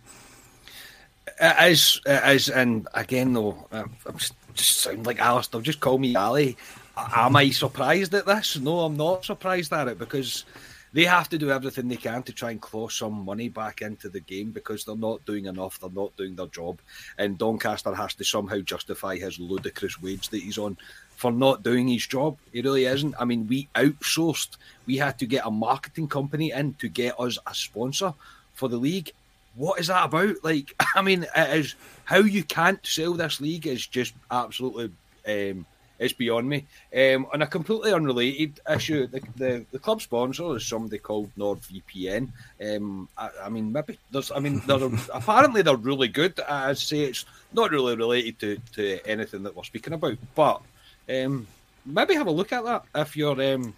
It 1.27 1.71
is, 1.71 2.01
it 2.05 2.35
is, 2.35 2.49
and 2.49 2.87
again 2.93 3.33
though, 3.33 3.67
I'm 3.71 4.17
just, 4.17 4.33
just 4.53 4.77
sound 4.77 5.05
like 5.05 5.19
Alistair. 5.19 5.61
Just 5.61 5.79
call 5.79 5.97
me 5.97 6.15
Ali. 6.15 6.55
Am 6.97 7.35
I 7.35 7.49
surprised 7.49 8.13
at 8.13 8.25
this? 8.25 8.57
No, 8.59 8.81
I'm 8.81 8.95
not 8.95 9.25
surprised 9.25 9.73
at 9.73 9.87
it 9.87 9.99
because 9.99 10.45
they 10.93 11.03
have 11.03 11.27
to 11.27 11.37
do 11.37 11.51
everything 11.51 11.89
they 11.89 11.97
can 11.97 12.23
to 12.23 12.31
try 12.31 12.51
and 12.51 12.61
claw 12.61 12.87
some 12.87 13.25
money 13.25 13.49
back 13.49 13.81
into 13.81 14.07
the 14.07 14.21
game 14.21 14.51
because 14.51 14.85
they're 14.85 14.95
not 14.95 15.25
doing 15.25 15.45
enough, 15.45 15.77
they're 15.77 15.89
not 15.89 16.15
doing 16.15 16.35
their 16.35 16.47
job. 16.47 16.79
And 17.17 17.37
Doncaster 17.37 17.93
has 17.93 18.13
to 18.13 18.23
somehow 18.23 18.59
justify 18.59 19.17
his 19.17 19.37
ludicrous 19.37 20.01
wage 20.01 20.29
that 20.29 20.41
he's 20.41 20.57
on 20.57 20.77
for 21.17 21.33
not 21.33 21.63
doing 21.63 21.89
his 21.89 22.07
job. 22.07 22.37
He 22.53 22.61
really 22.61 22.85
isn't. 22.85 23.15
I 23.19 23.25
mean, 23.25 23.45
we 23.45 23.67
outsourced, 23.75 24.55
we 24.85 24.95
had 24.95 25.19
to 25.19 25.25
get 25.25 25.45
a 25.45 25.51
marketing 25.51 26.07
company 26.07 26.51
in 26.51 26.75
to 26.75 26.87
get 26.87 27.19
us 27.19 27.37
a 27.45 27.53
sponsor 27.53 28.13
for 28.53 28.69
the 28.69 28.77
league. 28.77 29.11
What 29.55 29.79
is 29.79 29.87
that 29.87 30.05
about? 30.05 30.35
Like, 30.43 30.75
I 30.95 31.01
mean, 31.01 31.25
it 31.35 31.57
is 31.57 31.75
how 32.03 32.19
you 32.19 32.43
can't 32.43 32.85
sell 32.85 33.13
this 33.13 33.41
league 33.41 33.67
is 33.67 33.85
just 33.85 34.13
absolutely 34.29 34.91
um, 35.27 35.65
it's 35.97 36.13
beyond 36.13 36.49
me. 36.49 36.65
Um, 36.95 37.27
on 37.33 37.41
a 37.41 37.47
completely 37.47 37.93
unrelated 37.93 38.59
issue, 38.69 39.07
the, 39.07 39.21
the, 39.37 39.65
the 39.71 39.79
club 39.79 40.01
sponsor 40.01 40.55
is 40.57 40.65
somebody 40.65 40.97
called 40.97 41.31
NordVPN. 41.37 42.29
Um, 42.61 43.07
I, 43.17 43.29
I, 43.43 43.49
mean, 43.49 43.71
maybe 43.71 43.97
there's, 44.11 44.31
I 44.31 44.39
mean, 44.39 44.61
they're, 44.67 44.89
apparently 45.13 45.61
they're 45.61 45.77
really 45.77 46.09
good. 46.09 46.39
I'd 46.41 46.77
say 46.77 47.01
it's 47.01 47.25
not 47.53 47.71
really 47.71 47.95
related 47.95 48.39
to, 48.39 48.57
to 48.73 49.07
anything 49.07 49.43
that 49.43 49.55
we're 49.55 49.63
speaking 49.63 49.93
about, 49.93 50.17
but 50.35 50.61
um, 51.09 51.47
maybe 51.85 52.15
have 52.15 52.27
a 52.27 52.31
look 52.31 52.51
at 52.51 52.65
that 52.65 52.83
if 52.93 53.15
you're 53.15 53.41
um, 53.53 53.73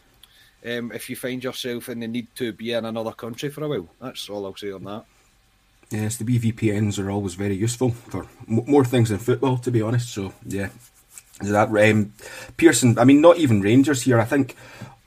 um, 0.66 0.92
if 0.92 1.10
you 1.10 1.16
find 1.16 1.44
yourself 1.44 1.88
in 1.88 2.00
the 2.00 2.08
need 2.08 2.28
to 2.36 2.52
be 2.52 2.74
in 2.74 2.86
another 2.86 3.12
country 3.12 3.50
for 3.50 3.64
a 3.64 3.70
while. 3.70 3.88
That's 4.02 4.28
all 4.30 4.46
I'll 4.46 4.56
say 4.56 4.72
on 4.72 4.84
that. 4.86 5.06
Yes, 5.90 6.18
the 6.18 6.26
BVPNs 6.26 7.00
are 7.00 7.10
always 7.10 7.36
very 7.36 7.56
useful 7.56 7.92
for 7.92 8.28
m- 8.50 8.66
more 8.66 8.84
things 8.84 9.10
than 9.10 9.20
football, 9.20 9.58
to 9.60 9.72
be 9.72 9.82
honest. 9.82 10.10
So 10.10 10.34
yeah, 10.46 10.70
that 11.42 11.70
um, 11.70 12.14
Pearson. 12.58 13.00
I 13.00 13.06
mean, 13.06 13.22
not 13.22 13.38
even 13.38 13.62
Rangers 13.62 14.02
here. 14.02 14.20
I 14.20 14.26
think 14.26 14.56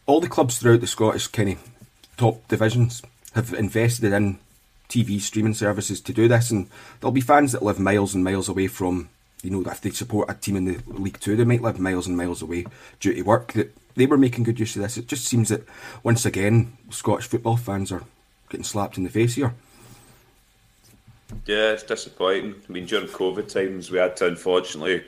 all 0.06 0.20
the 0.20 0.28
clubs 0.28 0.58
throughout 0.58 0.80
the 0.80 0.86
Scottish 0.86 1.26
kind 1.26 1.50
of 1.50 1.70
top 2.16 2.48
divisions 2.48 3.02
have 3.34 3.52
invested 3.52 4.12
in 4.12 4.38
TV 4.88 5.20
streaming 5.20 5.54
services 5.54 6.00
to 6.00 6.12
do 6.14 6.28
this, 6.28 6.50
and 6.50 6.66
there'll 7.00 7.12
be 7.12 7.20
fans 7.20 7.52
that 7.52 7.62
live 7.62 7.78
miles 7.78 8.14
and 8.14 8.24
miles 8.24 8.48
away 8.48 8.66
from. 8.66 9.08
You 9.42 9.50
know, 9.50 9.70
if 9.70 9.80
they 9.80 9.90
support 9.90 10.30
a 10.30 10.34
team 10.34 10.56
in 10.56 10.64
the 10.66 10.82
League 10.86 11.20
Two, 11.20 11.36
they 11.36 11.44
might 11.44 11.62
live 11.62 11.78
miles 11.78 12.06
and 12.06 12.16
miles 12.16 12.42
away 12.42 12.66
due 13.00 13.14
to 13.14 13.22
work. 13.22 13.52
That 13.52 13.74
they 13.96 14.06
were 14.06 14.18
making 14.18 14.44
good 14.44 14.60
use 14.60 14.76
of 14.76 14.82
this. 14.82 14.96
It 14.96 15.08
just 15.08 15.24
seems 15.24 15.50
that 15.50 15.66
once 16.02 16.24
again, 16.24 16.76
Scottish 16.90 17.26
football 17.26 17.56
fans 17.56 17.92
are 17.92 18.04
getting 18.48 18.64
slapped 18.64 18.96
in 18.98 19.04
the 19.04 19.10
face 19.10 19.34
here. 19.34 19.54
Yeah, 21.46 21.72
it's 21.72 21.82
disappointing. 21.82 22.54
I 22.68 22.72
mean, 22.72 22.86
during 22.86 23.06
COVID 23.08 23.48
times, 23.48 23.90
we 23.90 23.98
had 23.98 24.16
to 24.18 24.26
unfortunately 24.26 25.04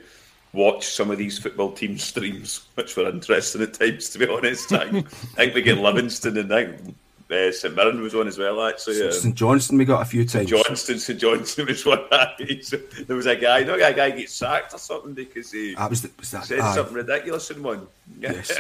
watch 0.53 0.87
some 0.87 1.11
of 1.11 1.19
these 1.19 1.39
football 1.39 1.73
team 1.73 1.99
streams, 1.99 2.67
which 2.75 2.97
were 2.97 3.09
interesting 3.09 3.63
at 3.63 3.75
times, 3.75 4.11
to 4.11 4.19
be 4.19 4.29
honest. 4.29 4.73
I, 4.73 4.85
I 4.85 5.03
think 5.37 5.55
we 5.55 5.63
get 5.63 5.79
Livingston 5.79 6.37
and 6.37 6.53
I 6.53 6.65
think 6.67 6.97
uh, 7.31 7.51
St 7.51 7.75
Mirren 7.75 8.01
was 8.03 8.15
on 8.15 8.29
as 8.29 8.39
well, 8.39 8.63
actually. 8.67 9.03
Um, 9.03 9.13
St 9.13 9.35
Johnstone 9.35 9.79
we 9.79 9.85
got 9.85 10.03
a 10.03 10.05
few 10.05 10.25
times. 10.25 10.51
Johnston, 10.51 10.99
St 10.99 11.19
Johnstone 11.19 11.67
was 11.69 11.87
one. 11.87 12.05
there 12.11 13.17
was 13.17 13.27
a 13.27 13.37
guy, 13.37 13.59
you 13.59 13.65
know, 13.65 13.75
a 13.75 13.93
guy 13.93 14.11
gets 14.11 14.35
sacked 14.35 14.75
or 14.75 14.79
something 14.79 15.15
because 15.15 15.51
he 15.51 15.75
that 15.75 15.89
was, 15.89 16.03
the, 16.03 16.11
was 16.19 16.31
that, 16.31 16.45
said 16.45 16.61
aye. 16.61 16.75
something 16.75 16.95
ridiculous 16.95 17.51
in 17.51 17.63
one. 17.63 17.87
Yes. 18.21 18.51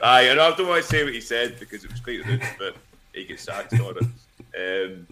aye, 0.00 0.22
and 0.22 0.40
I 0.40 0.54
don't 0.54 0.68
want 0.68 0.82
to 0.82 0.88
say 0.88 1.02
what 1.02 1.14
he 1.14 1.20
said 1.20 1.58
because 1.58 1.84
it 1.84 1.90
was 1.90 2.00
quite 2.00 2.24
rude, 2.24 2.42
but 2.58 2.76
he 3.12 3.24
gets 3.24 3.42
sacked 3.42 3.72
on 3.80 3.96
it. 3.96 4.04
Um, 4.56 5.06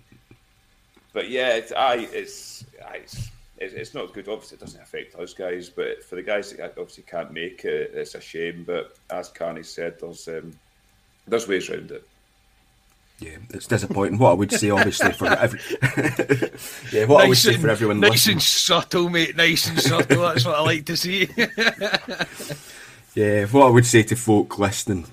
but 1.15 1.31
yeah, 1.31 1.55
it's, 1.55 1.73
aye, 1.73 2.09
it's, 2.13 2.67
aye, 2.85 3.01
it's 3.05 3.31
it's 3.57 3.95
not 3.95 4.13
good. 4.13 4.29
Obviously, 4.29 4.57
it 4.57 4.61
doesn't 4.61 4.83
affect 4.83 5.15
us 5.15 5.33
guys, 5.33 5.71
but 5.71 6.05
for 6.05 6.17
the 6.17 6.23
guys 6.23 6.53
that 6.53 6.71
obviously 6.71 7.05
can't 7.05 7.33
make 7.33 7.65
it, 7.65 7.93
it's 7.95 8.15
a 8.15 8.21
shame. 8.21 8.65
But 8.67 8.97
as 9.11 9.29
Carney 9.29 9.63
said, 9.63 9.99
there's 10.01 10.29
um, 10.29 10.53
there's 11.27 11.49
ways 11.49 11.71
around 11.71 11.93
it. 11.93 12.07
Yeah, 13.21 13.37
it's 13.51 13.69
disappointing. 13.69 14.19
What 14.19 14.33
I 14.33 14.35
would 14.35 14.51
say, 14.51 14.71
obviously, 14.71 15.13
for 15.13 15.27
every 15.39 15.61
yeah, 16.93 17.05
what 17.07 17.19
nice 17.19 17.25
I 17.25 17.29
would 17.29 17.39
say 17.39 17.55
and, 17.55 17.63
for 17.63 17.69
everyone 17.71 18.01
nice 18.01 18.11
listening. 18.11 18.35
and 18.35 18.43
subtle, 18.43 19.09
mate. 19.09 19.37
Nice 19.37 19.69
and 19.69 19.81
subtle. 19.81 20.23
That's 20.23 20.45
what 20.45 20.57
I 20.57 20.63
like 20.63 20.87
to 20.87 20.97
see. 20.97 21.29
yeah, 23.15 23.47
what 23.47 23.67
I 23.67 23.71
would 23.71 23.87
say 23.87 24.03
to 24.03 24.17
folk 24.17 24.59
listening 24.59 25.07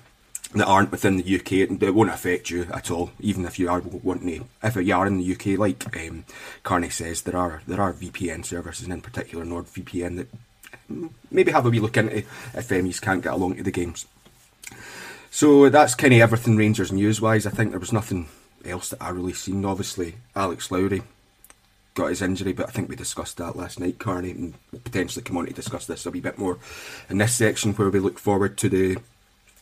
that 0.54 0.66
aren't 0.66 0.90
within 0.90 1.16
the 1.16 1.36
UK, 1.36 1.52
it 1.52 1.94
won't 1.94 2.10
affect 2.10 2.50
you 2.50 2.66
at 2.72 2.90
all. 2.90 3.10
Even 3.20 3.44
if 3.44 3.58
you 3.58 3.70
are 3.70 3.80
wanting 3.80 4.40
to, 4.40 4.46
if 4.62 4.76
you 4.76 4.94
are 4.94 5.06
in 5.06 5.18
the 5.18 5.32
UK, 5.32 5.58
like 5.58 5.96
um, 5.96 6.24
Carney 6.62 6.90
says, 6.90 7.22
there 7.22 7.36
are 7.36 7.62
there 7.66 7.80
are 7.80 7.92
VPN 7.92 8.44
services, 8.44 8.84
and 8.84 8.92
in 8.92 9.00
particular 9.00 9.44
NordVPN, 9.44 10.16
that 10.16 10.28
maybe 11.30 11.52
have 11.52 11.66
a 11.66 11.70
wee 11.70 11.80
look 11.80 11.96
into 11.96 12.24
if 12.54 12.70
MEs 12.70 13.00
can't 13.00 13.22
get 13.22 13.32
along 13.32 13.56
to 13.56 13.62
the 13.62 13.70
games. 13.70 14.06
So 15.30 15.70
that's 15.70 15.94
kind 15.94 16.12
of 16.12 16.20
everything 16.20 16.56
Rangers 16.56 16.92
news 16.92 17.20
wise. 17.20 17.46
I 17.46 17.50
think 17.50 17.70
there 17.70 17.80
was 17.80 17.92
nothing 17.92 18.28
else 18.64 18.90
that 18.90 19.02
I 19.02 19.08
really 19.08 19.32
seen. 19.32 19.64
Obviously, 19.64 20.16
Alex 20.36 20.70
Lowry 20.70 21.02
got 21.94 22.08
his 22.08 22.22
injury, 22.22 22.52
but 22.52 22.68
I 22.68 22.72
think 22.72 22.88
we 22.88 22.96
discussed 22.96 23.38
that 23.38 23.56
last 23.56 23.80
night, 23.80 23.98
Carney, 23.98 24.30
and 24.30 24.54
we'll 24.70 24.80
potentially 24.80 25.22
come 25.22 25.36
on 25.36 25.46
to 25.46 25.52
discuss 25.52 25.86
this 25.86 26.06
a 26.06 26.10
wee 26.10 26.20
bit 26.20 26.38
more 26.38 26.58
in 27.08 27.18
this 27.18 27.34
section 27.34 27.72
where 27.72 27.90
we 27.90 27.98
look 27.98 28.18
forward 28.18 28.56
to 28.58 28.68
the 28.68 28.98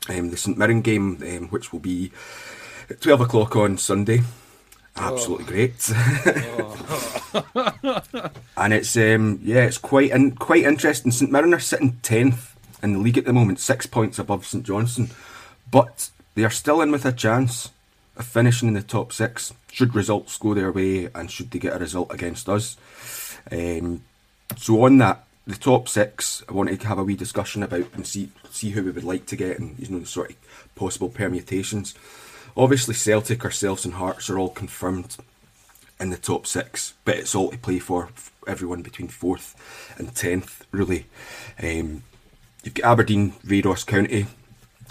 um, 0.09 0.31
the 0.31 0.37
St 0.37 0.57
Mirren 0.57 0.81
game, 0.81 1.19
um, 1.23 1.49
which 1.49 1.73
will 1.73 1.81
be 1.81 2.11
at 2.89 3.01
12 3.01 3.21
o'clock 3.23 3.57
on 3.57 3.79
Sunday. 3.79 4.21
Absolutely 4.97 5.45
oh. 5.45 5.49
great. 5.49 5.93
oh. 6.55 8.31
and 8.57 8.73
it's 8.73 8.97
um, 8.97 9.41
yeah, 9.43 9.65
it's 9.65 9.79
quite 9.79 10.11
in, 10.11 10.33
quite 10.33 10.65
interesting. 10.65 11.13
St 11.13 11.31
Mirren 11.31 11.55
are 11.55 11.61
sitting 11.61 11.99
tenth 12.03 12.57
in 12.83 12.95
the 12.95 12.99
league 12.99 13.19
at 13.19 13.25
the 13.25 13.33
moment, 13.33 13.61
six 13.61 13.87
points 13.87 14.19
above 14.19 14.47
St 14.47 14.65
Johnstone, 14.65 15.11
but 15.71 16.11
they 16.35 16.45
are 16.45 16.51
still 16.51 16.81
in 16.81 16.91
with 16.91 17.05
a 17.05 17.13
chance 17.13 17.71
of 18.17 18.27
finishing 18.27 18.69
in 18.69 18.75
the 18.75 18.83
top 18.83 19.13
six. 19.13 19.53
Should 19.73 19.95
results 19.95 20.37
go 20.39 20.55
their 20.55 20.73
way, 20.73 21.09
and 21.15 21.31
should 21.31 21.51
they 21.51 21.59
get 21.59 21.77
a 21.77 21.79
result 21.79 22.13
against 22.13 22.49
us. 22.49 22.77
Um, 23.51 24.03
so 24.57 24.85
on 24.85 24.99
that, 24.99 25.25
the 25.47 25.57
top 25.57 25.89
six, 25.89 26.43
I 26.49 26.53
wanted 26.53 26.81
to 26.81 26.87
have 26.89 26.99
a 26.99 27.05
wee 27.05 27.17
discussion 27.17 27.63
about 27.63 27.93
and 27.95 28.07
see 28.07 28.31
see 28.51 28.71
who 28.71 28.83
we 28.83 28.91
would 28.91 29.05
like 29.05 29.27
to 29.27 29.37
get 29.37 29.59
and 29.59 29.79
you 29.79 29.89
know 29.89 30.01
the 30.01 30.07
sort 30.07 30.31
of 30.31 30.37
possible 30.75 31.09
permutations. 31.09 31.95
Obviously, 32.57 32.95
Celtic, 32.95 33.45
ourselves, 33.45 33.85
and 33.85 33.95
Hearts 33.95 34.29
are 34.29 34.39
all 34.39 34.49
confirmed 34.49 35.17
in 36.01 36.11
the 36.11 36.17
top 36.17 36.47
six, 36.47 36.95
but 37.05 37.17
it's 37.17 37.35
all 37.35 37.51
to 37.51 37.59
play 37.59 37.79
for 37.79 38.11
everyone 38.47 38.83
between 38.83 39.09
fourth 39.09 39.55
and 39.99 40.15
tenth. 40.15 40.67
Really, 40.73 41.07
um, 41.63 42.03
you've 42.65 42.75
got 42.75 42.93
Aberdeen 42.93 43.35
v 43.43 43.63
Ross 43.63 43.85
County, 43.85 44.27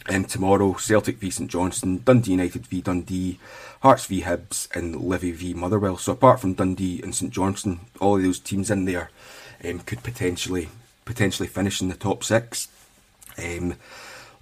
and 0.08 0.28
tomorrow 0.28 0.74
Celtic 0.76 1.18
v 1.18 1.30
St 1.30 1.50
Johnstone, 1.50 2.00
Dundee 2.00 2.32
United 2.32 2.66
v 2.66 2.82
Dundee, 2.82 3.40
Hearts 3.82 4.06
v 4.06 4.22
Hibs, 4.22 4.68
and 4.76 4.96
Livy 4.96 5.32
v 5.32 5.54
Motherwell. 5.54 5.98
So 5.98 6.14
apart 6.14 6.40
from 6.40 6.54
Dundee 6.54 7.02
and 7.04 7.14
St 7.14 7.32
Johnston, 7.32 7.82
all 8.00 8.18
of 8.18 8.24
those 8.24 8.40
teams 8.40 8.72
in 8.72 8.86
there 8.86 9.12
um, 9.64 9.80
could 9.80 10.04
potentially 10.04 10.70
potentially 11.06 11.48
finish 11.48 11.82
in 11.82 11.90
the 11.90 11.96
top 11.96 12.24
six. 12.24 12.68
Um, 13.38 13.76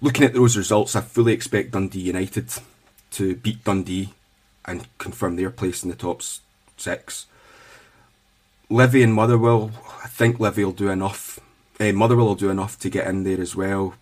looking 0.00 0.24
at 0.24 0.34
those 0.34 0.56
results, 0.56 0.94
I 0.94 1.00
fully 1.00 1.32
expect 1.32 1.70
Dundee 1.70 2.00
United 2.00 2.52
to 3.12 3.36
beat 3.36 3.64
Dundee 3.64 4.12
and 4.66 4.86
confirm 4.98 5.36
their 5.36 5.50
place 5.50 5.82
in 5.82 5.88
the 5.88 5.96
top 5.96 6.22
six. 6.76 7.26
Livy 8.68 9.02
and 9.02 9.14
Motherwell, 9.14 9.70
I 10.04 10.08
think 10.08 10.38
Livy 10.38 10.62
will 10.62 10.72
do 10.72 10.90
enough. 10.90 11.40
Uh, 11.80 11.92
Motherwell 11.92 12.26
will 12.26 12.34
do 12.34 12.50
enough 12.50 12.78
to 12.80 12.90
get 12.90 13.06
in 13.06 13.24
there 13.24 13.40
as 13.40 13.56
well. 13.56 13.94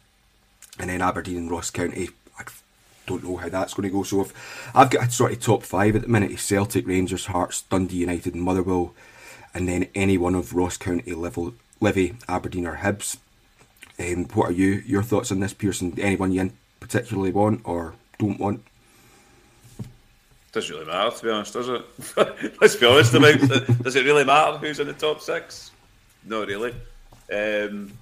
And 0.79 0.91
then 0.91 1.03
Aberdeen 1.03 1.37
and 1.37 1.51
Ross 1.51 1.71
County, 1.71 2.09
I 2.37 2.43
don't 3.07 3.23
know 3.23 3.37
how 3.37 3.49
that's 3.49 3.75
going 3.75 3.89
to 3.89 3.95
go. 3.95 4.03
So 4.03 4.23
if 4.23 4.71
I've 4.75 4.91
got 4.91 5.07
a 5.07 5.11
sort 5.11 5.33
of 5.33 5.41
top 5.41 5.63
five 5.63 5.95
at 5.95 6.03
the 6.03 6.09
minute: 6.09 6.39
Celtic, 6.41 6.87
Rangers, 6.87 7.27
Hearts, 7.27 7.63
Dundee 7.63 7.99
United, 7.99 8.35
and 8.35 8.43
Motherwell 8.43 8.93
and 9.57 9.67
then 9.67 9.89
any 9.95 10.19
one 10.19 10.35
of 10.35 10.55
Ross 10.55 10.77
County, 10.77 11.15
level, 11.15 11.55
Livy, 11.81 12.15
Aberdeen, 12.29 12.67
or 12.67 12.77
Hibs. 12.77 13.17
Um, 13.99 14.27
what 14.35 14.51
are 14.51 14.53
you 14.53 14.83
your 14.87 15.03
thoughts 15.03 15.33
on 15.33 15.41
this, 15.41 15.55
Pearson? 15.55 15.99
Anyone 15.99 16.31
you 16.31 16.53
particularly 16.79 17.33
want 17.33 17.63
or 17.65 17.95
don't 18.19 18.39
want? 18.39 18.63
Doesn't 20.53 20.75
really 20.75 20.87
matter, 20.87 21.17
to 21.17 21.25
be 21.25 21.31
honest, 21.31 21.55
does 21.55 21.69
it? 21.71 21.83
Let's 22.61 22.77
be 22.77 22.85
honest 22.85 23.15
about 23.15 23.35
it. 23.35 23.83
Does 23.83 23.97
it 23.97 24.05
really 24.05 24.25
matter 24.25 24.59
who's 24.59 24.79
in 24.79 24.89
the 24.89 24.93
top 24.93 25.23
six? 25.23 25.71
No, 26.27 26.45
really. 26.45 26.75
Um, 27.33 27.93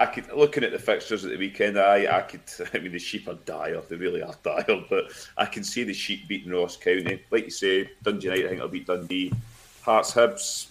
I 0.00 0.06
could 0.06 0.32
looking 0.32 0.64
at 0.64 0.72
the 0.72 0.78
fixtures 0.78 1.22
at 1.22 1.32
the 1.32 1.36
weekend. 1.36 1.78
I 1.78 2.16
I 2.16 2.22
could. 2.22 2.40
I 2.72 2.78
mean, 2.78 2.92
the 2.92 2.98
sheep 2.98 3.28
are 3.28 3.34
dire. 3.34 3.82
They 3.90 3.96
really 3.96 4.22
are 4.22 4.34
dire. 4.42 4.64
But 4.88 5.12
I 5.36 5.44
can 5.44 5.64
see 5.64 5.84
the 5.84 5.92
sheep 5.92 6.28
beating 6.28 6.50
Ross 6.50 6.78
County. 6.78 7.22
Like 7.30 7.44
you 7.44 7.50
say, 7.50 7.90
Dundee 8.02 8.28
United. 8.28 8.46
I 8.46 8.48
think 8.48 8.62
will 8.62 8.68
beat 8.68 8.86
Dundee. 8.86 9.34
Hearts 9.82 10.12
Hibs. 10.12 10.68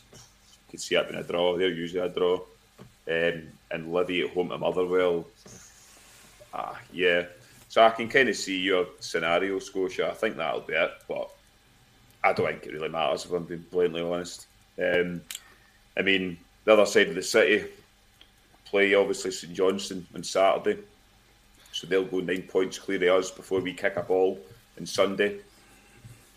Could 0.69 0.81
see 0.81 0.95
it 0.95 1.09
being 1.09 1.19
a 1.19 1.23
draw. 1.23 1.57
They're 1.57 1.69
usually 1.69 2.05
a 2.05 2.09
draw. 2.09 2.39
Um, 3.09 3.43
and 3.71 3.93
Livy 3.93 4.21
at 4.21 4.31
home 4.31 4.49
to 4.49 4.57
Motherwell. 4.57 5.25
Ah, 6.53 6.79
yeah. 6.91 7.25
So 7.69 7.81
I 7.83 7.89
can 7.89 8.09
kind 8.09 8.29
of 8.29 8.35
see 8.35 8.59
your 8.59 8.87
scenario, 8.99 9.59
Scotia. 9.59 10.09
I 10.09 10.13
think 10.13 10.37
that'll 10.37 10.61
be 10.61 10.73
it. 10.73 10.91
But 11.07 11.29
I 12.23 12.33
don't 12.33 12.47
think 12.47 12.65
it 12.65 12.73
really 12.73 12.89
matters 12.89 13.25
if 13.25 13.31
I'm 13.31 13.43
being 13.43 13.65
blatantly 13.71 14.01
honest. 14.01 14.47
Um, 14.81 15.21
I 15.97 16.01
mean, 16.01 16.37
the 16.65 16.73
other 16.73 16.85
side 16.85 17.07
of 17.07 17.15
the 17.15 17.23
city 17.23 17.65
play 18.65 18.93
obviously 18.93 19.31
St 19.31 19.53
Johnstone 19.53 20.05
on 20.13 20.23
Saturday, 20.23 20.81
so 21.71 21.87
they'll 21.87 22.03
go 22.03 22.19
nine 22.19 22.43
points 22.43 22.77
clear 22.77 23.09
of 23.11 23.23
us 23.23 23.31
before 23.31 23.61
we 23.61 23.73
kick 23.73 23.95
a 23.95 24.03
ball 24.03 24.37
on 24.77 24.85
Sunday, 24.85 25.39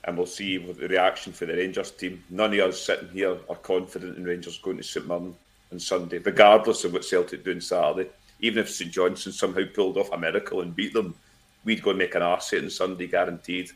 and 0.05 0.17
we'll 0.17 0.27
see 0.27 0.57
the 0.57 0.89
reaction 0.89 1.33
for 1.33 1.47
the 1.47 1.55
Rangers 1.55 1.91
team. 1.91 2.23
None 2.31 2.55
of 2.55 2.71
us 2.71 2.81
sitting 2.81 3.09
here 3.11 3.37
are 3.49 3.57
confident 3.57 4.17
in 4.17 4.25
Rangers 4.25 4.59
going 4.59 4.79
to 4.79 4.83
St 4.83 5.07
Mirren 5.07 5.35
on 5.73 5.79
Sunday, 5.79 6.19
regardless 6.19 6.85
of 6.85 6.93
what 6.93 7.05
Celtic 7.05 7.45
do 7.45 7.53
on 7.53 7.61
Saturday. 7.61 8.11
Even 8.41 8.61
if 8.61 8.71
St 8.71 8.91
Johnstone 8.91 9.33
somehow 9.33 9.63
pulled 9.75 9.99
off 9.99 10.13
a 10.13 10.19
miracle 10.19 10.63
and 10.63 10.75
beat 10.75 10.95
them, 10.95 11.15
we'd 11.65 11.83
go 11.83 11.91
and 11.91 11.99
make 11.99 12.15
an 12.15 12.23
arse 12.23 12.55
on 12.55 12.71
Sunday, 12.71 13.07
guaranteed. 13.07 13.71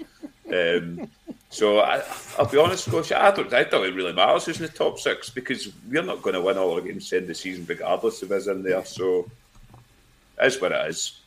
Um, 0.52 1.10
so 1.50 1.80
I, 1.80 2.02
will 2.38 2.46
be 2.46 2.58
honest, 2.58 2.86
Scotia, 2.86 3.22
I 3.22 3.30
don't, 3.30 3.52
I 3.52 3.64
don't 3.64 3.86
it 3.86 3.94
really 3.94 4.12
matters 4.12 4.46
who's 4.46 4.60
in 4.60 4.66
the 4.66 4.72
top 4.72 4.98
six 4.98 5.28
because 5.28 5.70
we're 5.88 6.02
not 6.02 6.22
going 6.22 6.34
to 6.34 6.40
win 6.40 6.56
all 6.56 6.74
our 6.74 6.80
games 6.80 7.12
in 7.12 7.26
the 7.26 7.34
season 7.34 7.66
regardless 7.68 8.22
of 8.22 8.30
who's 8.30 8.48
in 8.48 8.62
there. 8.62 8.84
So 8.84 9.30
it's 10.40 10.60
what 10.60 10.72
it 10.72 10.88
is. 10.88 11.20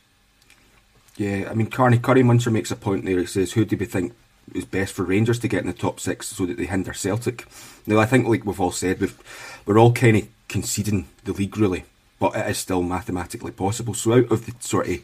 Yeah, 1.16 1.48
I 1.50 1.54
mean, 1.54 1.68
Carney 1.68 1.98
Curry 1.98 2.22
Muncher 2.22 2.52
makes 2.52 2.70
a 2.70 2.76
point 2.76 3.04
there. 3.04 3.18
He 3.18 3.26
says, 3.26 3.52
"Who 3.52 3.64
do 3.64 3.76
we 3.76 3.86
think 3.86 4.12
is 4.54 4.64
best 4.64 4.94
for 4.94 5.04
Rangers 5.04 5.38
to 5.40 5.48
get 5.48 5.62
in 5.62 5.66
the 5.66 5.72
top 5.72 6.00
six 6.00 6.28
so 6.28 6.46
that 6.46 6.56
they 6.56 6.66
hinder 6.66 6.92
Celtic?" 6.92 7.46
Now, 7.86 7.98
I 7.98 8.06
think, 8.06 8.26
like 8.26 8.44
we've 8.44 8.60
all 8.60 8.72
said, 8.72 9.00
we've, 9.00 9.18
we're 9.64 9.78
all 9.78 9.92
kind 9.92 10.16
of 10.16 10.28
conceding 10.48 11.08
the 11.24 11.32
league 11.32 11.56
really, 11.56 11.84
but 12.18 12.36
it 12.36 12.50
is 12.50 12.58
still 12.58 12.82
mathematically 12.82 13.52
possible. 13.52 13.94
So, 13.94 14.12
out 14.12 14.32
of 14.32 14.46
the 14.46 14.54
sort 14.60 14.88
of 14.88 14.98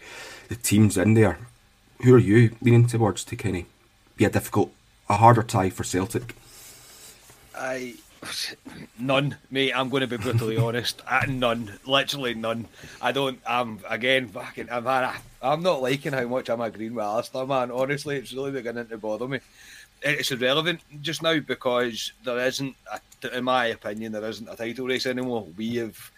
the 0.49 0.57
teams 0.57 0.97
in 0.99 1.15
there, 1.15 1.39
who 2.03 2.15
are 2.15 2.19
you 2.19 2.57
leaning 2.61 2.87
towards 2.87 3.25
to 3.25 3.37
kind 3.37 3.57
of 3.57 3.65
be 4.17 4.25
a 4.25 4.31
difficult, 4.31 4.73
a 5.09 5.17
harder 5.17 5.43
tie 5.43 5.71
for 5.71 5.85
Celtic? 5.85 6.35
I 7.57 7.95
none, 8.99 9.37
mate. 9.51 9.73
I'm 9.75 9.89
going 9.89 10.03
to 10.03 10.07
be 10.07 10.17
brutally 10.17 10.57
honest. 10.57 11.03
Uh, 11.07 11.27
none, 11.29 11.79
literally 11.87 12.35
none. 12.35 12.67
I 13.01 13.13
don't. 13.13 13.41
I'm 13.47 13.81
again. 13.89 14.29
Fucking. 14.29 14.69
I'm. 14.71 14.87
I'm 15.43 15.63
not 15.63 15.83
liking 15.83 16.13
how 16.13 16.27
much 16.27 16.49
I'm 16.49 16.61
agreeing 16.61 16.95
with 16.95 17.05
Alistair, 17.05 17.47
man. 17.47 17.71
Honestly, 17.71 18.17
it's 18.17 18.33
really 18.33 18.53
beginning 18.53 18.87
to 18.89 18.99
bother 18.99 19.29
me. 19.29 19.41
It's 20.03 20.33
irrelevant 20.33 20.81
just 21.01 21.23
now 21.23 21.39
because 21.39 22.13
there 22.25 22.39
isn't, 22.39 22.77
a, 22.93 23.37
in 23.37 23.45
my 23.45 23.67
opinion, 23.67 24.13
there 24.13 24.25
isn't 24.25 24.49
a 24.49 24.57
title 24.57 24.87
race 24.87 25.07
anymore. 25.07 25.47
We 25.57 25.77
have 25.77 26.11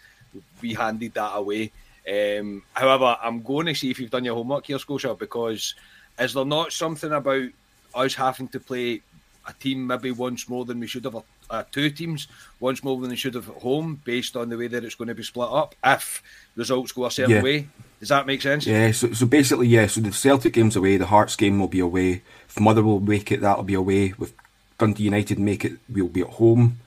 we 0.61 0.73
handed 0.73 1.13
that 1.13 1.35
away. 1.35 1.71
Um, 2.09 2.63
however, 2.73 3.17
I'm 3.21 3.41
going 3.41 3.65
to 3.67 3.75
see 3.75 3.91
if 3.91 3.99
you've 3.99 4.11
done 4.11 4.25
your 4.25 4.35
homework 4.35 4.65
here, 4.65 4.79
Scotia, 4.79 5.13
because 5.13 5.75
is 6.19 6.33
there 6.33 6.45
not 6.45 6.71
something 6.71 7.11
about 7.11 7.49
us 7.93 8.15
having 8.15 8.47
to 8.49 8.59
play 8.59 9.01
a 9.45 9.53
team 9.53 9.87
maybe 9.87 10.11
once 10.11 10.49
more 10.49 10.65
than 10.65 10.79
we 10.79 10.87
should 10.87 11.05
have, 11.05 11.15
uh, 11.49 11.63
two 11.71 11.89
teams 11.89 12.27
once 12.59 12.83
more 12.83 12.99
than 12.99 13.09
they 13.09 13.15
should 13.15 13.35
have 13.35 13.49
at 13.49 13.57
home, 13.57 14.01
based 14.03 14.35
on 14.35 14.49
the 14.49 14.57
way 14.57 14.67
that 14.67 14.83
it's 14.83 14.95
going 14.95 15.07
to 15.07 15.15
be 15.15 15.23
split 15.23 15.49
up 15.51 15.75
if 15.83 16.23
results 16.55 16.91
go 16.91 17.05
a 17.05 17.11
certain 17.11 17.35
yeah. 17.35 17.41
way. 17.43 17.67
Does 17.99 18.09
that 18.09 18.27
make 18.27 18.41
sense? 18.41 18.65
Yeah. 18.65 18.91
So, 18.91 19.13
so 19.13 19.25
basically, 19.25 19.67
yeah. 19.67 19.87
So 19.87 20.01
the 20.01 20.11
Celtic 20.11 20.53
game's 20.53 20.75
away, 20.75 20.97
the 20.97 21.07
Hearts 21.07 21.35
game 21.35 21.59
will 21.59 21.67
be 21.67 21.79
away. 21.79 22.21
If 22.47 22.59
Motherwell 22.59 22.99
make 22.99 23.31
it, 23.31 23.41
that'll 23.41 23.63
be 23.63 23.73
away. 23.73 24.13
With 24.17 24.33
Dundee 24.77 25.03
United 25.03 25.39
make 25.39 25.65
it, 25.65 25.73
we'll 25.89 26.07
be 26.07 26.21
at 26.21 26.27
home. 26.27 26.79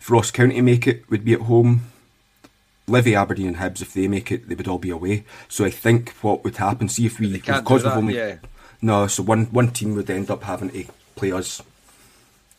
If 0.00 0.10
Ross 0.10 0.30
County 0.30 0.60
make 0.60 0.86
it, 0.86 1.08
we'd 1.08 1.24
be 1.24 1.34
at 1.34 1.40
home. 1.40 1.86
Livy, 2.86 3.14
Aberdeen, 3.14 3.48
and 3.48 3.56
Hibs, 3.56 3.80
if 3.80 3.94
they 3.94 4.06
make 4.08 4.30
it, 4.30 4.46
they 4.48 4.54
would 4.54 4.68
all 4.68 4.78
be 4.78 4.90
away. 4.90 5.24
So 5.48 5.64
I 5.64 5.70
think 5.70 6.10
what 6.20 6.44
would 6.44 6.56
happen, 6.58 6.88
see 6.88 7.06
if 7.06 7.18
we, 7.18 7.32
because 7.32 7.82
we've 7.82 7.92
only 7.92 8.16
yeah. 8.16 8.36
No, 8.82 9.06
so 9.06 9.22
one 9.22 9.46
one 9.46 9.70
team 9.70 9.94
would 9.94 10.10
end 10.10 10.30
up 10.30 10.42
having 10.42 10.68
to 10.70 10.84
play 11.16 11.32
us 11.32 11.62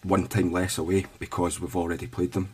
one 0.06 0.28
time 0.28 0.52
less 0.52 0.78
away 0.78 1.06
because 1.20 1.60
we've 1.60 1.76
already 1.76 2.08
played 2.08 2.34
them. 2.34 2.54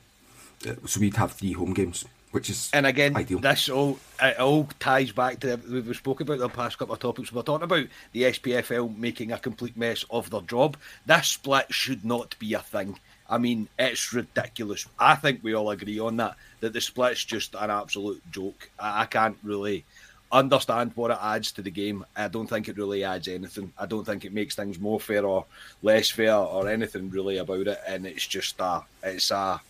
Uh, 0.68 0.76
so 0.86 1.00
we'd 1.00 1.18
have 1.18 1.34
three 1.34 1.54
home 1.54 1.74
games, 1.74 2.06
which 2.32 2.50
is 2.50 2.70
and 2.74 2.86
again 2.86 3.16
ideal. 3.16 3.40
this 3.40 3.68
all 3.68 4.00
it 4.22 4.40
all 4.40 4.70
ties 4.80 5.12
back 5.12 5.40
to 5.40 5.60
we've 5.70 5.96
spoken 5.96 6.28
about 6.28 6.40
the 6.40 6.50
past 6.50 6.78
couple 6.78 6.94
of 6.94 7.00
topics. 7.00 7.32
We're 7.32 7.42
talking 7.42 7.64
about 7.64 7.88
the 8.12 8.24
SPFL 8.24 8.96
making 8.98 9.32
a 9.32 9.40
complete 9.40 9.76
mess 9.76 10.06
of 10.10 10.30
their 10.30 10.42
job. 10.42 10.78
This 11.06 11.28
split 11.28 11.74
should 11.74 12.06
not 12.06 12.38
be 12.40 12.54
a 12.54 12.60
thing. 12.60 13.00
I 13.30 13.38
mean, 13.38 13.70
it's 13.80 14.14
ridiculous. 14.14 14.86
I 15.00 15.16
think 15.16 15.40
we 15.42 15.54
all 15.54 15.70
agree 15.70 16.00
on 16.00 16.18
that. 16.18 16.36
That 16.60 16.74
the 16.74 16.82
split's 16.82 17.24
just 17.24 17.56
an 17.56 17.72
absolute 17.72 18.22
joke. 18.32 18.70
I, 18.78 19.04
I 19.04 19.06
can't 19.06 19.38
really 19.42 19.86
understand 20.32 20.92
what 20.96 21.12
it 21.12 21.18
adds 21.22 21.52
to 21.54 21.62
the 21.62 21.72
game. 21.72 22.06
I 22.16 22.28
don't 22.28 22.48
think 22.48 22.68
it 22.68 22.78
really 22.78 23.04
adds 23.04 23.28
anything. 23.28 23.72
I 23.78 23.86
don't 23.86 24.06
think 24.06 24.26
it 24.26 24.34
makes 24.34 24.56
things 24.56 24.80
more 24.80 25.00
fair 25.00 25.26
or 25.26 25.46
less 25.82 26.10
fair 26.10 26.36
or 26.36 26.70
anything 26.70 27.10
really 27.10 27.38
about 27.38 27.68
it. 27.68 27.80
And 27.88 28.06
it's 28.06 28.28
just 28.28 28.60
a, 28.60 28.82
it's 29.04 29.32
a, 29.32 29.62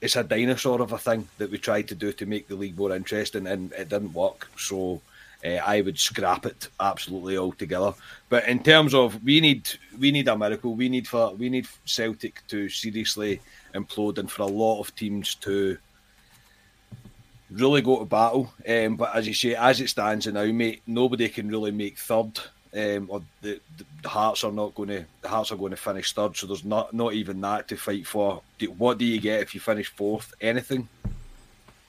it's 0.00 0.16
a 0.16 0.24
dinosaur 0.24 0.82
of 0.82 0.92
a 0.92 0.98
thing 0.98 1.28
that 1.38 1.50
we 1.50 1.58
tried 1.58 1.88
to 1.88 1.94
do 1.94 2.12
to 2.12 2.26
make 2.26 2.48
the 2.48 2.56
league 2.56 2.78
more 2.78 2.94
interesting, 2.94 3.46
and 3.46 3.72
it 3.72 3.88
didn't 3.88 4.14
work. 4.14 4.50
So. 4.56 5.00
Uh, 5.44 5.58
I 5.66 5.80
would 5.80 5.98
scrap 5.98 6.46
it 6.46 6.68
absolutely 6.78 7.36
altogether. 7.36 7.94
But 8.28 8.46
in 8.46 8.62
terms 8.62 8.94
of 8.94 9.20
we 9.24 9.40
need 9.40 9.68
we 9.98 10.12
need 10.12 10.28
a 10.28 10.38
miracle. 10.38 10.76
We 10.76 10.88
need 10.88 11.08
for 11.08 11.34
we 11.34 11.48
need 11.48 11.66
Celtic 11.84 12.46
to 12.46 12.68
seriously 12.68 13.40
implode, 13.74 14.18
and 14.18 14.30
for 14.30 14.42
a 14.42 14.46
lot 14.46 14.78
of 14.78 14.94
teams 14.94 15.34
to 15.46 15.78
really 17.52 17.82
go 17.82 17.98
to 17.98 18.04
battle. 18.04 18.52
Um, 18.68 18.96
but 18.96 19.14
as 19.14 19.26
you 19.26 19.34
say, 19.34 19.54
as 19.54 19.80
it 19.80 19.88
stands 19.88 20.26
now, 20.26 20.44
mate, 20.46 20.82
nobody 20.86 21.28
can 21.28 21.48
really 21.48 21.70
make 21.70 21.98
third. 21.98 22.38
Um, 22.74 23.08
or 23.10 23.22
the, 23.42 23.60
the, 24.02 24.08
Hearts 24.08 24.44
are 24.44 24.50
not 24.50 24.74
going 24.74 24.88
to 24.88 25.04
the 25.20 25.28
Hearts 25.28 25.52
are 25.52 25.56
going 25.56 25.72
to 25.72 25.76
finish 25.76 26.12
third, 26.12 26.36
so 26.36 26.46
there's 26.46 26.64
not 26.64 26.92
not 26.94 27.12
even 27.12 27.40
that 27.42 27.68
to 27.68 27.76
fight 27.76 28.06
for. 28.06 28.40
Do, 28.58 28.66
what 28.72 28.98
do 28.98 29.04
you 29.04 29.20
get 29.20 29.42
if 29.42 29.54
you 29.54 29.60
finish 29.60 29.88
fourth? 29.88 30.32
Anything? 30.40 30.88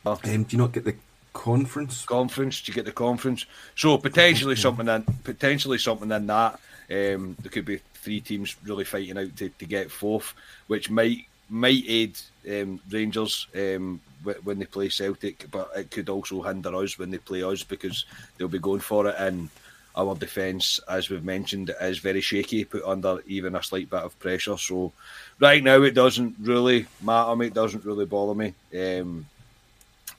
Um, 0.05 0.17
do 0.21 0.45
you 0.49 0.57
not 0.57 0.73
get 0.73 0.83
the 0.83 0.95
conference? 1.31 2.05
Conference? 2.05 2.61
Do 2.61 2.71
you 2.71 2.75
get 2.75 2.85
the 2.85 2.91
conference? 2.91 3.45
So 3.75 3.97
potentially 3.97 4.55
something 4.57 4.87
in 4.87 5.03
potentially 5.23 5.77
something 5.77 6.11
in 6.11 6.27
that. 6.27 6.59
Um, 6.91 7.37
there 7.41 7.49
could 7.49 7.65
be 7.65 7.79
three 7.95 8.19
teams 8.19 8.57
really 8.65 8.83
fighting 8.83 9.17
out 9.17 9.35
to, 9.37 9.49
to 9.49 9.65
get 9.65 9.89
fourth, 9.89 10.33
which 10.67 10.89
might 10.89 11.25
might 11.49 11.83
aid 11.87 12.17
um, 12.49 12.79
Rangers 12.89 13.47
um, 13.55 14.01
when 14.23 14.59
they 14.59 14.65
play 14.65 14.89
Celtic, 14.89 15.49
but 15.51 15.69
it 15.75 15.91
could 15.91 16.09
also 16.09 16.41
hinder 16.41 16.75
us 16.75 16.97
when 16.97 17.11
they 17.11 17.17
play 17.17 17.43
us 17.43 17.63
because 17.63 18.05
they'll 18.37 18.47
be 18.47 18.59
going 18.59 18.79
for 18.79 19.07
it. 19.07 19.15
And 19.17 19.49
our 19.95 20.15
defence, 20.15 20.79
as 20.87 21.09
we've 21.09 21.23
mentioned, 21.23 21.73
is 21.81 21.99
very 21.99 22.21
shaky, 22.21 22.65
put 22.65 22.83
under 22.83 23.19
even 23.27 23.55
a 23.55 23.63
slight 23.63 23.89
bit 23.89 24.01
of 24.01 24.17
pressure. 24.19 24.57
So 24.57 24.91
right 25.39 25.63
now, 25.63 25.81
it 25.83 25.93
doesn't 25.93 26.35
really 26.39 26.87
matter 27.01 27.35
me. 27.35 27.47
It 27.47 27.53
doesn't 27.53 27.85
really 27.85 28.05
bother 28.05 28.33
me. 28.33 28.53
Um, 28.77 29.25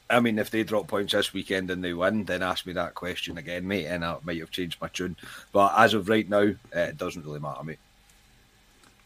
I 0.08 0.20
mean, 0.20 0.38
if 0.38 0.50
they 0.50 0.62
drop 0.62 0.86
points 0.86 1.12
this 1.12 1.32
weekend 1.32 1.70
and 1.70 1.82
they 1.82 1.94
win, 1.94 2.24
then 2.24 2.42
ask 2.42 2.66
me 2.66 2.74
that 2.74 2.94
question 2.94 3.38
again, 3.38 3.66
mate, 3.66 3.86
and 3.86 4.04
I 4.04 4.16
might 4.22 4.38
have 4.38 4.50
changed 4.50 4.80
my 4.80 4.88
tune. 4.88 5.16
But 5.50 5.72
as 5.76 5.94
of 5.94 6.08
right 6.08 6.28
now, 6.28 6.54
it 6.72 6.98
doesn't 6.98 7.24
really 7.24 7.40
matter, 7.40 7.64
mate. 7.64 7.78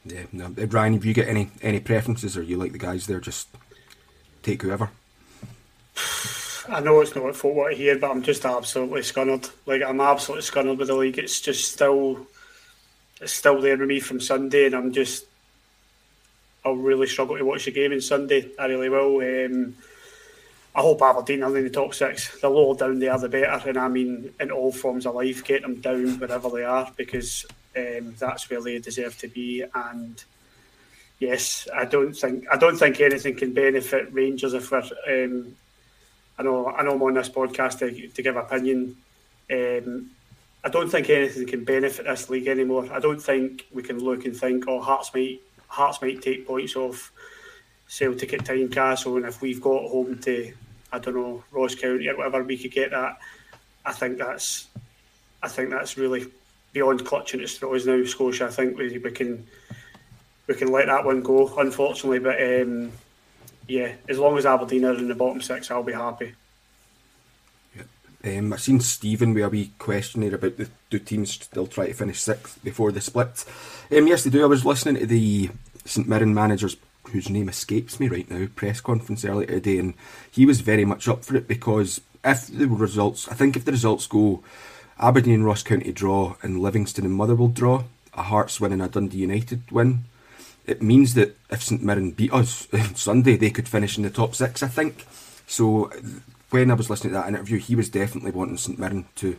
Yeah, 0.04 0.24
no. 0.32 0.48
Ryan, 0.48 0.94
have 0.94 1.04
you 1.04 1.14
got 1.14 1.28
any 1.28 1.50
any 1.62 1.80
preferences, 1.80 2.36
or 2.36 2.42
you 2.42 2.56
like 2.56 2.72
the 2.72 2.78
guys 2.78 3.06
there? 3.06 3.20
Just 3.20 3.48
take 4.48 4.62
whoever. 4.62 4.90
I 6.68 6.80
know 6.80 7.00
it's 7.00 7.14
not 7.14 7.36
for 7.36 7.52
what 7.52 7.72
I 7.72 7.74
hear, 7.74 7.98
but 7.98 8.10
I'm 8.10 8.22
just 8.22 8.44
absolutely 8.44 9.00
scunnered. 9.00 9.50
Like 9.66 9.82
I'm 9.82 10.00
absolutely 10.00 10.42
scunnered 10.42 10.78
with 10.78 10.88
the 10.88 10.94
league. 10.94 11.18
It's 11.18 11.40
just 11.40 11.72
still, 11.72 12.26
it's 13.20 13.32
still 13.32 13.60
there 13.60 13.76
with 13.76 13.88
me 13.88 14.00
from 14.00 14.20
Sunday, 14.20 14.66
and 14.66 14.74
I'm 14.74 14.92
just, 14.92 15.24
I'll 16.64 16.76
really 16.76 17.06
struggle 17.06 17.38
to 17.38 17.44
watch 17.44 17.64
the 17.64 17.70
game 17.70 17.92
on 17.92 18.00
Sunday. 18.00 18.50
I 18.58 18.66
really 18.66 18.88
will. 18.88 19.20
Um, 19.20 19.76
I 20.74 20.80
hope 20.82 21.02
Aberdeen 21.02 21.42
are 21.42 21.56
in 21.56 21.64
the 21.64 21.70
top 21.70 21.94
six. 21.94 22.40
The 22.40 22.48
lower 22.48 22.76
down 22.76 22.98
they 22.98 23.08
are, 23.08 23.18
the 23.18 23.28
better. 23.28 23.70
And 23.70 23.78
I 23.78 23.88
mean, 23.88 24.32
in 24.38 24.50
all 24.50 24.70
forms 24.70 25.06
of 25.06 25.14
life, 25.14 25.44
get 25.44 25.62
them 25.62 25.80
down 25.80 26.18
wherever 26.18 26.50
they 26.50 26.64
are 26.64 26.92
because 26.96 27.46
um, 27.76 28.14
that's 28.18 28.48
where 28.48 28.62
they 28.62 28.78
deserve 28.78 29.16
to 29.18 29.28
be. 29.28 29.64
And 29.74 30.22
yes, 31.18 31.68
I 31.74 31.84
don't 31.84 32.14
think 32.14 32.46
I 32.50 32.56
don't 32.56 32.76
think 32.76 33.00
anything 33.00 33.36
can 33.36 33.52
benefit 33.52 34.12
Rangers 34.12 34.54
if 34.54 34.70
we're. 34.70 34.78
Um, 34.78 35.56
I 36.38 36.42
know 36.42 36.66
I 36.68 36.82
know 36.82 36.94
I'm 36.94 37.02
on 37.02 37.14
this 37.14 37.28
podcast 37.28 37.78
to, 37.80 38.08
to 38.08 38.22
give 38.22 38.36
opinion. 38.36 38.96
Um, 39.50 40.10
I 40.64 40.68
don't 40.68 40.90
think 40.90 41.08
anything 41.08 41.46
can 41.46 41.64
benefit 41.64 42.06
this 42.06 42.28
league 42.28 42.48
anymore. 42.48 42.88
I 42.92 43.00
don't 43.00 43.22
think 43.22 43.66
we 43.72 43.82
can 43.82 43.98
look 43.98 44.24
and 44.24 44.36
think, 44.36 44.64
oh, 44.68 44.80
Hearts 44.80 45.12
might 45.14 45.40
Hearts 45.68 46.00
might 46.00 46.22
take 46.22 46.46
points 46.46 46.76
off 46.76 47.12
Celtic 47.88 48.32
at 48.34 48.44
Tynecastle, 48.44 49.16
and 49.16 49.26
if 49.26 49.40
we've 49.40 49.60
got 49.60 49.90
home 49.90 50.18
to 50.20 50.52
I 50.92 50.98
don't 50.98 51.14
know 51.14 51.44
Ross 51.50 51.74
County 51.74 52.08
or 52.08 52.16
whatever, 52.16 52.42
we 52.42 52.56
could 52.56 52.72
get 52.72 52.90
that. 52.90 53.18
I 53.84 53.92
think 53.92 54.18
that's 54.18 54.68
I 55.42 55.48
think 55.48 55.70
that's 55.70 55.96
really 55.96 56.26
beyond 56.72 57.04
clutching 57.04 57.40
at 57.40 57.48
straws 57.48 57.86
now, 57.86 58.04
Scotia. 58.04 58.46
I 58.46 58.50
think 58.50 58.76
we, 58.76 58.98
we 58.98 59.10
can 59.10 59.46
we 60.48 60.54
can 60.54 60.72
let 60.72 60.86
that 60.86 61.04
one 61.04 61.22
go, 61.22 61.54
unfortunately. 61.56 62.18
But 62.18 62.42
um, 62.42 62.90
yeah, 63.68 63.92
as 64.08 64.18
long 64.18 64.36
as 64.36 64.46
Aberdeen 64.46 64.86
are 64.86 64.94
in 64.94 65.06
the 65.06 65.14
bottom 65.14 65.40
six, 65.40 65.70
I'll 65.70 65.84
be 65.84 65.92
happy. 65.92 66.34
Um, 68.24 68.52
I've 68.52 68.60
seen 68.60 68.80
Stephen 68.80 69.32
with 69.32 69.44
a 69.44 69.48
wee 69.48 69.70
question 69.78 70.22
here 70.22 70.34
about 70.34 70.56
the 70.56 70.68
do 70.90 70.98
teams 70.98 71.32
still 71.32 71.68
try 71.68 71.86
to 71.86 71.94
finish 71.94 72.20
sixth 72.20 72.62
before 72.64 72.90
the 72.90 73.00
split. 73.00 73.44
Um, 73.92 74.08
yes, 74.08 74.24
they 74.24 74.30
do. 74.30 74.42
I 74.42 74.46
was 74.46 74.64
listening 74.64 74.96
to 74.96 75.06
the 75.06 75.50
St 75.84 76.08
Mirren 76.08 76.34
manager's, 76.34 76.76
whose 77.12 77.30
name 77.30 77.48
escapes 77.48 78.00
me 78.00 78.08
right 78.08 78.28
now, 78.28 78.48
press 78.56 78.80
conference 78.80 79.24
earlier 79.24 79.46
today, 79.46 79.78
and 79.78 79.94
he 80.28 80.46
was 80.46 80.62
very 80.62 80.84
much 80.84 81.06
up 81.06 81.24
for 81.24 81.36
it 81.36 81.46
because 81.46 82.00
if 82.24 82.48
the 82.48 82.66
results, 82.66 83.28
I 83.28 83.34
think 83.34 83.56
if 83.56 83.64
the 83.64 83.72
results 83.72 84.08
go 84.08 84.42
Aberdeen 84.98 85.34
and 85.34 85.46
Ross 85.46 85.62
County 85.62 85.92
draw 85.92 86.34
and 86.42 86.60
Livingston 86.60 87.04
and 87.04 87.14
Motherwell 87.14 87.48
draw, 87.48 87.84
a 88.14 88.24
Hearts 88.24 88.60
win 88.60 88.72
and 88.72 88.82
a 88.82 88.88
Dundee 88.88 89.18
United 89.18 89.70
win, 89.70 90.04
it 90.68 90.82
means 90.82 91.14
that 91.14 91.36
if 91.50 91.62
St 91.62 91.82
Mirren 91.82 92.10
beat 92.12 92.32
us 92.32 92.68
on 92.72 92.94
Sunday, 93.08 93.36
they 93.36 93.50
could 93.50 93.68
finish 93.68 93.96
in 93.96 94.02
the 94.04 94.10
top 94.10 94.34
six, 94.34 94.62
I 94.62 94.68
think. 94.68 95.06
So 95.46 95.90
when 96.50 96.70
I 96.70 96.74
was 96.74 96.90
listening 96.90 97.12
to 97.14 97.18
that 97.20 97.28
interview, 97.28 97.58
he 97.58 97.74
was 97.74 97.88
definitely 97.88 98.30
wanting 98.32 98.56
St 98.58 98.78
Mirren 98.78 99.06
to 99.16 99.36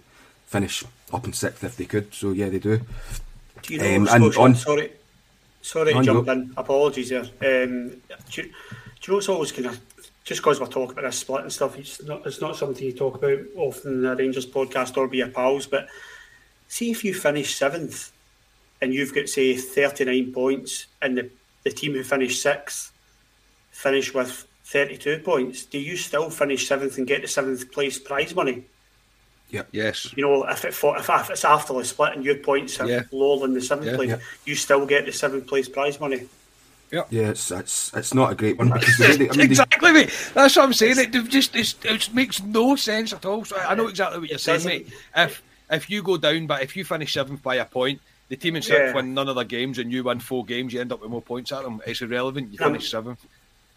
finish 0.48 0.84
up 1.14 1.26
in 1.26 1.34
sixth 1.34 1.64
if 1.64 1.76
they 1.78 1.86
could. 1.86 2.14
So 2.14 2.32
yeah, 2.32 2.50
they 2.50 2.60
do. 2.60 2.82
Do 3.62 3.74
you 3.74 3.80
know, 3.80 3.96
Um, 3.96 4.08
and 4.24 4.36
on- 4.38 4.56
sorry, 4.56 4.92
sorry 5.62 5.94
to 5.94 6.04
jump 6.04 6.26
go. 6.26 6.32
in. 6.32 6.54
Apologies 6.58 7.10
there. 7.10 7.22
Um, 7.22 7.90
do, 8.32 8.42
you, 8.42 8.44
do 8.44 8.50
you 9.04 9.14
know 9.14 9.18
it's 9.18 9.30
always 9.30 9.52
kind 9.52 9.68
of 9.68 9.80
just 10.24 10.42
because 10.42 10.60
we're 10.60 10.68
talking 10.68 10.92
about 10.92 11.04
this 11.06 11.18
split 11.20 11.42
and 11.42 11.52
stuff. 11.54 11.78
It's 11.78 12.02
not 12.04 12.26
it's 12.26 12.42
not 12.42 12.56
something 12.56 12.84
you 12.86 12.94
talk 12.94 13.16
about 13.16 13.40
often 13.56 13.92
in 13.94 14.02
the 14.04 14.16
Rangers 14.16 14.46
podcast 14.46 14.98
or 14.98 15.08
be 15.08 15.18
your 15.18 15.28
pals. 15.30 15.68
But 15.68 15.88
see 16.68 16.90
if 16.92 17.04
you 17.04 17.14
finish 17.14 17.56
seventh 17.56 18.12
and 18.82 18.94
you've 18.94 19.14
got 19.14 19.30
say 19.30 19.56
thirty 19.56 20.06
nine 20.06 20.32
points, 20.34 20.88
and 21.02 21.18
the 21.18 21.30
the 21.64 21.72
team 21.72 21.94
who 21.94 22.04
finished 22.04 22.42
sixth 22.42 22.92
finish 23.72 24.14
with 24.14 24.46
thirty 24.64 24.98
two 24.98 25.20
points. 25.20 25.66
Do 25.66 25.80
you 25.80 25.98
still 25.98 26.30
finish 26.30 26.68
seventh 26.68 26.98
and 26.98 27.08
get 27.08 27.22
the 27.22 27.28
seventh 27.28 27.72
place 27.72 28.00
prize 28.00 28.36
money? 28.36 28.64
Yeah 29.50 29.64
yes. 29.72 30.14
You 30.16 30.24
know, 30.24 30.44
if, 30.48 30.64
it, 30.64 30.74
fo- 30.76 30.96
if, 30.96 31.10
if 31.10 31.30
it's 31.32 31.44
after 31.44 31.74
the 31.74 31.84
split 31.84 32.14
and 32.14 32.24
your 32.24 32.36
points 32.36 32.80
are 32.80 32.88
Yeah. 32.88 33.02
lower 33.12 33.40
than 33.40 33.54
the 33.56 33.62
seventh 33.62 33.88
Yeah. 33.88 33.96
place, 33.96 34.10
Yeah. 34.10 34.20
you 34.46 34.56
still 34.56 34.86
get 34.86 35.06
the 35.06 35.12
seventh 35.12 35.48
place 35.48 35.68
prize 35.68 36.00
money. 36.00 36.28
Yeah, 36.92 37.04
it's 37.12 37.52
it's, 37.52 37.92
it's 37.96 38.14
not 38.16 38.32
a 38.32 38.36
great 38.36 38.58
one 38.58 38.72
because 38.72 38.98
the 38.98 39.04
they, 39.18 39.26
I 39.26 39.30
mean, 39.30 39.38
they, 39.38 39.44
exactly, 39.44 39.92
mate. 39.92 40.12
That's 40.34 40.56
what 40.56 40.66
I'm 40.66 40.74
saying. 40.74 40.98
It 40.98 41.12
just 41.30 41.56
it's, 41.56 41.76
it 41.84 41.98
just 41.98 42.14
makes 42.16 42.42
no 42.42 42.76
sense 42.76 43.14
at 43.14 43.26
all. 43.26 43.46
So 43.46 43.58
I 43.58 43.76
know 43.76 43.88
exactly 43.88 44.20
what 44.20 44.30
you're 44.30 44.40
saying, 44.40 44.66
mate. 44.66 44.88
If 45.16 45.44
if 45.70 45.88
you 45.90 46.02
go 46.02 46.18
down, 46.18 46.48
but 46.48 46.64
if 46.64 46.76
you 46.76 46.84
finish 46.84 47.14
seventh 47.14 47.44
by 47.44 47.56
a 47.56 47.66
point, 47.66 48.02
the 48.30 48.38
team 48.38 48.56
in 48.56 48.62
sixth 48.62 48.80
Yeah. 48.80 48.94
win 48.94 49.14
none 49.14 49.28
of 49.28 49.36
their 49.36 49.44
games, 49.46 49.78
and 49.80 49.92
you 49.92 50.04
win 50.04 50.20
four 50.20 50.46
games, 50.46 50.72
you 50.74 50.80
end 50.82 50.92
up 50.92 51.02
with 51.02 51.10
more 51.12 51.22
points 51.22 51.52
at 51.52 51.64
them. 51.64 51.82
It's 51.86 52.02
irrelevant. 52.02 52.52
You 52.52 52.58
finish 52.58 52.90
seventh. 52.90 53.26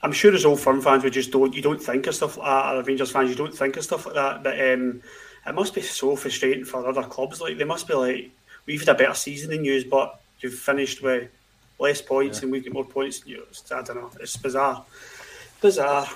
I'm 0.02 0.12
sure 0.12 0.34
as 0.34 0.44
old 0.44 0.60
firm 0.60 0.80
fans, 0.80 1.04
we 1.04 1.10
just 1.10 1.30
don't. 1.30 1.54
You 1.54 1.62
don't 1.62 1.82
think 1.82 2.06
of 2.06 2.14
stuff 2.14 2.36
like 2.36 2.46
that. 2.46 2.74
Or 2.76 2.82
Rangers 2.82 3.10
fans, 3.10 3.30
you 3.30 3.36
don't 3.36 3.56
think 3.56 3.76
of 3.76 3.84
stuff 3.84 4.06
like 4.06 4.14
that. 4.16 4.42
But 4.42 4.60
um, 4.60 5.00
it 5.46 5.54
must 5.54 5.74
be 5.74 5.80
so 5.82 6.16
frustrating 6.16 6.64
for 6.64 6.86
other 6.88 7.02
clubs. 7.04 7.40
Like 7.40 7.56
they 7.58 7.64
must 7.64 7.86
be 7.88 7.94
like, 7.94 8.30
we've 8.66 8.80
had 8.80 8.88
a 8.88 8.94
better 8.98 9.14
season 9.14 9.50
than 9.50 9.64
you, 9.64 9.84
but 9.90 10.20
you've 10.40 10.54
finished 10.54 11.02
with 11.02 11.30
less 11.78 12.02
points 12.02 12.42
and 12.42 12.50
we've 12.52 12.64
got 12.64 12.72
more 12.74 12.84
points 12.84 13.20
than 13.20 13.30
you. 13.30 13.38
It's- 13.42 13.70
I 13.72 13.82
don't 13.82 13.96
know. 13.96 14.10
It's 14.20 14.36
bizarre. 14.36 14.84
Bizarre. 15.60 16.08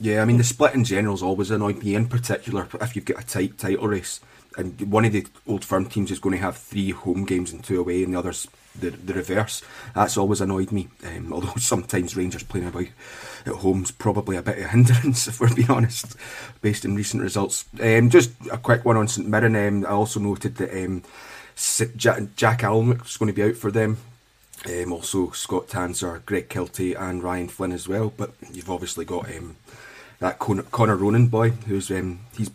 yeah, 0.00 0.22
I 0.22 0.24
mean 0.24 0.38
the 0.38 0.44
split 0.44 0.74
in 0.74 0.84
general's 0.84 1.22
always 1.22 1.50
annoyed 1.50 1.82
me. 1.82 1.94
In 1.94 2.06
particular, 2.08 2.66
if 2.80 2.96
you've 2.96 3.04
got 3.04 3.22
a 3.22 3.26
tight 3.26 3.58
title 3.58 3.86
race 3.88 4.20
and 4.56 4.80
one 4.90 5.04
of 5.04 5.12
the 5.12 5.26
old 5.46 5.64
firm 5.64 5.86
teams 5.86 6.10
is 6.10 6.18
going 6.18 6.36
to 6.36 6.42
have 6.42 6.56
three 6.56 6.90
home 6.90 7.24
games 7.24 7.52
and 7.52 7.62
two 7.62 7.80
away, 7.80 8.02
and 8.04 8.14
the 8.14 8.18
others 8.18 8.46
the 8.78 8.90
the 8.90 9.14
reverse. 9.14 9.62
That's 9.94 10.16
always 10.16 10.40
annoyed 10.40 10.72
me. 10.72 10.88
Um, 11.04 11.32
although 11.32 11.54
sometimes 11.56 12.16
Rangers 12.16 12.42
playing 12.42 12.68
away 12.68 12.92
at 13.46 13.54
home's 13.54 13.90
probably 13.90 14.36
a 14.36 14.42
bit 14.42 14.58
of 14.58 14.64
a 14.64 14.68
hindrance, 14.72 15.26
if 15.26 15.40
we're 15.40 15.54
being 15.54 15.70
honest, 15.70 16.16
based 16.62 16.84
on 16.84 16.94
recent 16.94 17.22
results. 17.22 17.64
Um, 17.80 18.10
just 18.10 18.32
a 18.50 18.58
quick 18.58 18.84
one 18.84 18.96
on 18.96 19.08
St 19.08 19.28
Mirren. 19.28 19.56
Um, 19.56 19.86
I 19.86 19.90
also 19.90 20.20
noted 20.20 20.56
that 20.56 20.84
um, 20.84 21.02
Jack, 21.96 22.20
Jack 22.36 22.62
is 22.62 23.16
going 23.16 23.28
to 23.28 23.32
be 23.32 23.42
out 23.42 23.56
for 23.56 23.70
them. 23.70 23.98
Um, 24.66 24.92
also 24.92 25.30
Scott 25.32 25.68
Tanser, 25.68 26.22
Greg 26.24 26.48
Kiltie, 26.48 26.98
and 26.98 27.22
Ryan 27.22 27.48
Flynn 27.48 27.72
as 27.72 27.86
well. 27.86 28.12
But 28.16 28.32
you've 28.52 28.70
obviously 28.70 29.04
got 29.04 29.28
um, 29.34 29.56
that 30.20 30.38
Connor, 30.38 30.62
Connor 30.62 30.96
Ronan 30.96 31.26
boy, 31.26 31.50
who's 31.50 31.88
he's 31.88 32.50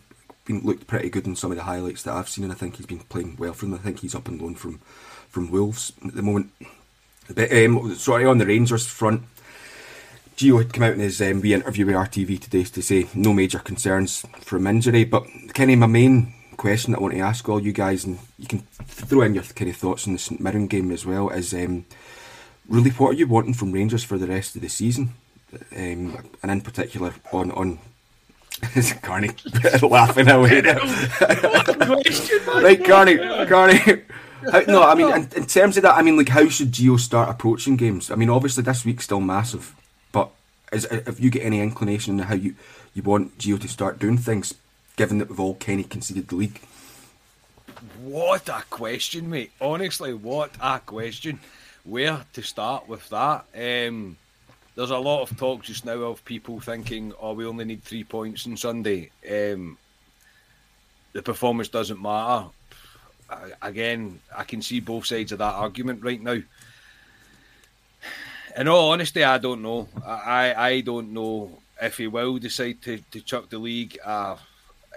been 0.50 0.66
looked 0.66 0.86
pretty 0.86 1.10
good 1.10 1.26
in 1.26 1.36
some 1.36 1.52
of 1.52 1.56
the 1.56 1.64
highlights 1.64 2.02
that 2.02 2.14
I've 2.14 2.28
seen, 2.28 2.44
and 2.44 2.52
I 2.52 2.56
think 2.56 2.76
he's 2.76 2.86
been 2.86 3.00
playing 3.00 3.36
well 3.38 3.52
for 3.52 3.66
them. 3.66 3.74
I 3.74 3.78
think 3.78 4.00
he's 4.00 4.14
up 4.14 4.28
and 4.28 4.40
loan 4.40 4.54
from 4.54 4.80
from 5.28 5.50
Wolves 5.50 5.92
at 6.04 6.14
the 6.14 6.22
moment. 6.22 6.50
But 7.32 7.52
um, 7.52 7.94
sorry, 7.94 8.24
on 8.24 8.38
the 8.38 8.46
Rangers 8.46 8.86
front, 8.86 9.22
Gio 10.36 10.58
had 10.58 10.72
come 10.72 10.82
out 10.82 10.94
in 10.94 11.00
his 11.00 11.22
um, 11.22 11.40
wee 11.40 11.54
interview 11.54 11.86
with 11.86 11.94
RTV 11.94 12.40
today 12.40 12.64
to 12.64 12.82
say 12.82 13.06
no 13.14 13.32
major 13.32 13.60
concerns 13.60 14.26
from 14.40 14.66
injury. 14.66 15.04
But 15.04 15.26
of 15.72 15.78
my 15.78 15.86
main 15.86 16.34
question 16.56 16.92
that 16.92 16.98
I 16.98 17.02
want 17.02 17.14
to 17.14 17.20
ask 17.20 17.48
all 17.48 17.62
you 17.62 17.72
guys, 17.72 18.04
and 18.04 18.18
you 18.38 18.48
can 18.48 18.60
throw 18.84 19.22
in 19.22 19.34
your 19.34 19.44
kind 19.44 19.70
of 19.70 19.76
thoughts 19.76 20.06
on 20.06 20.14
the 20.14 20.18
St 20.18 20.40
Mirren 20.40 20.66
game 20.66 20.90
as 20.90 21.06
well, 21.06 21.28
is 21.28 21.54
um, 21.54 21.84
really 22.68 22.90
what 22.90 23.10
are 23.10 23.18
you 23.18 23.28
wanting 23.28 23.54
from 23.54 23.70
Rangers 23.70 24.02
for 24.02 24.18
the 24.18 24.26
rest 24.26 24.56
of 24.56 24.62
the 24.62 24.68
season? 24.68 25.10
Um, 25.76 26.30
and 26.42 26.50
in 26.50 26.60
particular 26.60 27.12
on 27.32 27.50
on 27.52 27.78
Carney 29.02 29.30
laughing 29.82 30.28
away 30.28 30.60
right, 32.60 32.84
Carney, 32.84 33.16
Carney. 33.46 34.02
How, 34.50 34.60
no, 34.60 34.82
I 34.82 34.94
mean, 34.94 35.12
in, 35.12 35.28
in 35.36 35.46
terms 35.46 35.76
of 35.76 35.82
that, 35.82 35.96
I 35.96 36.02
mean, 36.02 36.16
like, 36.16 36.28
how 36.28 36.48
should 36.48 36.72
Gio 36.72 36.98
start 36.98 37.28
approaching 37.28 37.76
games? 37.76 38.10
I 38.10 38.14
mean, 38.14 38.30
obviously 38.30 38.62
this 38.62 38.84
week's 38.84 39.04
still 39.04 39.20
massive, 39.20 39.74
but 40.12 40.30
is, 40.72 40.86
if 40.86 41.20
you 41.20 41.30
get 41.30 41.44
any 41.44 41.60
inclination 41.60 42.20
on 42.20 42.26
how 42.26 42.34
you, 42.34 42.54
you 42.94 43.02
want 43.02 43.38
Gio 43.38 43.60
to 43.60 43.68
start 43.68 43.98
doing 43.98 44.18
things, 44.18 44.54
given 44.96 45.18
that 45.18 45.28
we've 45.28 45.40
all 45.40 45.56
kind 45.56 45.80
of 45.80 45.88
conceded 45.88 46.28
the 46.28 46.36
league? 46.36 46.60
What 48.02 48.48
a 48.48 48.62
question, 48.70 49.30
mate. 49.30 49.52
Honestly, 49.60 50.14
what 50.14 50.50
a 50.60 50.80
question. 50.80 51.40
Where 51.84 52.24
to 52.32 52.42
start 52.42 52.88
with 52.88 53.08
that? 53.08 53.44
Um, 53.54 54.16
there's 54.74 54.90
a 54.90 54.98
lot 54.98 55.22
of 55.22 55.36
talk 55.36 55.62
just 55.62 55.84
now 55.84 55.92
of 55.92 56.24
people 56.24 56.60
thinking, 56.60 57.12
oh, 57.20 57.32
we 57.32 57.44
only 57.44 57.64
need 57.64 57.82
three 57.82 58.04
points 58.04 58.46
on 58.46 58.56
Sunday. 58.56 59.10
Um, 59.28 59.76
the 61.12 61.22
performance 61.22 61.68
doesn't 61.68 62.00
matter. 62.00 62.46
Again, 63.62 64.20
I 64.36 64.44
can 64.44 64.62
see 64.62 64.80
both 64.80 65.06
sides 65.06 65.32
of 65.32 65.38
that 65.38 65.54
argument 65.54 66.02
right 66.02 66.20
now. 66.20 66.40
In 68.56 68.68
all 68.68 68.90
honesty, 68.90 69.22
I 69.22 69.38
don't 69.38 69.62
know. 69.62 69.88
I, 70.04 70.12
I 70.52 70.66
I 70.66 70.80
don't 70.80 71.12
know 71.12 71.58
if 71.80 71.96
he 71.96 72.08
will 72.08 72.38
decide 72.38 72.82
to, 72.82 72.98
to 73.12 73.20
chuck 73.20 73.48
the 73.48 73.58
league. 73.58 73.98
Uh, 74.04 74.36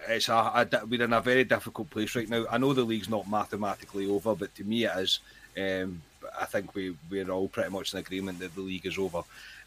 it's 0.08 0.30
a, 0.30 0.34
a 0.34 0.86
we're 0.86 1.04
in 1.04 1.14
a 1.14 1.22
very 1.22 1.44
difficult 1.44 1.90
place 1.90 2.16
right 2.16 2.30
now. 2.30 2.46
I 2.50 2.58
know 2.58 2.74
the 2.74 2.84
league's 2.84 3.10
not 3.10 3.30
mathematically 3.30 4.10
over, 4.10 4.36
but 4.36 4.54
to 4.56 4.64
me 4.64 4.86
it 4.86 4.98
is. 4.98 5.20
Um, 5.58 6.02
I 6.40 6.46
think 6.46 6.74
we 6.74 6.96
we're 7.12 7.30
all 7.30 7.48
pretty 7.48 7.70
much 7.70 7.94
in 7.94 8.00
agreement 8.00 8.40
that 8.40 8.56
the 8.56 8.62
league 8.62 8.86
is 8.86 8.98
over. 8.98 9.22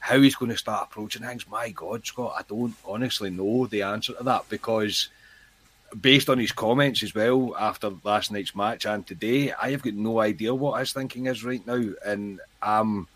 How 0.07 0.21
he's 0.21 0.37
going 0.37 0.53
to 0.53 0.57
start 0.57 0.87
approaching 0.89 1.23
things, 1.23 1.49
my 1.49 1.71
God, 1.71 2.07
Scott, 2.07 2.37
I 2.39 2.43
don't 2.49 2.77
honestly 2.85 3.29
know 3.29 3.67
the 3.67 3.83
answer 3.83 4.13
to 4.15 4.23
that 4.23 4.49
because 4.49 5.09
based 6.01 6.29
on 6.29 6.39
his 6.39 6.53
comments 6.53 7.03
as 7.03 7.13
well 7.13 7.57
after 7.59 7.91
last 8.05 8.31
night's 8.31 8.55
match 8.55 8.87
and 8.87 9.05
today, 9.05 9.53
I 9.53 9.73
have 9.73 9.83
got 9.83 9.95
no 9.95 10.21
idea 10.21 10.55
what 10.55 10.79
his 10.79 10.93
thinking 10.93 11.27
is 11.27 11.43
right 11.43 11.67
now, 11.67 11.83
and 12.05 12.41
um. 12.63 13.09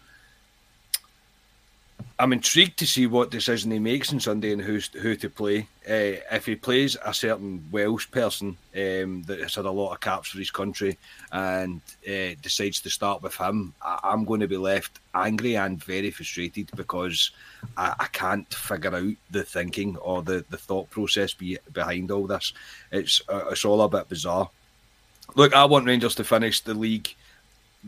I'm 2.20 2.34
intrigued 2.34 2.78
to 2.80 2.86
see 2.86 3.06
what 3.06 3.30
decision 3.30 3.70
he 3.70 3.78
makes 3.78 4.12
on 4.12 4.20
Sunday 4.20 4.52
and 4.52 4.60
who's 4.60 4.88
who 4.88 5.16
to 5.16 5.30
play. 5.30 5.60
Uh, 5.88 6.20
if 6.30 6.44
he 6.44 6.54
plays 6.54 6.94
a 7.02 7.14
certain 7.14 7.66
Welsh 7.70 8.10
person 8.10 8.58
um, 8.76 9.22
that 9.22 9.40
has 9.40 9.54
had 9.54 9.64
a 9.64 9.70
lot 9.70 9.94
of 9.94 10.00
caps 10.00 10.28
for 10.28 10.38
his 10.38 10.50
country 10.50 10.98
and 11.32 11.80
uh, 12.06 12.34
decides 12.42 12.80
to 12.82 12.90
start 12.90 13.22
with 13.22 13.34
him, 13.36 13.72
I- 13.80 14.00
I'm 14.02 14.26
going 14.26 14.40
to 14.40 14.48
be 14.48 14.58
left 14.58 15.00
angry 15.14 15.56
and 15.56 15.82
very 15.82 16.10
frustrated 16.10 16.70
because 16.76 17.30
I, 17.78 17.94
I 17.98 18.06
can't 18.08 18.52
figure 18.52 18.94
out 18.94 19.14
the 19.30 19.42
thinking 19.42 19.96
or 19.96 20.22
the, 20.22 20.44
the 20.50 20.58
thought 20.58 20.90
process 20.90 21.32
be, 21.32 21.56
behind 21.72 22.10
all 22.10 22.26
this. 22.26 22.52
It's 22.92 23.22
uh, 23.30 23.46
it's 23.50 23.64
all 23.64 23.80
a 23.80 23.88
bit 23.88 24.10
bizarre. 24.10 24.50
Look, 25.36 25.54
I 25.54 25.64
want 25.64 25.86
Rangers 25.86 26.16
to 26.16 26.24
finish 26.24 26.60
the 26.60 26.74
league 26.74 27.14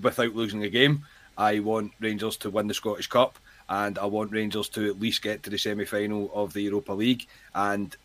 without 0.01 0.35
losing 0.35 0.65
a 0.65 0.71
game. 0.71 1.05
I 1.37 1.59
want 1.59 1.93
Rangers 2.01 2.39
to 2.39 2.51
win 2.51 2.67
the 2.67 2.75
Scottish 2.75 3.09
Cup, 3.09 3.39
and 3.73 3.99
I 3.99 4.05
want 4.05 4.33
Rangers 4.33 4.69
to 4.71 4.87
at 4.91 5.01
least 5.01 5.23
get 5.23 5.43
to 5.45 5.51
the 5.51 5.57
semi 5.57 5.87
final 5.87 6.31
of 6.35 6.53
the 6.53 6.61
Europa 6.61 6.93
League. 6.93 7.27
And 7.55 7.97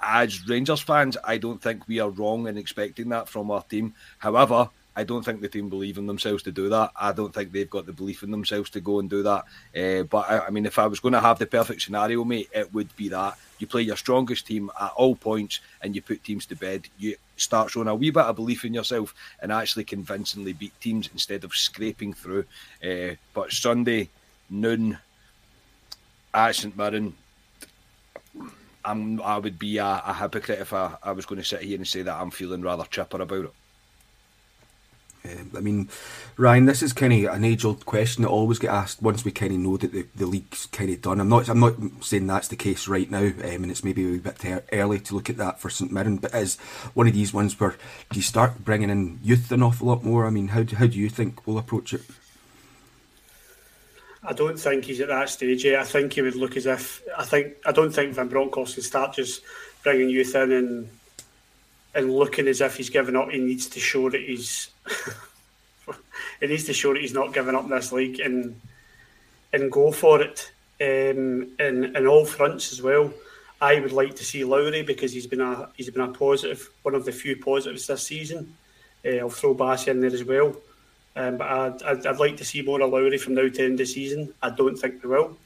as 0.00 0.48
Rangers 0.48 0.80
fans, 0.80 1.16
I 1.24 1.36
don't 1.36 1.60
think 1.60 1.88
we 1.88 1.98
are 1.98 2.10
wrong 2.10 2.46
in 2.46 2.56
expecting 2.56 3.08
that 3.08 3.28
from 3.28 3.50
our 3.50 3.62
team. 3.64 3.92
However, 4.18 4.70
I 4.94 5.02
don't 5.02 5.24
think 5.24 5.40
the 5.40 5.48
team 5.48 5.68
believe 5.68 5.98
in 5.98 6.06
themselves 6.06 6.44
to 6.44 6.52
do 6.52 6.68
that. 6.68 6.92
I 6.94 7.10
don't 7.10 7.34
think 7.34 7.50
they've 7.50 7.68
got 7.68 7.86
the 7.86 7.92
belief 7.92 8.22
in 8.22 8.30
themselves 8.30 8.70
to 8.70 8.80
go 8.80 9.00
and 9.00 9.10
do 9.10 9.24
that. 9.24 9.44
Uh, 9.76 10.04
but 10.04 10.30
I, 10.30 10.46
I 10.46 10.50
mean, 10.50 10.64
if 10.64 10.78
I 10.78 10.86
was 10.86 11.00
going 11.00 11.12
to 11.14 11.20
have 11.20 11.40
the 11.40 11.46
perfect 11.46 11.82
scenario, 11.82 12.22
mate, 12.22 12.48
it 12.54 12.72
would 12.72 12.94
be 12.96 13.08
that 13.08 13.36
You 13.58 13.66
play 13.66 13.82
your 13.82 13.96
strongest 13.96 14.46
team 14.46 14.70
at 14.80 14.92
all 14.96 15.16
points, 15.16 15.58
and 15.82 15.94
you 15.94 16.02
put 16.02 16.22
teams 16.22 16.46
to 16.46 16.56
bed. 16.56 16.88
You 16.98 17.16
start 17.36 17.72
showing 17.72 17.88
a 17.88 17.94
wee 17.96 18.10
bit 18.10 18.22
of 18.22 18.36
belief 18.36 18.64
in 18.64 18.74
yourself 18.74 19.12
and 19.40 19.50
actually 19.50 19.84
convincingly 19.84 20.52
beat 20.52 20.80
teams 20.80 21.10
instead 21.12 21.42
of 21.42 21.54
scraping 21.54 22.14
through. 22.14 22.44
Uh, 22.84 23.16
but 23.34 23.50
Sunday 23.52 24.08
noon 24.48 24.98
at 26.36 26.54
St 26.54 26.76
Mirren, 26.76 27.14
I'm, 28.84 29.20
I 29.22 29.38
would 29.38 29.58
be 29.58 29.78
a, 29.78 30.02
a 30.06 30.14
hypocrite 30.14 30.60
if 30.60 30.72
I, 30.72 30.94
I 31.02 31.12
was 31.12 31.26
going 31.26 31.40
to 31.40 31.46
sit 31.46 31.62
here 31.62 31.76
and 31.76 31.88
say 31.88 32.02
that 32.02 32.14
I'm 32.14 32.30
feeling 32.30 32.62
rather 32.62 32.84
chipper 32.84 33.20
about 33.20 33.46
it. 33.46 33.52
I 35.56 35.60
mean, 35.60 35.88
Ryan, 36.36 36.66
this 36.66 36.82
is 36.82 36.92
kind 36.92 37.12
of 37.12 37.34
an 37.34 37.42
age-old 37.42 37.84
question 37.84 38.22
that 38.22 38.28
always 38.28 38.60
get 38.60 38.70
asked 38.70 39.02
once 39.02 39.24
we 39.24 39.32
kind 39.32 39.52
of 39.52 39.58
know 39.58 39.76
that 39.76 39.90
the, 39.90 40.06
the 40.14 40.26
league's 40.26 40.66
kind 40.66 40.88
of 40.88 41.02
done. 41.02 41.18
I'm 41.18 41.28
not, 41.28 41.48
I'm 41.48 41.58
not 41.58 41.74
saying 42.00 42.28
that's 42.28 42.46
the 42.46 42.54
case 42.54 42.86
right 42.86 43.10
now, 43.10 43.24
um, 43.24 43.42
and 43.42 43.70
it's 43.70 43.82
maybe 43.82 44.14
a 44.14 44.18
bit 44.18 44.38
ter- 44.38 44.62
early 44.72 45.00
to 45.00 45.14
look 45.16 45.28
at 45.28 45.36
that 45.38 45.58
for 45.58 45.68
St 45.68 45.90
Mirren, 45.90 46.18
but 46.18 46.32
is 46.32 46.56
one 46.94 47.08
of 47.08 47.14
these 47.14 47.34
ones 47.34 47.58
where 47.58 47.76
do 48.10 48.16
you 48.16 48.22
start 48.22 48.64
bringing 48.64 48.90
in 48.90 49.18
youth 49.20 49.50
an 49.50 49.64
awful 49.64 49.88
lot 49.88 50.04
more? 50.04 50.26
I 50.26 50.30
mean, 50.30 50.48
how 50.48 50.62
do, 50.62 50.76
how 50.76 50.86
do 50.86 50.96
you 50.96 51.08
think 51.08 51.44
we'll 51.44 51.58
approach 51.58 51.92
it? 51.92 52.02
I 54.26 54.32
don't 54.32 54.58
think 54.58 54.84
he's 54.84 55.00
at 55.00 55.08
that 55.08 55.28
stage 55.28 55.64
yet. 55.64 55.80
I 55.80 55.84
think 55.84 56.14
he 56.14 56.22
would 56.22 56.34
look 56.34 56.56
as 56.56 56.66
if 56.66 57.02
I 57.16 57.24
think 57.24 57.54
I 57.64 57.72
don't 57.72 57.92
think 57.92 58.14
Van 58.14 58.28
Bronckhorst 58.28 58.74
can 58.74 58.82
start 58.82 59.14
just 59.14 59.42
bringing 59.84 60.10
youth 60.10 60.34
in 60.34 60.52
and 60.52 60.90
and 61.94 62.12
looking 62.12 62.48
as 62.48 62.60
if 62.60 62.76
he's 62.76 62.90
given 62.90 63.16
up. 63.16 63.30
He 63.30 63.38
needs 63.38 63.68
to 63.68 63.80
show 63.80 64.10
that 64.10 64.20
he's 64.20 64.68
he 66.40 66.46
needs 66.46 66.64
to 66.64 66.72
show 66.72 66.92
that 66.92 67.00
he's 67.00 67.14
not 67.14 67.32
giving 67.32 67.54
up 67.54 67.68
this 67.68 67.92
league 67.92 68.18
and 68.20 68.60
and 69.52 69.70
go 69.70 69.92
for 69.92 70.20
it 70.20 70.50
um, 70.80 71.48
in 71.58 71.96
in 71.96 72.06
all 72.06 72.24
fronts 72.24 72.72
as 72.72 72.82
well. 72.82 73.12
I 73.60 73.80
would 73.80 73.92
like 73.92 74.16
to 74.16 74.24
see 74.24 74.44
Lowry 74.44 74.82
because 74.82 75.12
he's 75.12 75.26
been 75.26 75.40
a 75.40 75.70
he's 75.76 75.90
been 75.90 76.02
a 76.02 76.12
positive, 76.12 76.68
one 76.82 76.94
of 76.94 77.04
the 77.04 77.12
few 77.12 77.36
positives 77.36 77.86
this 77.86 78.02
season. 78.02 78.56
Uh, 79.04 79.18
I'll 79.18 79.30
throw 79.30 79.54
Bassey 79.54 79.88
in 79.88 80.00
there 80.00 80.12
as 80.12 80.24
well. 80.24 80.56
Um, 81.16 81.38
but 81.38 81.48
I'd, 81.48 81.82
I'd, 81.82 82.06
I'd, 82.06 82.18
like 82.18 82.36
to 82.36 82.44
see 82.44 82.60
more 82.60 82.80
of 82.82 82.90
Lowry 82.90 83.16
from 83.16 83.34
now 83.34 83.48
to 83.48 83.64
end 83.64 83.78
the 83.78 83.86
season. 83.86 84.34
I 84.42 84.50
don't 84.50 84.76
think 84.76 85.02
we 85.02 85.08
will. 85.08 85.36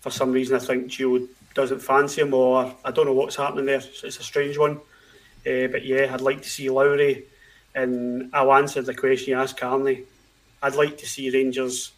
For 0.00 0.10
some 0.10 0.32
reason, 0.32 0.54
I 0.54 0.58
think 0.58 0.88
Gio 0.88 1.26
doesn't 1.54 1.80
fancy 1.80 2.20
him, 2.20 2.34
or 2.34 2.74
I 2.84 2.90
don't 2.90 3.06
know 3.06 3.14
what's 3.14 3.36
happening 3.36 3.66
there. 3.66 3.78
It's, 3.78 4.04
it's 4.04 4.20
a 4.20 4.22
strange 4.22 4.58
one. 4.58 4.76
Uh, 5.46 5.68
but 5.72 5.84
yeah, 5.84 6.10
I'd 6.12 6.20
like 6.20 6.42
to 6.42 6.50
see 6.50 6.68
Lowry, 6.68 7.24
and 7.74 8.30
I'll 8.34 8.52
answer 8.52 8.82
the 8.82 8.94
question 8.94 9.30
you 9.30 9.38
asked 9.38 9.56
Carney. 9.56 10.02
I'd 10.62 10.74
like 10.74 10.98
to 10.98 11.06
see 11.06 11.30
Rangers 11.30 11.92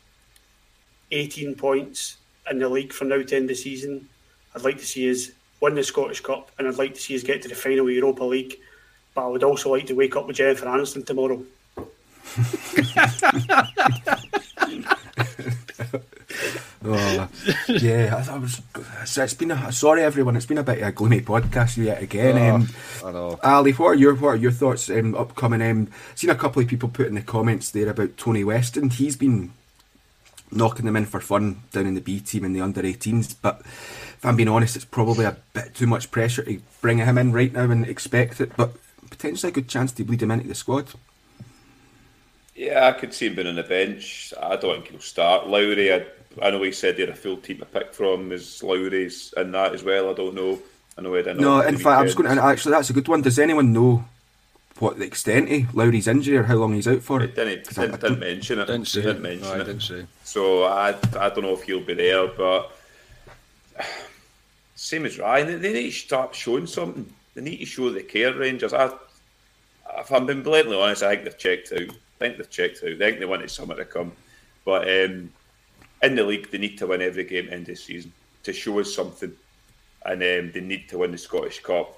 18 1.11 1.57
points 1.57 2.17
in 2.49 2.61
the 2.61 2.69
league 2.69 2.93
from 2.93 3.09
now 3.09 3.23
to 3.23 3.37
end 3.37 3.49
the 3.49 3.55
season. 3.55 4.09
I'd 4.55 4.63
like 4.63 4.79
to 4.79 4.87
see 4.87 5.11
us 5.11 5.31
win 5.61 5.75
the 5.75 5.83
Scottish 5.83 6.21
Cup, 6.21 6.53
and 6.59 6.69
I'd 6.69 6.79
like 6.79 6.95
to 6.95 7.01
see 7.01 7.17
us 7.17 7.25
get 7.25 7.43
to 7.43 7.49
the 7.49 7.57
final 7.57 7.91
Europa 7.91 8.23
League. 8.23 8.57
But 9.15 9.27
I 9.27 9.29
would 9.29 9.43
also 9.43 9.73
like 9.73 9.87
to 9.87 9.95
wake 9.95 10.15
up 10.15 10.29
with 10.29 10.37
Jennifer 10.37 10.67
Aniston 10.67 11.05
tomorrow. 11.05 11.43
Oh, 16.85 17.29
yeah, 17.69 18.15
I, 18.17 18.35
I 18.35 18.39
was. 18.39 18.63
It's 19.17 19.35
been 19.35 19.51
a 19.51 19.73
sorry 19.73 20.03
everyone. 20.03 20.37
It's 20.37 20.47
been 20.47 20.59
a 20.59 20.63
bit 20.63 20.79
of 20.81 20.89
a 20.89 20.93
gloomy 20.93 21.21
podcast 21.23 21.77
yet 21.77 22.03
again. 22.03 22.39
Oh, 22.39 22.55
um, 22.55 22.69
I 23.05 23.13
know. 23.13 23.39
Ali, 23.43 23.73
what 23.73 23.87
are 23.89 23.95
your 23.95 24.15
what 24.15 24.29
are 24.29 24.37
your 24.37 24.53
thoughts? 24.53 24.89
Um, 24.91 25.15
upcoming. 25.15 25.63
Um, 25.63 25.89
seen 26.15 26.31
a 26.31 26.35
couple 26.35 26.63
of 26.63 26.69
people 26.69 26.89
put 26.89 27.09
in 27.09 27.15
the 27.15 27.23
comments 27.23 27.71
there 27.71 27.89
about 27.89 28.17
Tony 28.17 28.45
Weston. 28.45 28.91
He's 28.91 29.17
been 29.17 29.53
knocking 30.53 30.87
them 30.87 30.97
in 30.97 31.07
for 31.07 31.21
fun 31.21 31.63
down 31.73 31.87
in 31.87 31.95
the 31.95 32.01
B 32.01 32.21
team 32.21 32.45
in 32.45 32.53
the 32.53 32.61
under 32.61 32.83
18s, 32.83 33.37
but 33.41 33.61
if 33.61 34.25
I'm 34.25 34.37
being 34.37 34.49
honest, 34.49 34.77
it's 34.77 34.85
probably 34.85 35.25
a 35.25 35.37
bit 35.53 35.75
too 35.75 35.87
much 35.87 36.11
pressure 36.11 36.43
to 36.43 36.61
bring 36.81 36.99
him 36.99 37.19
in 37.19 37.33
right 37.33 37.53
now 37.53 37.71
and 37.71 37.87
expect 37.87 38.41
it. 38.41 38.53
But 38.57 38.73
potentially 39.09 39.51
a 39.51 39.55
good 39.55 39.69
chance 39.69 39.93
to 39.93 40.05
bleed 40.05 40.23
him 40.23 40.31
into 40.31 40.49
the 40.49 40.55
squad. 40.55 40.89
Yeah, 42.61 42.89
I 42.89 42.93
could 42.93 43.15
see 43.15 43.27
him 43.27 43.37
being 43.37 43.49
on 43.49 43.55
the 43.55 43.63
bench. 43.63 44.35
I 44.39 44.55
don't 44.57 44.75
think 44.75 44.91
he'll 44.91 45.01
start. 45.01 45.47
Lowry, 45.47 45.95
I, 45.95 46.05
I 46.43 46.51
know 46.51 46.63
he 46.63 46.73
said 46.73 46.97
he 46.97 47.01
had 47.01 47.09
a 47.09 47.15
full 47.15 47.39
team 47.39 47.57
to 47.57 47.65
pick 47.65 47.95
from. 47.95 48.33
Is 48.33 48.63
Lowry's 48.63 49.33
in 49.35 49.53
that 49.53 49.73
as 49.73 49.83
well? 49.83 50.11
I 50.11 50.13
don't 50.13 50.35
know. 50.35 50.59
I 50.99 51.01
know 51.01 51.15
he 51.15 51.25
had 51.25 51.41
No, 51.41 51.63
in 51.63 51.79
fact, 51.79 51.87
I 51.87 52.03
was 52.03 52.15
going 52.15 52.37
to. 52.37 52.45
Actually, 52.45 52.73
that's 52.73 52.91
a 52.91 52.93
good 52.93 53.09
one. 53.09 53.23
Does 53.23 53.39
anyone 53.39 53.73
know 53.73 54.05
what 54.79 54.99
the 54.99 55.07
extent 55.07 55.51
of 55.51 55.75
Lowry's 55.75 56.07
injury 56.07 56.37
or 56.37 56.43
how 56.43 56.57
long 56.57 56.75
he's 56.75 56.87
out 56.87 57.01
for? 57.01 57.21
He 57.21 57.29
didn't, 57.29 57.65
didn't, 57.65 57.99
didn't 57.99 58.19
mention 58.19 58.59
it. 58.59 58.67
Didn't 58.67 58.89
say. 58.89 59.03
Didn't 59.05 59.23
mention 59.23 59.49
no, 59.49 59.55
it. 59.55 59.63
I 59.63 59.65
didn't 59.65 59.81
say. 59.81 60.05
So 60.25 60.65
I, 60.65 60.91
I 61.19 61.31
don't 61.31 61.45
know 61.45 61.55
if 61.55 61.63
he'll 61.63 61.81
be 61.81 61.95
there, 61.95 62.27
but 62.27 62.77
same 64.75 65.07
as 65.07 65.19
Ryan, 65.19 65.47
they, 65.47 65.57
they 65.57 65.73
need 65.73 65.93
to 65.93 65.97
start 65.97 66.35
showing 66.35 66.67
something. 66.67 67.11
They 67.35 67.41
need 67.41 67.57
to 67.57 67.65
show 67.65 67.89
the 67.89 68.03
care, 68.03 68.35
Rangers. 68.35 68.75
I, 68.75 68.91
if 69.97 70.13
I'm 70.13 70.27
being 70.27 70.43
blatantly 70.43 70.79
honest, 70.79 71.03
I 71.03 71.15
think 71.15 71.25
they've 71.25 71.39
checked 71.39 71.73
out. 71.73 71.97
I 72.21 72.25
think 72.25 72.37
they've 72.37 72.51
checked 72.51 72.83
out. 72.85 72.91
I 72.91 72.99
think 72.99 73.19
they 73.19 73.25
wanted 73.25 73.51
summer 73.51 73.75
to 73.75 73.85
come. 73.85 74.13
But 74.65 74.83
um, 74.83 75.33
in 76.03 76.15
the 76.15 76.23
league, 76.23 76.51
they 76.51 76.59
need 76.59 76.77
to 76.79 76.87
win 76.87 77.01
every 77.01 77.25
game 77.25 77.49
end 77.51 77.69
of 77.69 77.79
season 77.79 78.13
to 78.43 78.53
show 78.53 78.79
us 78.79 78.95
something. 78.95 79.33
And 80.05 80.23
um, 80.23 80.53
they 80.53 80.61
need 80.61 80.89
to 80.91 80.99
win 80.99 81.13
the 81.13 81.19
Scottish 81.19 81.61
Cup. 81.61 81.97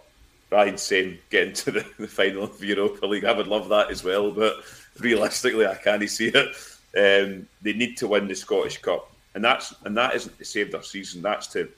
Ryan 0.51 0.79
saying 0.79 1.18
getting 1.31 1.55
to 1.55 1.73
the, 1.73 1.87
the 1.99 2.07
final 2.07 2.45
of 2.45 2.59
the 2.59 2.66
Europa 2.66 3.07
League. 3.07 3.25
I 3.25 3.33
would 3.33 3.49
love 3.49 3.68
that 3.70 3.91
as 3.91 4.05
well, 4.05 4.31
but 4.31 4.62
realistically, 5.01 5.66
I 5.66 5.75
can't 5.75 6.09
see 6.09 6.29
it. 6.29 6.57
Um, 6.95 7.49
they 7.62 7.73
need 7.73 7.97
to 7.97 8.07
win 8.07 8.29
the 8.29 8.35
Scottish 8.35 8.79
Cup, 8.79 9.11
and 9.35 9.43
that's 9.43 9.75
and 9.85 9.97
that 9.97 10.14
isn't 10.14 10.37
to 10.39 10.45
save 10.45 10.73
their 10.73 10.83
season. 10.83 11.23
That's 11.23 11.47
to 11.49 11.70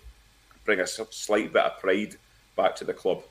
bring 0.64 0.80
a 0.80 0.86
slight 0.86 1.52
bit 1.52 1.62
of 1.62 1.78
pride 1.78 2.16
back 2.56 2.74
to 2.76 2.84
the 2.84 2.92
club, 2.92 3.22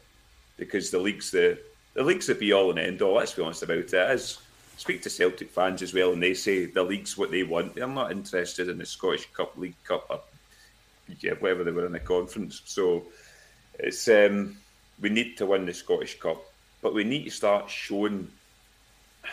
because 0.56 0.92
the 0.92 1.00
league's 1.00 1.30
the 1.30 1.60
the 1.94 2.04
league's 2.04 2.28
the 2.28 2.36
be 2.36 2.54
all 2.54 2.70
and 2.70 2.80
end 2.80 3.02
all. 3.02 3.16
Let's 3.16 3.34
be 3.34 3.44
honest 3.44 3.64
about 3.64 3.80
it. 3.80 3.94
it 3.94 4.12
is 4.12 4.40
speak 4.78 5.02
to 5.04 5.10
Celtic 5.10 5.52
fans 5.52 5.82
as 5.82 5.94
well, 5.94 6.14
and 6.14 6.24
they 6.24 6.34
say 6.34 6.66
the 6.66 6.84
league's 6.84 7.18
what 7.18 7.32
they 7.32 7.44
want. 7.44 7.76
They're 7.76 7.88
not 7.88 8.12
interested 8.12 8.70
in 8.70 8.78
the 8.78 8.86
Scottish 8.86 9.32
Cup, 9.34 9.58
League 9.58 9.82
Cup, 9.84 10.06
or 10.10 10.22
yeah, 11.20 11.34
whatever 11.34 11.64
they 11.64 11.72
were 11.72 11.86
in 11.86 11.92
the 11.92 12.00
conference. 12.00 12.62
So 12.66 13.04
it's 13.80 14.08
um, 14.08 14.58
we 15.02 15.10
need 15.10 15.38
to 15.38 15.46
win 15.46 15.66
the 15.66 15.74
Scottish 15.74 16.20
Cup, 16.20 16.44
but 16.82 16.94
we 16.94 17.04
need 17.04 17.26
to 17.26 17.32
start 17.32 17.70
showing, 17.70 18.30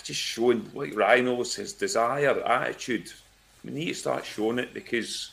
just 0.05 0.20
showing 0.20 0.70
like 0.74 0.97
Ryan 0.97 1.28
always 1.28 1.53
says, 1.53 1.72
desire, 1.72 2.41
attitude. 2.45 3.12
We 3.64 3.72
need 3.72 3.88
to 3.88 3.95
start 3.95 4.24
showing 4.24 4.59
it 4.59 4.72
because 4.72 5.32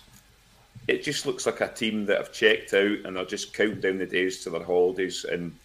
it 0.88 1.04
just 1.04 1.26
looks 1.26 1.46
like 1.46 1.62
a 1.62 1.68
team 1.68 2.06
that 2.06 2.18
have 2.18 2.34
checked 2.34 2.74
out 2.74 3.00
and 3.06 3.18
are 3.18 3.26
just 3.26 3.54
counting 3.54 3.82
down 3.82 3.98
the 3.98 4.06
days 4.06 4.44
to 4.44 4.50
their 4.50 4.64
holidays 4.64 5.26
and 5.26 5.56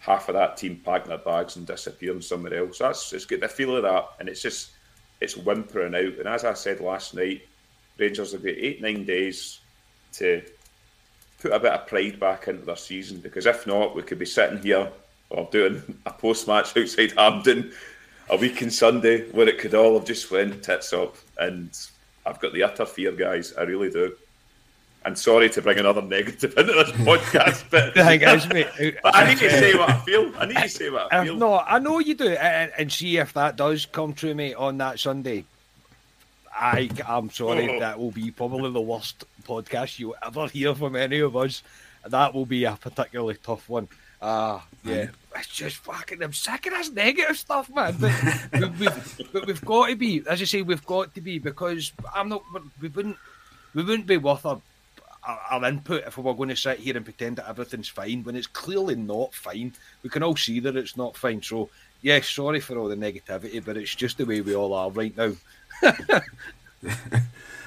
half 0.00 0.28
of 0.28 0.34
that 0.34 0.56
team 0.56 0.80
packing 0.84 1.10
their 1.10 1.18
bags 1.18 1.56
and 1.56 1.66
disappearing 1.66 2.22
somewhere 2.22 2.54
else. 2.54 2.78
That's 2.78 3.12
it's 3.12 3.26
got 3.26 3.40
the 3.40 3.48
feel 3.48 3.76
of 3.76 3.82
that, 3.84 4.08
and 4.18 4.28
it's 4.28 4.42
just 4.42 4.72
it's 5.20 5.36
whimpering 5.36 5.94
out. 5.94 6.18
And 6.18 6.26
as 6.26 6.44
I 6.44 6.54
said 6.54 6.80
last 6.80 7.14
night, 7.14 7.42
Rangers 7.98 8.32
have 8.32 8.42
got 8.42 8.50
eight 8.50 8.82
nine 8.82 9.04
days 9.04 9.60
to 10.14 10.42
put 11.40 11.52
a 11.52 11.60
bit 11.60 11.72
of 11.72 11.86
pride 11.86 12.18
back 12.18 12.48
into 12.48 12.64
their 12.64 12.76
season 12.76 13.20
because 13.20 13.46
if 13.46 13.66
not, 13.66 13.94
we 13.94 14.02
could 14.02 14.18
be 14.18 14.26
sitting 14.26 14.62
here 14.62 14.90
or 15.30 15.48
doing 15.52 15.82
a 16.06 16.12
post 16.12 16.48
match 16.48 16.76
outside 16.76 17.12
Hampden 17.12 17.72
a 18.28 18.36
week 18.36 18.62
in 18.62 18.70
Sunday 18.70 19.30
where 19.30 19.48
it 19.48 19.58
could 19.58 19.74
all 19.74 19.94
have 19.94 20.06
just 20.06 20.30
went 20.30 20.62
tits 20.62 20.92
up. 20.92 21.16
And 21.38 21.70
I've 22.26 22.40
got 22.40 22.52
the 22.52 22.62
utter 22.62 22.86
fear, 22.86 23.12
guys. 23.12 23.54
I 23.54 23.62
really 23.62 23.90
do. 23.90 24.16
And 25.02 25.18
sorry 25.18 25.48
to 25.50 25.62
bring 25.62 25.78
another 25.78 26.02
negative 26.02 26.52
into 26.58 26.72
this 26.72 26.90
podcast, 26.92 27.64
but 27.70 27.96
is, 28.78 28.94
but 29.02 29.16
I 29.16 29.28
need 29.30 29.38
to 29.38 29.50
say 29.50 29.74
what 29.74 29.88
I 29.88 29.98
feel. 30.00 30.32
I 30.38 30.46
need 30.46 30.56
to 30.58 30.68
say 30.68 30.90
what 30.90 31.12
I 31.12 31.24
feel. 31.24 31.36
no, 31.36 31.58
I 31.58 31.78
know 31.78 31.98
you 32.00 32.14
do, 32.14 32.28
and, 32.28 32.70
and 32.76 32.92
see 32.92 33.16
if 33.16 33.32
that 33.32 33.56
does 33.56 33.86
come 33.86 34.12
true, 34.12 34.34
mate, 34.34 34.54
on 34.54 34.76
that 34.78 35.00
Sunday. 35.00 35.44
I, 36.54 36.90
I'm 37.08 37.30
sorry, 37.30 37.76
Oh. 37.76 37.80
that 37.80 37.98
will 37.98 38.10
be 38.10 38.30
probably 38.30 38.70
the 38.70 38.80
worst 38.80 39.24
podcast 39.44 39.98
you'll 39.98 40.16
ever 40.24 40.46
hear 40.48 40.74
from 40.74 40.96
any 40.96 41.20
of 41.20 41.34
us. 41.34 41.62
That 42.06 42.34
will 42.34 42.46
be 42.46 42.64
a 42.64 42.72
particularly 42.72 43.36
tough 43.42 43.68
one. 43.68 43.88
Ah, 44.20 44.66
yeah, 44.84 45.06
it's 45.34 45.46
just 45.48 45.76
fucking. 45.76 46.22
I'm 46.22 46.34
sick 46.34 46.66
of 46.66 46.74
this 46.74 46.90
negative 46.90 47.38
stuff, 47.38 47.70
man. 47.74 47.96
But, 47.98 48.12
we, 48.52 48.68
we've, 48.86 49.20
but 49.32 49.46
we've 49.46 49.64
got 49.64 49.88
to 49.88 49.96
be, 49.96 50.22
as 50.28 50.40
you 50.40 50.46
say, 50.46 50.60
we've 50.60 50.84
got 50.84 51.14
to 51.14 51.22
be 51.22 51.38
because 51.38 51.92
I'm 52.14 52.28
not. 52.28 52.42
We 52.82 52.88
wouldn't. 52.88 53.16
We 53.72 53.82
wouldn't 53.82 54.06
be 54.06 54.18
worth 54.18 54.44
our, 54.44 54.60
our, 55.24 55.40
our 55.50 55.64
input 55.66 56.04
if 56.06 56.16
we 56.16 56.22
were 56.24 56.34
going 56.34 56.48
to 56.48 56.56
sit 56.56 56.78
here 56.78 56.96
and 56.96 57.04
pretend 57.04 57.36
that 57.36 57.48
everything's 57.48 57.88
fine 57.88 58.22
when 58.24 58.36
it's 58.36 58.46
clearly 58.46 58.96
not 58.96 59.34
fine. 59.34 59.72
We 60.02 60.10
can 60.10 60.22
all 60.22 60.36
see 60.36 60.60
that 60.60 60.76
it's 60.76 60.96
not 60.96 61.16
fine. 61.16 61.42
So, 61.42 61.68
yeah, 62.02 62.20
sorry 62.22 62.60
for 62.60 62.78
all 62.78 62.88
the 62.88 62.96
negativity, 62.96 63.64
but 63.64 63.76
it's 63.76 63.94
just 63.94 64.18
the 64.18 64.24
way 64.26 64.40
we 64.40 64.54
all 64.54 64.72
are 64.74 64.90
right 64.90 65.16
now. 65.16 65.32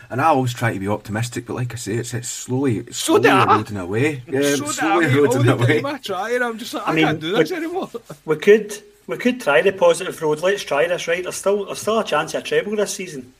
And 0.09 0.21
I 0.21 0.25
always 0.25 0.53
try 0.53 0.71
to 0.73 0.79
be 0.79 0.87
optimistic, 0.87 1.47
but 1.47 1.55
like 1.55 1.73
I 1.73 1.75
say, 1.75 1.93
it's, 1.95 2.13
it's 2.13 2.27
slowly, 2.27 2.79
it's 2.79 2.97
So 2.97 3.13
slowly 3.13 3.21
do 3.23 3.29
I. 3.29 3.43
eroding 3.55 3.77
away. 3.77 4.21
Yeah, 4.27 4.41
so 4.41 4.65
it's 4.65 4.77
I 4.79 4.99
slowly 4.99 5.07
mean, 5.07 5.17
all 5.17 5.23
eroding 5.23 5.45
the 5.45 5.53
away. 5.55 5.83
I 5.83 5.97
try, 5.97 6.31
and 6.35 6.43
I'm 6.43 6.57
just 6.59 6.73
like, 6.75 6.87
I, 6.87 6.91
I 6.91 6.93
mean, 6.95 7.05
can't 7.05 7.19
do 7.19 7.31
this 7.35 7.49
but- 7.49 7.57
anymore. 7.57 7.89
We 8.25 8.35
could 8.35 8.83
we 9.07 9.17
could 9.17 9.41
try 9.41 9.61
the 9.63 9.71
positive 9.71 10.21
road. 10.21 10.41
Let's 10.41 10.61
try 10.61 10.87
this, 10.87 11.07
right? 11.07 11.23
There's 11.23 11.35
still 11.35 11.65
there's 11.65 11.79
still 11.79 11.97
a 11.99 12.03
chance 12.03 12.35
of 12.35 12.41
a 12.43 12.45
treble 12.45 12.75
this 12.75 12.93
season. 12.93 13.33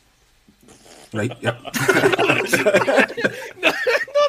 Right, 1.14 1.32
yep. 1.42 1.62
no, 3.62 3.72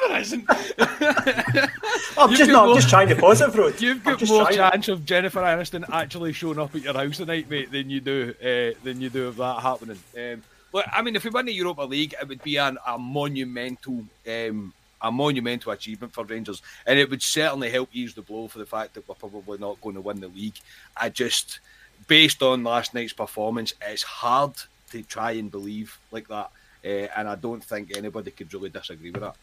there 0.09 0.21
isn't. 0.21 0.45
I'm 2.19 2.31
You've 2.31 2.39
just 2.39 2.51
not. 2.51 2.67
More- 2.67 2.75
just 2.77 2.91
trying 2.91 3.09
to 3.09 3.17
positive 3.17 3.57
road. 3.57 3.81
You've 3.81 4.05
got 4.05 4.19
just 4.19 4.31
more 4.31 4.51
chance 4.51 4.89
of 4.89 5.05
Jennifer 5.07 5.41
Aniston 5.41 5.89
actually 5.91 6.33
showing 6.33 6.59
up 6.59 6.75
at 6.75 6.83
your 6.83 6.95
house 6.95 7.17
tonight, 7.17 7.49
mate, 7.49 7.73
than 7.73 7.89
you 7.91 8.01
do 8.01 8.35
uh, 8.41 8.79
than 8.85 9.01
you 9.01 9.09
do 9.09 9.29
of 9.29 9.37
that 9.37 9.61
happening. 9.63 9.99
Um, 10.17 10.43
look, 10.73 10.85
I 10.93 11.01
mean, 11.03 11.17
if 11.17 11.25
we 11.25 11.31
win 11.31 11.47
the 11.47 11.55
Europa 11.55 11.83
League, 11.83 12.15
it 12.21 12.29
would 12.29 12.43
be 12.43 12.57
an, 12.59 12.77
a 12.87 12.99
monumental, 12.99 14.05
um, 14.29 14.73
a 15.01 15.11
monumental 15.11 15.73
achievement 15.73 16.13
for 16.13 16.25
Rangers, 16.25 16.61
and 16.87 16.99
it 16.99 17.09
would 17.09 17.23
certainly 17.23 17.71
help 17.71 17.89
ease 17.93 18.13
the 18.15 18.23
blow 18.23 18.47
for 18.49 18.59
the 18.59 18.67
fact 18.67 18.95
that 18.95 19.09
we're 19.09 19.15
probably 19.15 19.59
not 19.59 19.81
going 19.81 19.95
to 19.95 20.01
win 20.03 20.21
the 20.21 20.29
league. 20.29 20.59
I 20.97 21.09
just, 21.09 21.61
based 22.09 22.43
on 22.43 22.63
last 22.63 22.93
night's 22.93 23.13
performance, 23.15 23.73
it's 23.81 24.03
hard 24.03 24.53
to 24.91 25.03
try 25.03 25.33
and 25.33 25.51
believe 25.51 25.99
like 26.13 26.29
that, 26.29 26.51
uh, 26.85 27.09
and 27.17 27.29
I 27.29 27.35
don't 27.35 27.63
think 27.63 27.97
anybody 27.97 28.31
could 28.31 28.53
really 28.53 28.71
disagree 28.71 29.11
with 29.11 29.23
that. 29.23 29.37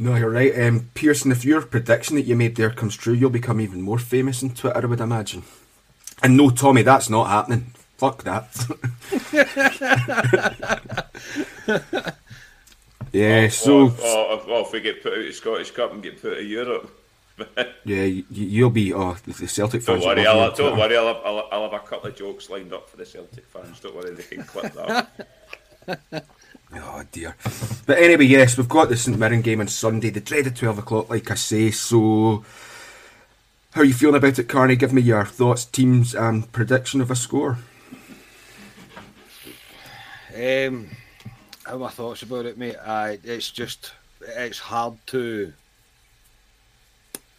No, 0.00 0.14
you're 0.14 0.30
right. 0.30 0.56
Um, 0.60 0.90
Pearson, 0.94 1.32
if 1.32 1.44
your 1.44 1.62
prediction 1.62 2.16
that 2.16 2.22
you 2.22 2.36
made 2.36 2.54
there 2.54 2.70
comes 2.70 2.96
true, 2.96 3.14
you'll 3.14 3.30
become 3.30 3.60
even 3.60 3.82
more 3.82 3.98
famous 3.98 4.42
on 4.44 4.50
Twitter, 4.50 4.80
I 4.80 4.86
would 4.86 5.00
imagine. 5.00 5.42
And 6.22 6.36
no, 6.36 6.50
Tommy, 6.50 6.82
that's 6.82 7.10
not 7.10 7.24
happening. 7.26 7.72
Fuck 7.96 8.22
that. 8.22 8.46
yeah, 13.12 13.48
so 13.48 13.88
Or, 13.88 13.90
or, 13.90 14.40
or 14.48 14.60
if 14.60 14.72
we 14.72 14.80
get 14.80 15.02
put 15.02 15.14
out 15.14 15.18
of 15.18 15.34
Scottish 15.34 15.72
Cup 15.72 15.92
and 15.92 16.00
get 16.00 16.22
put 16.22 16.34
out 16.34 16.38
of 16.38 16.46
Europe. 16.46 16.94
yeah, 17.84 18.04
you, 18.04 18.24
you'll 18.30 18.70
be. 18.70 18.92
Oh, 18.92 19.16
the 19.24 19.32
the 19.32 19.48
Celtic 19.48 19.84
Don't 19.84 20.00
worry, 20.00 20.26
I'll, 20.26 20.52
don't 20.52 20.76
worry, 20.76 20.96
I'll 20.96 21.06
have, 21.08 21.22
I'll, 21.24 21.48
I'll 21.52 21.70
have 21.70 21.72
a 21.72 21.86
couple 21.86 22.08
of 22.10 22.16
jokes 22.16 22.50
lined 22.50 22.72
up 22.72 22.88
for 22.88 22.96
the 22.96 23.06
Celtic 23.06 23.46
fans. 23.46 23.80
Don't 23.80 23.94
worry, 23.94 24.14
they 24.14 24.22
can 24.22 24.44
clip 24.44 24.72
that. 24.74 25.28
Oh 26.74 27.02
dear. 27.12 27.34
But 27.86 27.98
anyway, 27.98 28.26
yes, 28.26 28.58
we've 28.58 28.68
got 28.68 28.90
the 28.90 28.96
St 28.96 29.18
Mirren 29.18 29.40
game 29.40 29.60
on 29.60 29.68
Sunday, 29.68 30.10
the 30.10 30.20
dreaded 30.20 30.56
12 30.56 30.78
o'clock, 30.78 31.08
like 31.08 31.30
I 31.30 31.34
say. 31.34 31.70
So, 31.70 32.44
how 33.70 33.80
are 33.80 33.84
you 33.84 33.94
feeling 33.94 34.16
about 34.16 34.38
it, 34.38 34.48
Carney? 34.48 34.76
Give 34.76 34.92
me 34.92 35.00
your 35.00 35.24
thoughts, 35.24 35.64
teams, 35.64 36.14
and 36.14 36.50
prediction 36.52 37.00
of 37.00 37.10
a 37.10 37.16
score. 37.16 37.58
Um, 40.36 40.90
how 41.64 41.78
my 41.78 41.88
thoughts 41.88 42.22
about 42.22 42.44
it, 42.44 42.58
mate? 42.58 42.76
I, 42.76 43.18
it's 43.24 43.50
just 43.50 43.92
it's 44.20 44.58
hard 44.58 44.98
to 45.06 45.52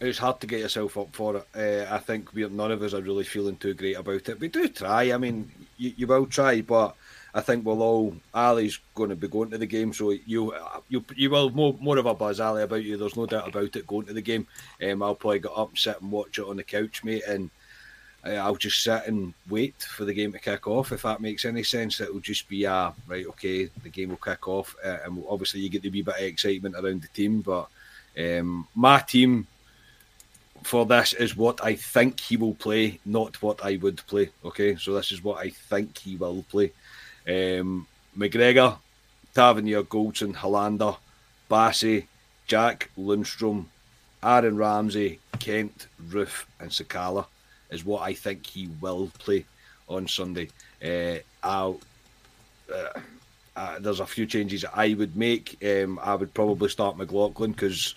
it's 0.00 0.18
hard 0.18 0.40
to 0.40 0.46
get 0.46 0.60
yourself 0.60 0.96
up 0.98 1.14
for 1.14 1.36
it. 1.36 1.46
Uh, 1.54 1.94
I 1.94 1.98
think 1.98 2.32
we 2.34 2.48
none 2.48 2.72
of 2.72 2.82
us 2.82 2.94
are 2.94 3.02
really 3.02 3.24
feeling 3.24 3.56
too 3.56 3.74
great 3.74 3.96
about 3.96 4.28
it. 4.28 4.40
We 4.40 4.48
do 4.48 4.68
try. 4.68 5.12
I 5.12 5.18
mean, 5.18 5.50
you, 5.76 5.92
you 5.96 6.06
will 6.06 6.26
try, 6.26 6.62
but 6.62 6.96
I 7.34 7.40
think 7.40 7.64
we'll 7.64 7.82
all. 7.82 8.14
Ali's 8.34 8.78
going 8.94 9.10
to 9.10 9.16
be 9.16 9.28
going 9.28 9.50
to 9.50 9.58
the 9.58 9.66
game, 9.66 9.92
so 9.92 10.10
you 10.10 10.54
you 10.88 11.04
you 11.14 11.30
will 11.30 11.50
more 11.50 11.76
more 11.80 11.98
of 11.98 12.06
a 12.06 12.14
buzz 12.14 12.40
Ali 12.40 12.62
about 12.62 12.82
you. 12.82 12.96
There's 12.96 13.16
no 13.16 13.26
doubt 13.26 13.48
about 13.48 13.76
it. 13.76 13.86
Going 13.86 14.06
to 14.06 14.12
the 14.12 14.22
game, 14.22 14.46
um, 14.82 15.02
I'll 15.02 15.14
probably 15.14 15.40
get 15.40 15.52
up 15.54 15.68
and 15.68 15.78
sit 15.78 16.00
and 16.00 16.10
watch 16.10 16.38
it 16.38 16.46
on 16.46 16.56
the 16.56 16.64
couch, 16.64 17.04
mate, 17.04 17.22
and 17.28 17.50
uh, 18.26 18.30
I'll 18.30 18.56
just 18.56 18.82
sit 18.82 19.06
and 19.06 19.32
wait 19.48 19.80
for 19.82 20.04
the 20.04 20.14
game 20.14 20.32
to 20.32 20.38
kick 20.38 20.66
off. 20.66 20.92
If 20.92 21.02
that 21.02 21.20
makes 21.20 21.44
any 21.44 21.62
sense, 21.62 22.00
it 22.00 22.12
will 22.12 22.20
just 22.20 22.48
be 22.48 22.66
uh, 22.66 22.90
right. 23.06 23.26
Okay, 23.26 23.66
the 23.82 23.88
game 23.88 24.10
will 24.10 24.16
kick 24.16 24.48
off, 24.48 24.74
uh, 24.84 24.98
and 25.04 25.24
obviously 25.28 25.60
you 25.60 25.68
get 25.68 25.82
the 25.82 25.90
wee 25.90 26.02
bit 26.02 26.16
of 26.16 26.22
excitement 26.22 26.74
around 26.74 27.02
the 27.02 27.08
team. 27.08 27.42
But 27.42 27.68
um, 28.18 28.66
my 28.74 28.98
team 29.00 29.46
for 30.62 30.84
this 30.84 31.12
is 31.14 31.36
what 31.36 31.62
I 31.64 31.74
think 31.74 32.20
he 32.20 32.36
will 32.36 32.54
play, 32.54 33.00
not 33.04 33.40
what 33.42 33.64
I 33.64 33.76
would 33.76 34.04
play. 34.06 34.30
Okay, 34.44 34.76
so 34.76 34.94
this 34.94 35.12
is 35.12 35.24
what 35.24 35.38
I 35.38 35.50
think 35.50 35.98
he 35.98 36.16
will 36.16 36.44
play. 36.50 36.72
Um, 37.26 37.86
McGregor, 38.16 38.78
Tavernier, 39.34 39.82
Goldson, 39.82 40.34
Helander, 40.34 40.96
Bassey, 41.50 42.06
Jack 42.46 42.90
Lundstram, 42.98 43.66
Aaron 44.22 44.56
Ramsey, 44.56 45.18
Kent, 45.38 45.86
Roofe, 46.08 46.44
and 46.58 46.70
Sakala 46.70 47.26
is 47.70 47.84
what 47.84 48.02
I 48.02 48.14
think 48.14 48.46
he 48.46 48.68
will 48.80 49.10
play 49.18 49.44
on 49.88 50.08
Sunday. 50.08 50.48
Uh, 50.84 51.20
I'll, 51.42 51.80
uh, 52.72 53.00
uh, 53.56 53.78
there's 53.78 54.00
a 54.00 54.06
few 54.06 54.26
changes 54.26 54.64
I 54.74 54.94
would 54.94 55.16
make. 55.16 55.56
Um, 55.64 55.98
I 56.02 56.14
would 56.14 56.34
probably 56.34 56.68
start 56.68 56.96
McLaughlin 56.96 57.52
because 57.52 57.94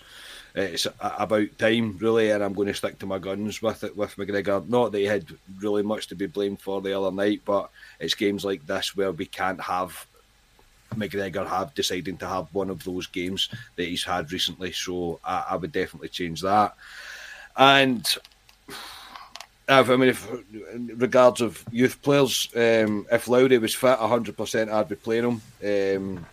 it's 0.54 0.86
about 1.00 1.58
time, 1.58 1.98
really, 1.98 2.30
and 2.30 2.42
I'm 2.42 2.52
going 2.52 2.68
to 2.68 2.74
stick 2.74 2.98
to 3.00 3.06
my 3.06 3.18
guns 3.18 3.60
with 3.60 3.82
it 3.82 3.96
with 3.96 4.14
McGregor. 4.16 4.66
Not 4.68 4.92
that 4.92 4.98
he 4.98 5.04
had 5.04 5.26
really 5.58 5.82
much 5.82 6.06
to 6.08 6.14
be 6.14 6.26
blamed 6.26 6.60
for 6.60 6.80
the 6.80 6.96
other 6.96 7.10
night, 7.10 7.42
but 7.44 7.70
it's 7.98 8.14
games 8.14 8.44
like 8.44 8.64
this 8.66 8.94
where 8.94 9.10
we 9.10 9.26
can't 9.26 9.60
have 9.60 10.06
McGregor 10.94 11.46
have 11.46 11.74
deciding 11.74 12.16
to 12.18 12.28
have 12.28 12.46
one 12.52 12.70
of 12.70 12.84
those 12.84 13.08
games 13.08 13.48
that 13.74 13.88
he's 13.88 14.04
had 14.04 14.30
recently. 14.32 14.70
So 14.70 15.18
I, 15.24 15.46
I 15.50 15.56
would 15.56 15.72
definitely 15.72 16.08
change 16.08 16.40
that. 16.42 16.76
And 17.56 18.06
if, 18.68 19.90
I 19.90 19.96
mean, 19.96 20.10
if 20.10 20.30
regards 20.96 21.40
of 21.40 21.64
youth 21.72 22.00
players, 22.02 22.48
um, 22.54 23.06
if 23.10 23.28
Lowry 23.28 23.58
was 23.58 23.74
fit 23.74 23.98
100%, 23.98 24.70
I'd 24.70 24.88
be 24.88 24.94
playing 24.94 25.40
him. 25.60 25.96
Um, 25.96 26.26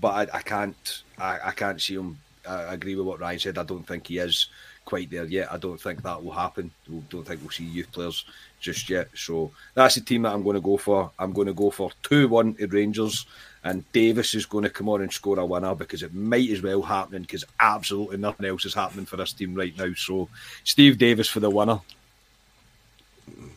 but 0.00 0.08
I, 0.08 0.38
I 0.38 0.42
can't, 0.42 1.02
I, 1.18 1.38
I 1.44 1.50
can't 1.52 1.80
see 1.80 1.94
him. 1.94 2.18
I 2.48 2.74
agree 2.74 2.96
with 2.96 3.06
what 3.06 3.20
Ryan 3.20 3.38
said. 3.38 3.58
I 3.58 3.64
don't 3.64 3.86
think 3.86 4.06
he 4.06 4.18
is 4.18 4.48
quite 4.84 5.10
there 5.10 5.24
yet. 5.24 5.52
I 5.52 5.58
don't 5.58 5.80
think 5.80 6.02
that 6.02 6.22
will 6.22 6.32
happen. 6.32 6.70
I 6.88 7.02
don't 7.08 7.24
think 7.24 7.40
we'll 7.40 7.50
see 7.50 7.64
youth 7.64 7.92
players 7.92 8.24
just 8.60 8.88
yet. 8.90 9.08
So 9.14 9.50
that's 9.74 9.94
the 9.94 10.00
team 10.00 10.22
that 10.22 10.32
I'm 10.32 10.42
going 10.42 10.54
to 10.54 10.60
go 10.60 10.76
for. 10.76 11.10
I'm 11.18 11.32
going 11.32 11.46
to 11.46 11.54
go 11.54 11.70
for 11.70 11.90
2 12.04 12.28
1 12.28 12.54
to 12.54 12.66
Rangers, 12.66 13.26
and 13.64 13.90
Davis 13.92 14.34
is 14.34 14.46
going 14.46 14.64
to 14.64 14.70
come 14.70 14.88
on 14.88 15.02
and 15.02 15.12
score 15.12 15.38
a 15.38 15.46
winner 15.46 15.74
because 15.74 16.02
it 16.02 16.14
might 16.14 16.50
as 16.50 16.62
well 16.62 16.82
happen 16.82 17.22
because 17.22 17.44
absolutely 17.60 18.16
nothing 18.16 18.46
else 18.46 18.64
is 18.64 18.74
happening 18.74 19.06
for 19.06 19.16
this 19.16 19.32
team 19.32 19.54
right 19.54 19.76
now. 19.76 19.92
So 19.94 20.28
Steve 20.64 20.98
Davis 20.98 21.28
for 21.28 21.40
the 21.40 21.50
winner. 21.50 21.80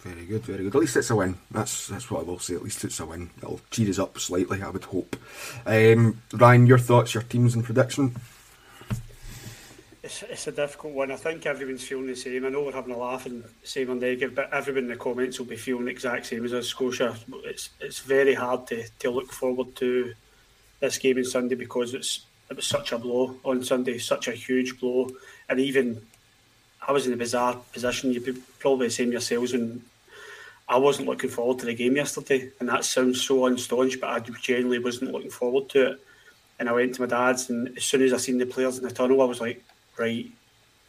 Very 0.03 0.25
good, 0.25 0.43
very 0.43 0.63
good. 0.63 0.75
At 0.75 0.81
least 0.81 0.97
it's 0.97 1.09
a 1.09 1.15
win. 1.15 1.35
That's 1.49 1.87
that's 1.87 2.11
what 2.11 2.21
I 2.21 2.23
will 2.23 2.37
say. 2.37 2.53
At 2.53 2.63
least 2.63 2.83
it's 2.83 2.99
a 2.99 3.05
win. 3.05 3.31
It'll 3.37 3.59
cheer 3.71 3.89
us 3.89 3.97
up 3.97 4.19
slightly, 4.19 4.61
I 4.61 4.69
would 4.69 4.83
hope. 4.83 5.15
Um, 5.65 6.21
Ryan, 6.31 6.67
your 6.67 6.77
thoughts, 6.77 7.15
your 7.15 7.23
teams, 7.23 7.55
and 7.55 7.63
prediction. 7.63 8.15
It's, 10.05 10.21
it's 10.21 10.45
a 10.45 10.51
difficult 10.51 10.93
one. 10.93 11.11
I 11.11 11.15
think 11.15 11.47
everyone's 11.47 11.83
feeling 11.83 12.05
the 12.05 12.15
same. 12.15 12.45
I 12.45 12.49
know 12.49 12.61
we're 12.61 12.73
having 12.73 12.93
a 12.93 12.97
laugh 12.97 13.25
and 13.25 13.43
same 13.63 13.89
and 13.89 13.99
negative, 13.99 14.35
but 14.35 14.53
everyone 14.53 14.83
in 14.83 14.89
the 14.89 14.95
comments 14.95 15.39
will 15.39 15.47
be 15.47 15.55
feeling 15.55 15.85
the 15.85 15.91
exact 15.91 16.27
same 16.27 16.45
as 16.45 16.53
us, 16.53 16.67
Scotia. 16.67 17.17
It's 17.43 17.71
it's 17.81 18.01
very 18.01 18.35
hard 18.35 18.67
to, 18.67 18.87
to 18.99 19.09
look 19.09 19.31
forward 19.31 19.75
to 19.77 20.13
this 20.79 20.99
game 20.99 21.17
on 21.17 21.23
Sunday 21.23 21.55
because 21.55 21.95
it's 21.95 22.21
it 22.51 22.55
was 22.55 22.67
such 22.67 22.91
a 22.91 22.99
blow 22.99 23.35
on 23.43 23.63
Sunday, 23.63 23.97
such 23.97 24.27
a 24.27 24.33
huge 24.33 24.79
blow, 24.79 25.09
and 25.49 25.59
even 25.59 26.05
I 26.87 26.91
was 26.91 27.07
in 27.07 27.13
a 27.13 27.17
bizarre 27.17 27.55
position. 27.73 28.13
You'd 28.13 28.43
probably 28.59 28.85
the 28.85 28.93
same 28.93 29.11
yourselves 29.11 29.53
when 29.53 29.81
I 30.69 30.77
wasn't 30.77 31.07
looking 31.07 31.31
forward 31.31 31.57
to 31.59 31.65
the 31.65 31.73
game 31.73 31.95
yesterday, 31.95 32.51
and 32.59 32.69
that 32.69 32.85
sounds 32.85 33.23
so 33.23 33.47
unstaunch, 33.47 33.99
but 33.99 34.11
I 34.11 34.19
genuinely 34.19 34.77
wasn't 34.77 35.13
looking 35.13 35.31
forward 35.31 35.67
to 35.69 35.93
it. 35.93 35.99
And 36.59 36.69
I 36.69 36.73
went 36.73 36.93
to 36.93 37.01
my 37.01 37.07
dad's, 37.07 37.49
and 37.49 37.75
as 37.75 37.85
soon 37.85 38.03
as 38.03 38.13
I 38.13 38.17
seen 38.17 38.37
the 38.37 38.45
players 38.45 38.77
in 38.77 38.83
the 38.83 38.91
tunnel, 38.91 39.23
I 39.23 39.25
was 39.25 39.41
like, 39.41 39.64
right, 39.97 40.29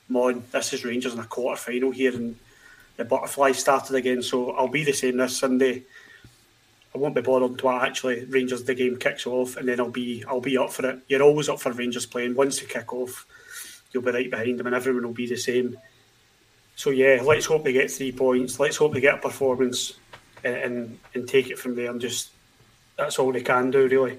come 0.07 0.17
on, 0.17 0.45
this 0.53 0.73
is 0.73 0.85
Rangers 0.85 1.15
in 1.15 1.21
a 1.21 1.25
quarter 1.25 1.61
final 1.61 1.91
here, 1.91 2.15
and 2.15 2.37
the 2.97 3.05
butterfly 3.05 3.53
started 3.53 3.95
again. 3.97 4.23
So 4.23 4.51
I'll 4.53 4.69
be 4.69 4.85
the 4.85 4.93
same 4.93 5.17
this 5.17 5.39
Sunday. 5.39 5.83
I 6.95 6.99
won't 6.99 7.15
be 7.15 7.21
bothered 7.21 7.51
until 7.51 7.71
actually 7.71 8.25
Rangers 8.25 8.65
the 8.65 8.75
game 8.75 8.97
kicks 8.97 9.27
off, 9.27 9.57
and 9.57 9.69
then 9.69 9.81
I'll 9.81 9.91
be 9.91 10.25
I'll 10.27 10.41
be 10.41 10.57
up 10.57 10.73
for 10.73 10.89
it. 10.89 11.01
You're 11.09 11.23
always 11.23 11.49
up 11.49 11.61
for 11.61 11.73
Rangers 11.73 12.07
playing. 12.07 12.35
Once 12.35 12.59
they 12.59 12.67
kick 12.67 12.93
off, 12.93 13.27
you'll 13.93 14.03
be 14.03 14.13
right 14.13 14.31
behind 14.31 14.59
them, 14.59 14.67
and 14.67 14.75
everyone 14.75 15.05
will 15.05 15.13
be 15.13 15.27
the 15.27 15.37
same. 15.37 15.77
So 16.75 16.91
yeah, 16.91 17.21
let's 17.23 17.47
hope 17.47 17.65
they 17.65 17.73
get 17.73 17.91
three 17.91 18.13
points. 18.13 18.59
Let's 18.59 18.77
hope 18.77 18.95
they 18.95 19.01
get 19.01 19.17
a 19.17 19.19
performance, 19.19 19.95
and 20.43 20.55
and, 20.57 20.99
and 21.15 21.29
take 21.29 21.51
it 21.51 21.59
from 21.59 21.75
there. 21.75 21.91
And 21.91 22.01
just 22.01 22.31
that's 22.97 23.19
all 23.19 23.33
they 23.33 23.43
can 23.43 23.71
do 23.71 23.89
really. 23.89 24.19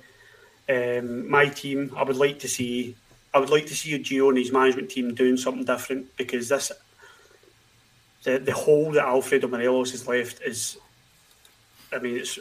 Um, 0.69 1.29
my 1.29 1.47
team, 1.47 1.93
I 1.95 2.03
would 2.03 2.17
like 2.17 2.39
to 2.39 2.47
see. 2.47 2.95
I 3.38 3.39
would 3.39 3.51
like 3.51 3.67
to 3.67 3.75
see 3.75 3.91
Gio 3.99 4.29
and 4.29 4.38
his 4.39 4.51
management 4.51 4.89
team 4.89 5.13
doing 5.13 5.38
something 5.38 5.63
different 5.63 6.17
because 6.17 6.49
this, 6.49 6.71
the 8.23 8.39
the 8.39 8.51
hole 8.51 8.91
that 8.93 9.05
Alfredo 9.05 9.47
Morelos 9.47 9.91
has 9.91 10.07
left 10.07 10.41
is, 10.41 10.75
I 11.93 11.99
mean, 11.99 12.17
it's 12.17 12.39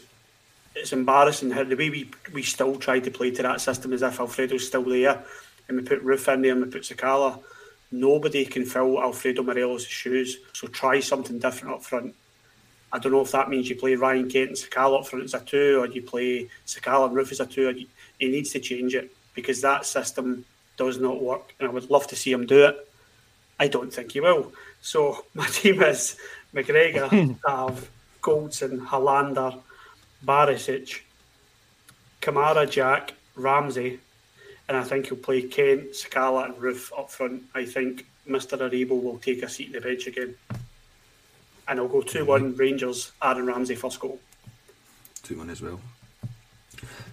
it's 0.74 0.94
embarrassing 0.94 1.51
how 1.51 1.64
the 1.64 1.76
way 1.76 1.90
we 1.90 2.11
we 2.32 2.42
still 2.42 2.76
try 2.76 2.99
to 2.99 3.11
play 3.11 3.30
to 3.32 3.42
that 3.42 3.61
system 3.61 3.92
as 3.92 4.01
if 4.01 4.18
Alfredo's 4.18 4.66
still 4.66 4.84
there, 4.84 5.22
and 5.68 5.76
we 5.76 5.82
put 5.82 6.03
Roofe 6.03 6.32
in 6.32 6.40
there 6.40 6.53
and 6.53 6.64
we 6.64 6.70
put 6.70 6.84
Sakala. 6.84 7.42
Nobody 7.92 8.47
can 8.47 8.64
fill 8.64 8.99
Alfredo 8.99 9.42
Morelos' 9.42 9.84
shoes, 9.84 10.38
so 10.55 10.66
try 10.66 11.01
something 11.01 11.38
different 11.38 11.74
up 11.74 11.84
front. 11.84 12.14
I 12.90 12.99
don't 12.99 13.12
know 13.12 13.20
if 13.20 13.32
that 13.32 13.51
means 13.51 13.68
you 13.68 13.76
play 13.76 13.97
Ryan 13.97 14.30
Kent 14.30 14.49
and 14.49 14.57
Sakala 14.57 15.01
up 15.01 15.07
front 15.07 15.26
as 15.26 15.34
a 15.34 15.40
two, 15.40 15.78
or 15.78 15.88
you 15.88 16.01
play 16.01 16.49
Sakala 16.66 17.09
and 17.09 17.14
Roofe 17.14 17.32
as 17.32 17.40
a 17.40 17.47
two. 17.47 17.70
You, 17.70 17.86
he 18.18 18.28
needs 18.28 18.53
to 18.53 18.61
change 18.61 18.94
it 18.94 19.14
because 19.34 19.61
that 19.61 19.84
system 19.84 20.47
does 20.77 20.99
not 20.99 21.22
work, 21.22 21.55
and 21.59 21.68
I 21.68 21.72
would 21.72 21.91
love 21.91 22.07
to 22.09 22.16
see 22.16 22.33
him 22.33 22.47
do 22.47 22.66
it. 22.66 22.89
I 23.59 23.68
don't 23.68 23.93
think 23.93 24.12
he 24.12 24.20
will. 24.20 24.53
So 24.81 25.24
my 25.35 25.47
team 25.47 25.83
is 25.83 26.16
McGregor, 26.55 27.39
Tav, 27.47 27.91
Goldson, 28.22 28.87
Helander, 28.87 29.61
Barisic, 30.24 31.01
Kamara, 32.20 32.68
Jack, 32.68 33.14
Ramsey, 33.35 34.01
and 34.68 34.77
I 34.77 34.83
think 34.83 35.07
he'll 35.07 35.16
play 35.16 35.43
Kent, 35.43 35.93
Sakala, 35.93 36.47
and 36.47 36.55
Roofe 36.57 36.91
up 36.99 37.11
front. 37.11 37.45
I 37.55 37.64
think 37.64 38.07
Mr. 38.29 38.59
Aribo 38.59 39.01
will 39.01 39.18
take 39.18 39.43
a 39.43 39.49
seat 39.49 39.68
in 39.68 39.72
the 39.74 39.81
bench 39.81 40.07
again. 40.07 40.35
And 41.68 41.81
I'll 41.81 41.89
go 41.89 42.03
2 42.03 42.24
1 42.24 42.41
mm-hmm. 42.41 42.61
Rangers, 42.61 43.12
Aaron 43.22 43.47
Ramsey 43.47 43.74
first 43.74 44.01
goal. 44.01 44.18
2 45.22 45.39
1 45.39 45.51
as 45.51 45.62
well. 45.62 45.81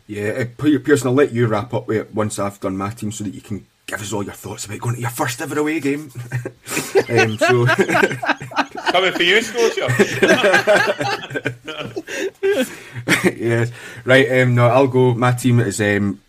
Yeah, 0.07 0.31
uh, 0.31 0.45
Pearson, 0.57 1.07
I'll 1.07 1.13
let 1.13 1.31
you 1.31 1.47
wrap 1.47 1.73
up 1.73 1.87
with 1.87 1.97
it 1.97 2.13
once 2.13 2.37
I've 2.37 2.59
done 2.59 2.77
my 2.77 2.89
team 2.89 3.11
so 3.11 3.23
that 3.23 3.33
you 3.33 3.41
can 3.41 3.65
give 3.85 4.01
us 4.01 4.11
all 4.11 4.23
your 4.23 4.33
thoughts 4.33 4.65
about 4.65 4.79
going 4.79 4.95
to 4.95 5.01
your 5.01 5.09
first 5.09 5.41
ever 5.41 5.59
away 5.59 5.79
game. 5.79 6.11
um, 7.09 7.37
so, 7.37 7.65
Coming 8.91 9.13
for 9.13 9.23
you, 9.23 9.41
Scotia. 9.41 9.87
yes, 13.35 13.71
right. 14.05 14.41
Um, 14.41 14.55
no, 14.55 14.67
I'll 14.67 14.87
go. 14.87 15.13
My 15.13 15.31
team 15.31 15.59
is. 15.59 15.81
Um, 15.81 16.21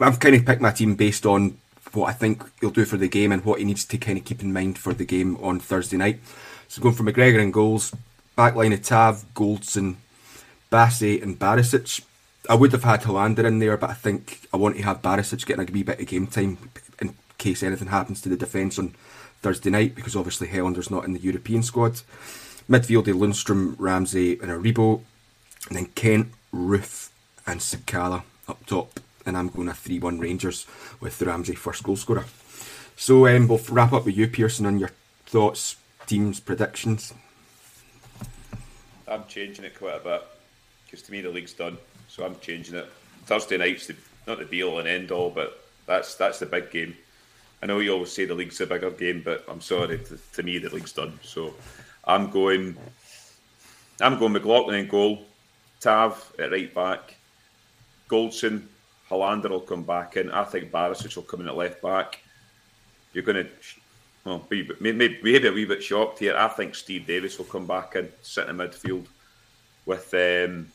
I've 0.00 0.20
kind 0.20 0.36
of 0.36 0.44
picked 0.44 0.60
my 0.60 0.70
team 0.70 0.94
based 0.94 1.26
on 1.26 1.58
what 1.92 2.08
I 2.08 2.12
think 2.12 2.44
he'll 2.60 2.70
do 2.70 2.84
for 2.84 2.96
the 2.96 3.08
game 3.08 3.32
and 3.32 3.44
what 3.44 3.58
he 3.58 3.64
needs 3.64 3.84
to 3.86 3.98
kind 3.98 4.18
of 4.18 4.24
keep 4.24 4.42
in 4.42 4.52
mind 4.52 4.78
for 4.78 4.92
the 4.92 5.04
game 5.04 5.36
on 5.38 5.60
Thursday 5.60 5.96
night. 5.96 6.20
So 6.68 6.82
going 6.82 6.94
for 6.94 7.04
McGregor 7.04 7.40
and 7.40 7.52
goals, 7.52 7.94
backline 8.36 8.74
of 8.74 8.82
Tav, 8.82 9.24
Goldson, 9.34 9.96
Bassey, 10.70 11.22
and 11.22 11.38
Barisic. 11.38 12.02
I 12.48 12.54
would 12.54 12.72
have 12.72 12.84
had 12.84 13.02
Helander 13.02 13.44
in 13.44 13.58
there, 13.58 13.76
but 13.76 13.90
I 13.90 13.94
think 13.94 14.48
I 14.52 14.56
want 14.56 14.76
to 14.76 14.82
have 14.82 15.02
Barisic 15.02 15.44
getting 15.46 15.68
a 15.68 15.72
wee 15.72 15.82
bit 15.82 16.00
of 16.00 16.06
game 16.06 16.26
time 16.26 16.58
in 17.00 17.14
case 17.36 17.62
anything 17.62 17.88
happens 17.88 18.20
to 18.22 18.28
the 18.28 18.36
defence 18.36 18.78
on 18.78 18.94
Thursday 19.42 19.70
night, 19.70 19.94
because 19.94 20.16
obviously 20.16 20.48
Helander's 20.48 20.90
not 20.90 21.04
in 21.04 21.12
the 21.12 21.20
European 21.20 21.62
squad. 21.62 22.00
Midfield 22.68 23.08
of 23.08 23.16
Lundstram, 23.16 23.76
Ramsey, 23.78 24.38
and 24.40 24.50
Aribo. 24.50 25.02
And 25.68 25.76
then 25.76 25.86
Kent, 25.86 26.28
Roofe, 26.52 27.10
and 27.46 27.60
Sakala 27.60 28.22
up 28.46 28.64
top. 28.66 29.00
And 29.26 29.36
I'm 29.36 29.48
going 29.48 29.68
a 29.68 29.74
3 29.74 29.98
1 29.98 30.18
Rangers 30.18 30.66
with 31.00 31.20
Ramsey 31.20 31.54
first 31.54 31.82
goal 31.82 31.96
scorer. 31.96 32.24
So 32.96 33.26
um, 33.26 33.48
we'll 33.48 33.60
wrap 33.70 33.92
up 33.92 34.04
with 34.06 34.16
you, 34.16 34.26
Pearson, 34.28 34.66
on 34.66 34.78
your 34.78 34.90
thoughts, 35.26 35.76
teams, 36.06 36.40
predictions. 36.40 37.14
I'm 39.06 39.24
changing 39.26 39.64
it 39.64 39.78
quite 39.78 39.96
a 39.96 40.00
bit 40.00 40.22
because 40.84 41.02
to 41.02 41.12
me 41.12 41.20
the 41.20 41.30
league's 41.30 41.52
done, 41.52 41.78
so 42.08 42.24
I'm 42.24 42.38
changing 42.40 42.74
it. 42.74 42.88
Thursday 43.24 43.58
night's 43.58 43.86
the, 43.86 43.96
not 44.26 44.38
the 44.38 44.44
be 44.44 44.64
all 44.64 44.78
and 44.78 44.88
end 44.88 45.12
all, 45.12 45.30
but 45.30 45.64
that's 45.86 46.14
that's 46.16 46.38
the 46.38 46.46
big 46.46 46.70
game. 46.70 46.96
I 47.62 47.66
know 47.66 47.80
you 47.80 47.92
always 47.92 48.12
say 48.12 48.24
the 48.24 48.34
league's 48.34 48.60
a 48.60 48.66
bigger 48.66 48.90
game, 48.90 49.22
but 49.24 49.44
I'm 49.48 49.60
sorry, 49.60 49.98
to, 49.98 50.18
to 50.34 50.42
me 50.42 50.58
the 50.58 50.70
league's 50.70 50.92
done. 50.92 51.18
So 51.22 51.54
I'm 52.04 52.30
going, 52.30 52.76
I'm 54.00 54.18
going 54.18 54.32
McLaughlin 54.32 54.78
in 54.80 54.88
goal, 54.88 55.24
Tav 55.80 56.32
at 56.38 56.52
right 56.52 56.72
back, 56.72 57.16
Goldson, 58.08 58.62
Helander 59.10 59.50
will 59.50 59.60
come 59.60 59.82
back 59.82 60.16
in. 60.16 60.30
I 60.30 60.44
think 60.44 60.70
Barisic 60.70 61.16
will 61.16 61.24
come 61.24 61.40
in 61.40 61.48
at 61.48 61.56
left 61.56 61.82
back. 61.82 62.20
You're 63.12 63.24
going 63.24 63.44
to, 63.44 63.50
well, 64.24 64.44
be, 64.48 64.70
maybe, 64.80 65.18
maybe 65.22 65.48
a 65.48 65.52
wee 65.52 65.64
bit 65.64 65.82
shocked 65.82 66.20
here. 66.20 66.36
I 66.36 66.48
think 66.48 66.74
Steve 66.74 67.06
Davis 67.06 67.38
will 67.38 67.46
come 67.46 67.66
back 67.66 67.96
in, 67.96 68.08
sit 68.22 68.48
in 68.48 68.56
midfield 68.56 69.06
with 69.86 70.12
um, 70.14 70.70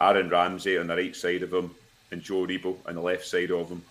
Aaron 0.00 0.28
Ramsey 0.28 0.78
on 0.78 0.86
the 0.88 0.96
right 0.96 1.14
side 1.16 1.42
of 1.42 1.52
him 1.52 1.74
and 2.10 2.22
Joe 2.22 2.46
Aribo 2.46 2.76
on 2.86 2.94
the 2.94 3.00
left 3.00 3.26
side 3.26 3.50
of 3.50 3.68
him. 3.68 3.82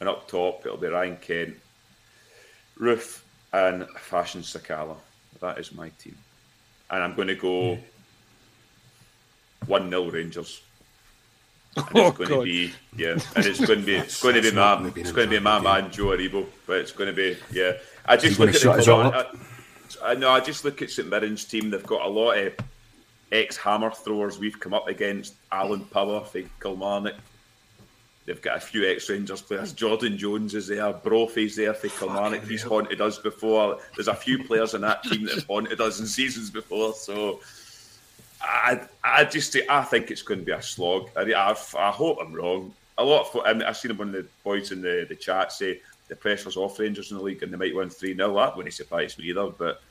And 0.00 0.08
up 0.08 0.28
top, 0.28 0.62
it'll 0.66 0.76
be 0.78 0.88
Ryan 0.88 1.16
Kent, 1.16 1.54
Roofe, 2.78 3.20
and 3.52 3.86
Fashion 3.98 4.42
Sakala. 4.42 4.96
That 5.40 5.58
is 5.58 5.72
my 5.72 5.90
team. 6.00 6.16
And 6.90 7.02
I'm 7.02 7.14
going 7.14 7.28
to 7.28 7.34
go 7.36 7.78
1 9.66 9.88
0 9.90 10.10
Rangers. 10.10 10.60
And 11.76 11.86
Oh, 11.94 12.08
it's 12.08 12.16
going 12.18 12.28
God. 12.30 12.38
to 12.40 12.44
be 12.44 12.72
yeah, 12.96 13.18
and 13.34 13.46
it's 13.46 13.64
going 13.64 13.80
to 13.80 13.86
be 13.86 13.96
it's 13.96 14.22
going 14.22 14.36
to 14.36 14.42
be 14.42 14.50
That's 14.50 14.80
my 14.82 14.92
it's 15.00 15.10
going 15.12 15.28
to 15.28 15.36
be 15.36 15.40
my 15.42 15.58
man 15.60 15.90
Joe 15.90 16.06
Aribo, 16.16 16.46
but 16.68 16.76
it's 16.78 16.92
going 16.92 17.08
to 17.08 17.16
be 17.16 17.36
yeah. 17.52 17.72
I 18.06 18.16
just 18.16 18.38
gonna 18.38 18.46
look 18.48 18.54
at 18.56 18.60
shut 18.62 18.74
the 18.76 18.80
us 18.82 18.88
all 18.88 19.02
Kilmarn- 19.10 19.14
up? 19.18 19.36
I, 20.04 20.10
I 20.12 20.14
know. 20.14 20.30
I 20.30 20.38
just 20.40 20.64
look 20.64 20.82
at 20.82 20.90
St 20.90 21.08
Mirren's 21.08 21.44
team. 21.44 21.70
They've 21.70 21.82
got 21.84 22.02
a 22.02 22.08
lot 22.08 22.38
of 22.38 22.52
ex 23.32 23.56
hammer 23.56 23.90
throwers. 23.90 24.38
We've 24.38 24.58
come 24.58 24.74
up 24.74 24.88
against 24.88 25.34
Alan 25.50 25.84
Power 25.86 26.20
for 26.20 26.42
Kilmarnock. 26.60 27.14
They've 28.26 28.40
got 28.40 28.56
a 28.56 28.60
few 28.60 28.88
ex 28.88 29.10
Rangers 29.10 29.42
players. 29.42 29.72
Jordan 29.72 30.16
Jones 30.16 30.54
is 30.54 30.68
there. 30.68 30.92
Brophy's 30.92 31.56
there 31.56 31.74
for 31.74 31.88
Kilmarnock. 31.88 32.44
He's 32.44 32.62
haunted 32.62 33.00
us 33.00 33.18
before. 33.18 33.80
There's 33.94 34.08
a 34.08 34.14
few 34.14 34.44
players 34.44 34.74
in 34.74 34.80
that 34.80 35.02
team 35.02 35.24
that 35.24 35.34
have 35.34 35.46
haunted 35.46 35.80
us 35.80 36.00
in 36.00 36.06
seasons 36.06 36.50
before. 36.50 36.94
So 36.94 37.40
I, 38.40 38.80
I 39.02 39.24
just, 39.24 39.56
I 39.68 39.82
think 39.82 40.10
it's 40.10 40.22
going 40.22 40.40
to 40.40 40.46
be 40.46 40.52
a 40.52 40.62
slog. 40.62 41.10
I, 41.16 41.22
I, 41.32 41.54
I 41.78 41.90
hope 41.90 42.18
I'm 42.20 42.32
wrong. 42.32 42.72
A 42.96 43.04
lot 43.04 43.26
of, 43.26 43.42
I 43.44 43.52
mean, 43.52 43.64
I've 43.64 43.76
seen 43.76 43.96
one 43.96 44.08
of 44.08 44.14
the 44.14 44.26
boys 44.42 44.72
in 44.72 44.80
the, 44.80 45.04
the 45.08 45.16
chat 45.16 45.52
say 45.52 45.80
the 46.08 46.16
pressure's 46.16 46.56
off 46.56 46.78
Rangers 46.78 47.10
in 47.10 47.18
the 47.18 47.22
league 47.22 47.42
and 47.42 47.52
they 47.52 47.56
might 47.56 47.74
win 47.74 47.90
3 47.90 48.14
0. 48.14 48.34
That 48.36 48.56
wouldn't 48.56 48.74
surprise 48.74 49.18
me 49.18 49.26
either, 49.26 49.48
but 49.48 49.82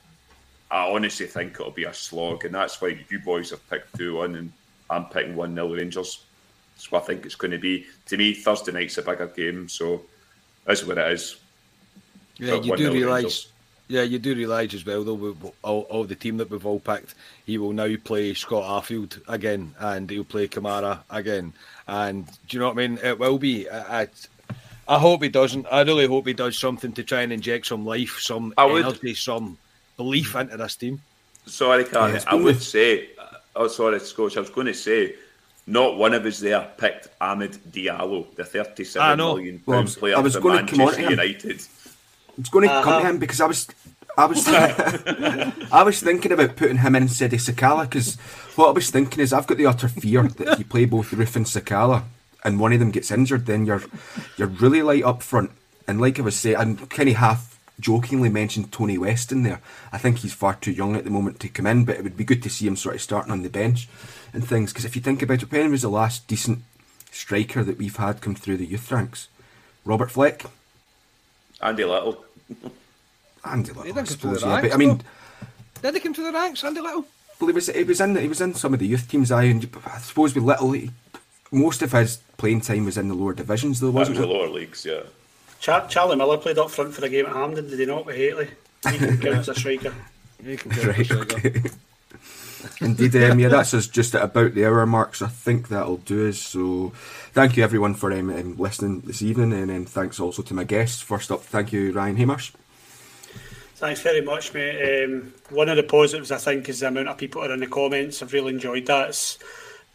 I 0.70 0.90
honestly 0.90 1.26
think 1.26 1.54
it'll 1.54 1.70
be 1.70 1.84
a 1.84 1.94
slog, 1.94 2.44
and 2.44 2.54
that's 2.54 2.80
why 2.80 2.98
you 3.08 3.18
boys 3.20 3.50
have 3.50 3.68
picked 3.70 3.96
2 3.96 4.16
1 4.16 4.34
and 4.36 4.52
I'm 4.90 5.06
picking 5.06 5.36
1 5.36 5.54
0 5.54 5.74
Rangers. 5.74 6.24
So 6.76 6.96
I 6.96 7.00
think 7.00 7.24
it's 7.24 7.36
going 7.36 7.52
to 7.52 7.58
be, 7.58 7.86
to 8.06 8.16
me, 8.16 8.34
Thursday 8.34 8.72
night's 8.72 8.98
a 8.98 9.02
bigger 9.02 9.28
game, 9.28 9.68
so 9.68 10.02
that's 10.64 10.84
what 10.84 10.98
it 10.98 11.12
is. 11.12 11.36
Yeah, 12.36 12.60
you 12.60 12.76
do 12.76 12.92
realise. 12.92 13.48
Yeah, 13.86 14.02
you 14.02 14.18
do 14.18 14.34
realise 14.34 14.74
as 14.74 14.84
well, 14.84 15.04
though, 15.04 15.14
with 15.14 15.52
all, 15.62 15.82
all 15.82 16.04
the 16.04 16.14
team 16.14 16.38
that 16.38 16.50
we've 16.50 16.64
all 16.64 16.80
picked, 16.80 17.14
he 17.44 17.58
will 17.58 17.72
now 17.72 17.94
play 18.02 18.32
Scott 18.34 18.64
Arfield 18.64 19.20
again, 19.28 19.74
and 19.78 20.10
he'll 20.10 20.24
play 20.24 20.48
Kamara 20.48 21.00
again. 21.10 21.52
And 21.86 22.26
do 22.26 22.32
you 22.50 22.60
know 22.60 22.68
what 22.68 22.78
I 22.78 22.88
mean? 22.88 22.98
It 23.02 23.18
will 23.18 23.38
be. 23.38 23.68
I, 23.68 24.02
I, 24.02 24.08
I 24.88 24.98
hope 24.98 25.22
he 25.22 25.28
doesn't. 25.28 25.66
I 25.70 25.82
really 25.82 26.06
hope 26.06 26.26
he 26.26 26.32
does 26.32 26.58
something 26.58 26.92
to 26.94 27.04
try 27.04 27.22
and 27.22 27.32
inject 27.32 27.66
some 27.66 27.84
life, 27.84 28.18
some 28.20 28.54
I 28.56 28.64
would. 28.64 28.84
energy, 28.84 29.14
some 29.14 29.58
belief 29.96 30.34
into 30.34 30.56
this 30.56 30.76
team. 30.76 31.00
Sorry, 31.46 31.84
Carl. 31.84 32.12
Yeah, 32.12 32.20
I 32.26 32.30
been 32.32 32.44
would 32.44 32.54
with- 32.56 32.62
say, 32.62 33.08
oh, 33.56 33.68
sorry, 33.68 34.00
Scotch. 34.00 34.36
I 34.36 34.40
was 34.40 34.50
going 34.50 34.66
to 34.66 34.74
say, 34.74 35.14
not 35.66 35.96
one 35.96 36.14
of 36.14 36.24
us 36.26 36.40
there 36.40 36.66
picked 36.78 37.08
Amad 37.20 37.56
Diallo, 37.70 38.34
the 38.34 38.42
I 38.42 38.46
thirty-seven 38.46 39.18
know. 39.18 39.34
million 39.36 39.62
Well, 39.66 39.78
I 39.78 39.82
was- 39.82 39.96
player 39.96 40.16
I 40.16 40.20
was 40.20 40.34
for 40.34 40.40
gonna 40.40 40.66
come 40.66 40.80
on 40.80 40.92
to 40.94 40.98
Manchester 41.00 41.02
him. 41.02 41.10
United. 41.10 41.62
It's 42.36 42.48
going 42.50 42.68
to 42.68 42.74
come 42.82 42.88
Uh-huh. 42.88 43.00
to 43.00 43.06
him 43.06 43.18
because 43.18 43.40
I 43.40 43.46
was, 43.46 43.68
I 44.18 44.24
was, 44.26 44.46
I 45.72 45.82
was 45.84 46.00
thinking 46.00 46.32
about 46.32 46.56
putting 46.56 46.78
him 46.78 46.94
in 46.96 47.04
instead 47.04 47.32
of 47.32 47.40
Sakala 47.40 47.82
because 47.88 48.16
what 48.56 48.68
I 48.68 48.72
was 48.72 48.90
thinking 48.90 49.20
is 49.20 49.32
I've 49.32 49.46
got 49.46 49.56
the 49.58 49.66
utter 49.66 49.88
fear 49.88 50.22
that 50.24 50.48
if 50.48 50.58
you 50.58 50.64
play 50.64 50.84
both 50.84 51.10
Roofe 51.10 51.36
and 51.36 51.46
Sakala 51.46 52.02
and 52.44 52.58
one 52.58 52.72
of 52.72 52.80
them 52.80 52.90
gets 52.90 53.10
injured, 53.10 53.46
then 53.46 53.64
you're 53.66 53.82
you're 54.36 54.48
really 54.48 54.82
light 54.82 55.04
up 55.04 55.22
front. 55.22 55.50
And 55.86 56.00
like 56.00 56.18
I 56.18 56.22
was 56.22 56.36
saying, 56.36 56.56
I'm 56.56 56.76
kind 56.76 57.08
of 57.08 57.16
half 57.16 57.53
jokingly 57.80 58.28
mentioned 58.28 58.72
Tony 58.72 58.98
West 58.98 59.32
in 59.32 59.42
there. 59.42 59.60
I 59.92 59.98
think 59.98 60.18
he's 60.18 60.32
far 60.32 60.54
too 60.54 60.70
young 60.72 60.94
at 60.96 61.04
the 61.04 61.10
moment 61.10 61.40
to 61.40 61.48
come 61.48 61.66
in, 61.66 61.84
but 61.84 61.96
it 61.96 62.04
would 62.04 62.16
be 62.16 62.24
good 62.24 62.42
to 62.44 62.50
see 62.50 62.66
him 62.66 62.76
sort 62.76 62.94
of 62.94 63.02
starting 63.02 63.32
on 63.32 63.42
the 63.42 63.50
bench 63.50 63.88
and 64.32 64.46
things. 64.46 64.72
Because 64.72 64.84
if 64.84 64.94
you 64.96 65.02
think 65.02 65.22
about 65.22 65.42
it, 65.42 65.50
when 65.50 65.70
was 65.70 65.82
the 65.82 65.88
last 65.88 66.26
decent 66.28 66.60
striker 67.10 67.62
that 67.64 67.78
we've 67.78 67.96
had 67.96 68.20
come 68.20 68.34
through 68.34 68.56
the 68.58 68.66
youth 68.66 68.90
ranks? 68.92 69.28
Robert 69.84 70.10
Fleck. 70.10 70.44
Andy 71.60 71.84
Little. 71.84 72.24
Andy 73.44 73.68
Little, 73.72 73.82
I 73.82 73.86
didn't 73.86 74.08
suppose, 74.08 74.42
yeah. 74.42 74.54
ranks, 74.54 74.68
But 74.68 74.74
I 74.74 74.76
mean, 74.78 75.02
Did 75.82 75.94
he 75.94 76.00
come 76.00 76.14
to 76.14 76.22
the 76.22 76.32
ranks, 76.32 76.64
Andy 76.64 76.80
Little? 76.80 77.04
well, 77.40 77.48
he 77.48 77.52
was 77.54 77.66
he 77.66 77.84
was 77.84 78.00
in 78.00 78.16
he 78.16 78.28
was 78.28 78.40
in 78.40 78.54
some 78.54 78.72
of 78.72 78.80
the 78.80 78.86
youth 78.86 79.08
teams. 79.08 79.30
I 79.32 79.44
and 79.44 79.68
I 79.86 79.98
suppose 79.98 80.34
with 80.34 80.44
Little, 80.44 80.72
he, 80.72 80.90
most 81.50 81.82
of 81.82 81.92
his 81.92 82.18
playing 82.36 82.60
time 82.62 82.84
was 82.84 82.96
in 82.96 83.08
the 83.08 83.14
lower 83.14 83.34
divisions, 83.34 83.80
though, 83.80 83.90
wasn't 83.90 84.18
was 84.18 84.26
the 84.26 84.32
lower 84.32 84.48
leagues, 84.48 84.84
yeah. 84.86 85.02
Char- 85.64 85.86
Charlie 85.88 86.16
Miller 86.16 86.36
played 86.36 86.58
up 86.58 86.70
front 86.70 86.92
for 86.92 87.00
the 87.00 87.08
game 87.08 87.24
at 87.24 87.32
Hampden, 87.32 87.70
did 87.70 87.78
he 87.78 87.86
not, 87.86 88.04
with 88.04 88.16
Haley? 88.16 88.50
He 88.90 88.98
can 88.98 89.16
count 89.16 89.36
as 89.36 89.48
a 89.48 89.54
striker. 89.54 89.94
He 90.44 90.58
can 90.58 90.72
count 90.72 90.86
Right, 90.88 91.06
for 91.06 91.22
a 91.22 91.24
striker. 91.24 91.48
okay. 91.48 91.70
Indeed, 92.82 93.16
um, 93.16 93.38
yeah, 93.38 93.48
that's 93.48 93.72
us 93.72 93.86
just 93.86 94.14
at 94.14 94.22
about 94.22 94.52
the 94.52 94.66
hour 94.66 94.84
mark, 94.84 95.14
so 95.14 95.24
I 95.24 95.30
think 95.30 95.68
that'll 95.68 95.96
do 95.96 96.28
us. 96.28 96.36
So, 96.38 96.92
thank 97.32 97.56
you 97.56 97.64
everyone 97.64 97.94
for 97.94 98.12
um, 98.12 98.28
um, 98.28 98.58
listening 98.58 99.00
this 99.00 99.22
evening, 99.22 99.54
and 99.54 99.70
um, 99.70 99.84
thanks 99.86 100.20
also 100.20 100.42
to 100.42 100.52
my 100.52 100.64
guests. 100.64 101.00
First 101.00 101.30
up, 101.30 101.40
thank 101.40 101.72
you, 101.72 101.92
Ryan 101.92 102.16
Haymarsh. 102.18 102.52
Thanks 103.76 104.02
very 104.02 104.20
much, 104.20 104.52
mate. 104.52 105.04
Um, 105.04 105.32
one 105.48 105.70
of 105.70 105.76
the 105.78 105.82
positives, 105.82 106.30
I 106.30 106.36
think, 106.36 106.68
is 106.68 106.80
the 106.80 106.88
amount 106.88 107.08
of 107.08 107.16
people 107.16 107.40
that 107.40 107.50
are 107.50 107.54
in 107.54 107.60
the 107.60 107.66
comments. 107.66 108.22
I've 108.22 108.34
really 108.34 108.52
enjoyed 108.52 108.84
that. 108.86 109.08
It's 109.10 109.38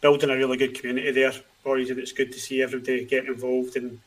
building 0.00 0.30
a 0.30 0.36
really 0.36 0.56
good 0.56 0.74
community 0.76 1.12
there, 1.12 1.32
boys, 1.62 1.90
and 1.90 2.00
it's 2.00 2.12
good 2.12 2.32
to 2.32 2.40
see 2.40 2.60
everybody 2.60 3.04
getting 3.04 3.32
involved 3.32 3.76
and 3.76 4.00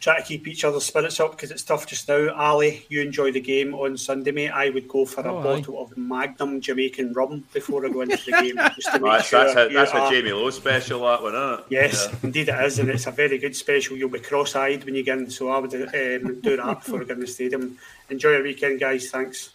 try 0.00 0.18
to 0.18 0.22
keep 0.22 0.46
each 0.46 0.62
other's 0.64 0.84
spirits 0.84 1.18
up 1.20 1.32
because 1.32 1.50
it's 1.50 1.62
tough 1.64 1.86
just 1.86 2.06
now. 2.08 2.32
Ali, 2.34 2.84
you 2.88 3.00
enjoy 3.00 3.32
the 3.32 3.40
game 3.40 3.74
on 3.74 3.96
Sunday, 3.96 4.30
mate. 4.30 4.50
I 4.50 4.70
would 4.70 4.86
go 4.88 5.04
for 5.06 5.22
a 5.26 5.32
Oh, 5.32 5.38
aye. 5.38 5.42
bottle 5.42 5.82
of 5.82 5.96
Magnum 5.96 6.60
Jamaican 6.60 7.12
rum 7.14 7.44
before 7.52 7.84
I 7.84 7.88
go 7.88 8.02
into 8.02 8.16
the 8.24 8.32
game, 8.32 8.56
just 8.76 8.92
to 8.92 9.00
make 9.00 9.10
That's, 9.12 9.28
sure 9.28 9.44
that's, 9.44 9.70
a, 9.70 9.74
that's 9.74 9.92
a 9.92 10.10
Jamie 10.10 10.32
Lowe 10.32 10.50
special, 10.50 11.00
that 11.06 11.22
one, 11.22 11.34
isn't 11.34 11.60
it? 11.60 11.64
Yes, 11.70 12.08
Yeah. 12.10 12.18
indeed 12.22 12.48
it 12.50 12.64
is, 12.64 12.78
and 12.78 12.90
it's 12.90 13.06
a 13.06 13.10
very 13.10 13.38
good 13.38 13.56
special. 13.56 13.96
You'll 13.96 14.10
be 14.10 14.20
cross-eyed 14.20 14.84
when 14.84 14.94
you 14.94 15.02
get 15.02 15.18
in, 15.18 15.30
so 15.30 15.48
I 15.48 15.58
would 15.58 15.74
um, 15.74 16.40
do 16.42 16.56
that 16.56 16.84
before 16.84 17.00
I 17.00 17.04
get 17.04 17.12
in 17.14 17.20
the 17.20 17.26
stadium. 17.26 17.78
Enjoy 18.10 18.30
your 18.32 18.42
weekend, 18.42 18.78
guys. 18.78 19.10
Thanks. 19.10 19.50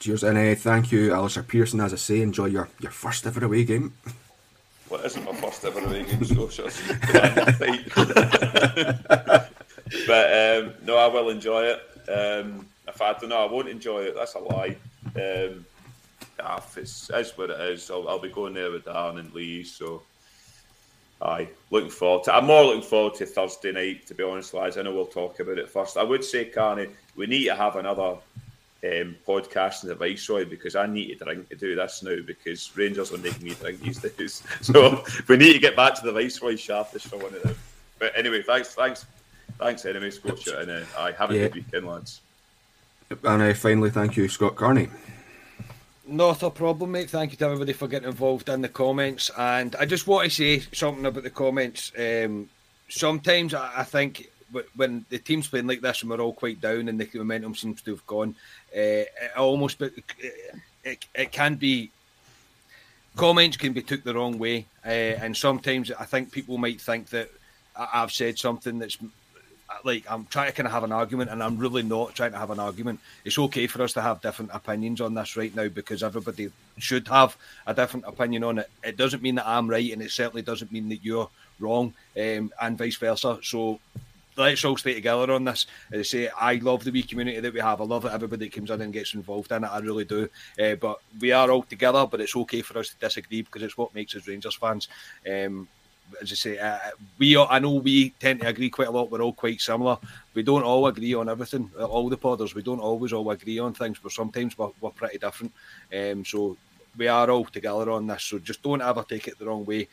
Cheers, 0.00 0.24
and 0.24 0.36
uh, 0.38 0.54
thank 0.54 0.90
you, 0.92 1.12
Alistair 1.14 1.42
Pearson. 1.42 1.80
As 1.80 1.92
I 1.92 1.96
say, 1.96 2.20
enjoy 2.22 2.46
your, 2.46 2.68
your 2.80 2.90
first 2.90 3.26
ever 3.26 3.44
away 3.44 3.64
game. 3.64 3.92
It 4.92 5.04
isn't 5.04 5.24
my 5.24 5.32
first 5.34 5.64
ever 5.64 5.78
away 5.80 6.04
game, 6.04 6.24
Scotia. 6.24 6.64
but 10.06 10.32
um, 10.32 10.74
no, 10.84 10.96
I 10.96 11.06
will 11.06 11.30
enjoy 11.30 11.62
it. 11.64 11.80
Um, 12.08 12.66
if 12.88 13.00
I 13.00 13.12
don't 13.12 13.28
know, 13.28 13.46
I 13.46 13.50
won't 13.50 13.68
enjoy 13.68 14.00
it. 14.00 14.14
That's 14.16 14.34
a 14.34 14.40
lie. 14.40 14.76
Um, 15.14 15.64
ah, 16.40 16.64
it's, 16.76 17.10
it's 17.14 17.38
what 17.38 17.50
it 17.50 17.60
is. 17.60 17.90
I'll, 17.90 18.08
I'll 18.08 18.18
be 18.18 18.28
going 18.28 18.54
there 18.54 18.70
with 18.70 18.84
Dan 18.84 19.18
and 19.18 19.32
Lee. 19.32 19.62
So, 19.62 20.02
aye, 21.22 21.48
looking 21.70 21.90
forward 21.90 22.24
to. 22.24 22.34
I'm 22.34 22.46
more 22.46 22.64
looking 22.64 22.82
forward 22.82 23.14
to 23.14 23.26
Thursday 23.26 23.72
night. 23.72 24.06
To 24.08 24.14
be 24.14 24.24
honest, 24.24 24.54
lads, 24.54 24.76
I 24.76 24.82
know 24.82 24.92
we'll 24.92 25.06
talk 25.06 25.38
about 25.38 25.58
it 25.58 25.70
first. 25.70 25.96
I 25.96 26.02
would 26.02 26.24
say, 26.24 26.46
Carney, 26.46 26.88
we 27.14 27.26
need 27.26 27.44
to 27.44 27.54
have 27.54 27.76
another 27.76 28.16
um, 28.84 29.16
podcast 29.26 29.82
in 29.82 29.88
the 29.90 29.94
Viceroy 29.94 30.44
because 30.44 30.74
I 30.76 30.86
need 30.86 31.18
to 31.18 31.24
drink 31.24 31.48
to 31.50 31.56
do 31.56 31.74
this 31.74 32.02
now 32.02 32.16
because 32.26 32.74
Rangers 32.76 33.12
are 33.12 33.18
making 33.18 33.44
me 33.44 33.54
drink 33.54 33.80
these 33.80 33.98
days. 34.16 34.42
So 34.62 35.04
we 35.28 35.36
need 35.36 35.52
to 35.52 35.58
get 35.58 35.76
back 35.76 35.94
to 35.96 36.02
the 36.04 36.12
Viceroy 36.12 36.54
sharpish 36.56 37.02
for 37.02 37.16
one 37.16 37.34
of 37.34 37.42
them. 37.42 37.56
But 37.98 38.12
anyway, 38.16 38.42
thanks, 38.42 38.74
thanks, 38.74 39.04
thanks 39.58 39.84
anyway, 39.84 40.10
Scotia, 40.10 40.60
and 40.60 40.70
uh, 40.70 40.80
I 40.98 41.12
have 41.12 41.30
a 41.30 41.34
Yeah. 41.36 41.42
good 41.48 41.54
weekend, 41.56 41.86
lads. 41.86 42.20
And 43.24 43.42
uh, 43.42 43.52
finally, 43.54 43.90
thank 43.90 44.16
you, 44.16 44.28
Scott 44.28 44.56
Carney. 44.56 44.88
Not 46.06 46.42
a 46.42 46.50
problem, 46.50 46.92
mate. 46.92 47.10
Thank 47.10 47.32
you 47.32 47.36
to 47.38 47.44
everybody 47.44 47.72
for 47.72 47.86
getting 47.86 48.08
involved 48.08 48.48
in 48.48 48.62
the 48.62 48.68
comments. 48.68 49.30
And 49.36 49.76
I 49.76 49.84
just 49.84 50.06
want 50.06 50.24
to 50.24 50.30
say 50.30 50.60
something 50.72 51.04
about 51.06 51.22
the 51.22 51.30
comments. 51.30 51.92
Um, 51.96 52.48
sometimes 52.88 53.54
I, 53.54 53.70
I 53.78 53.84
think 53.84 54.28
when 54.74 55.04
the 55.10 55.18
team's 55.18 55.46
playing 55.46 55.68
like 55.68 55.80
this 55.80 56.00
and 56.02 56.10
we're 56.10 56.20
all 56.20 56.32
quite 56.32 56.60
down 56.60 56.88
and 56.88 56.98
the 56.98 57.08
momentum 57.14 57.54
seems 57.54 57.82
to 57.82 57.92
have 57.92 58.04
gone, 58.08 58.34
uh, 58.74 59.04
it 59.24 59.36
almost 59.36 59.80
it, 59.80 61.06
it 61.14 61.32
can 61.32 61.54
be 61.56 61.90
comments 63.16 63.56
can 63.56 63.72
be 63.72 63.82
took 63.82 64.02
the 64.02 64.14
wrong 64.14 64.38
way, 64.38 64.66
uh, 64.84 64.88
and 64.88 65.36
sometimes 65.36 65.90
I 65.92 66.04
think 66.04 66.32
people 66.32 66.58
might 66.58 66.80
think 66.80 67.08
that 67.10 67.30
I've 67.76 68.12
said 68.12 68.38
something 68.38 68.78
that's 68.78 68.98
like 69.84 70.04
I'm 70.10 70.26
trying 70.26 70.48
to 70.48 70.52
kind 70.52 70.66
of 70.66 70.72
have 70.72 70.84
an 70.84 70.92
argument, 70.92 71.30
and 71.30 71.42
I'm 71.42 71.58
really 71.58 71.82
not 71.82 72.14
trying 72.14 72.32
to 72.32 72.38
have 72.38 72.50
an 72.50 72.58
argument. 72.58 73.00
It's 73.24 73.38
okay 73.38 73.66
for 73.66 73.82
us 73.82 73.92
to 73.94 74.02
have 74.02 74.20
different 74.20 74.50
opinions 74.52 75.00
on 75.00 75.14
this 75.14 75.36
right 75.36 75.54
now 75.54 75.68
because 75.68 76.02
everybody 76.02 76.50
should 76.78 77.06
have 77.08 77.36
a 77.66 77.74
different 77.74 78.06
opinion 78.06 78.44
on 78.44 78.58
it. 78.58 78.70
It 78.82 78.96
doesn't 78.96 79.22
mean 79.22 79.36
that 79.36 79.46
I'm 79.46 79.68
right, 79.68 79.92
and 79.92 80.02
it 80.02 80.10
certainly 80.10 80.42
doesn't 80.42 80.72
mean 80.72 80.88
that 80.88 81.04
you're 81.04 81.28
wrong, 81.58 81.94
um, 82.16 82.52
and 82.60 82.78
vice 82.78 82.96
versa. 82.96 83.38
So 83.42 83.80
let's 84.36 84.64
all 84.64 84.76
stay 84.76 84.94
together 84.94 85.32
on 85.32 85.44
this. 85.44 85.66
As 85.92 86.00
I 86.00 86.02
say, 86.02 86.28
I 86.28 86.54
love 86.56 86.84
the 86.84 86.90
wee 86.90 87.02
community 87.02 87.40
that 87.40 87.52
we 87.54 87.60
have. 87.60 87.80
I 87.80 87.84
love 87.84 88.04
it. 88.04 88.12
Everybody 88.12 88.46
that 88.46 88.54
comes 88.54 88.70
in 88.70 88.80
and 88.80 88.92
gets 88.92 89.14
involved 89.14 89.52
in 89.52 89.64
it. 89.64 89.68
I 89.68 89.78
really 89.78 90.04
do. 90.04 90.28
Uh, 90.62 90.74
but 90.76 90.98
we 91.20 91.32
are 91.32 91.50
all 91.50 91.62
together. 91.62 92.06
But 92.06 92.20
it's 92.20 92.36
okay 92.36 92.62
for 92.62 92.78
us 92.78 92.90
to 92.90 92.96
disagree 92.96 93.42
because 93.42 93.62
it's 93.62 93.76
what 93.76 93.94
makes 93.94 94.14
us 94.14 94.26
Rangers 94.26 94.54
fans. 94.54 94.88
Um, 95.30 95.68
as 96.20 96.32
I 96.32 96.34
say, 96.34 96.58
uh, 96.58 96.78
we 97.18 97.36
all- 97.36 97.46
I 97.50 97.60
know 97.60 97.74
we 97.74 98.10
tend 98.10 98.40
to 98.40 98.48
agree 98.48 98.70
quite 98.70 98.88
a 98.88 98.90
lot. 98.90 99.10
We're 99.10 99.22
all 99.22 99.32
quite 99.32 99.60
similar. 99.60 99.96
We 100.34 100.42
don't 100.42 100.64
all 100.64 100.86
agree 100.88 101.14
on 101.14 101.28
everything. 101.28 101.70
All 101.78 102.08
the 102.08 102.16
podders, 102.16 102.54
we 102.54 102.62
don't 102.62 102.80
always 102.80 103.12
all 103.12 103.30
agree 103.30 103.58
on 103.60 103.74
things, 103.74 103.98
but 104.02 104.12
sometimes 104.12 104.58
we're, 104.58 104.70
we're 104.80 104.90
pretty 104.90 105.18
different. 105.18 105.52
Um, 105.96 106.24
so 106.24 106.56
we 106.96 107.06
are 107.06 107.30
all 107.30 107.44
together 107.44 107.90
on 107.92 108.08
this. 108.08 108.24
So 108.24 108.40
just 108.40 108.62
don't 108.62 108.82
ever 108.82 109.04
take 109.08 109.28
it 109.28 109.38
the 109.38 109.46
wrong 109.46 109.64
way. 109.64 109.86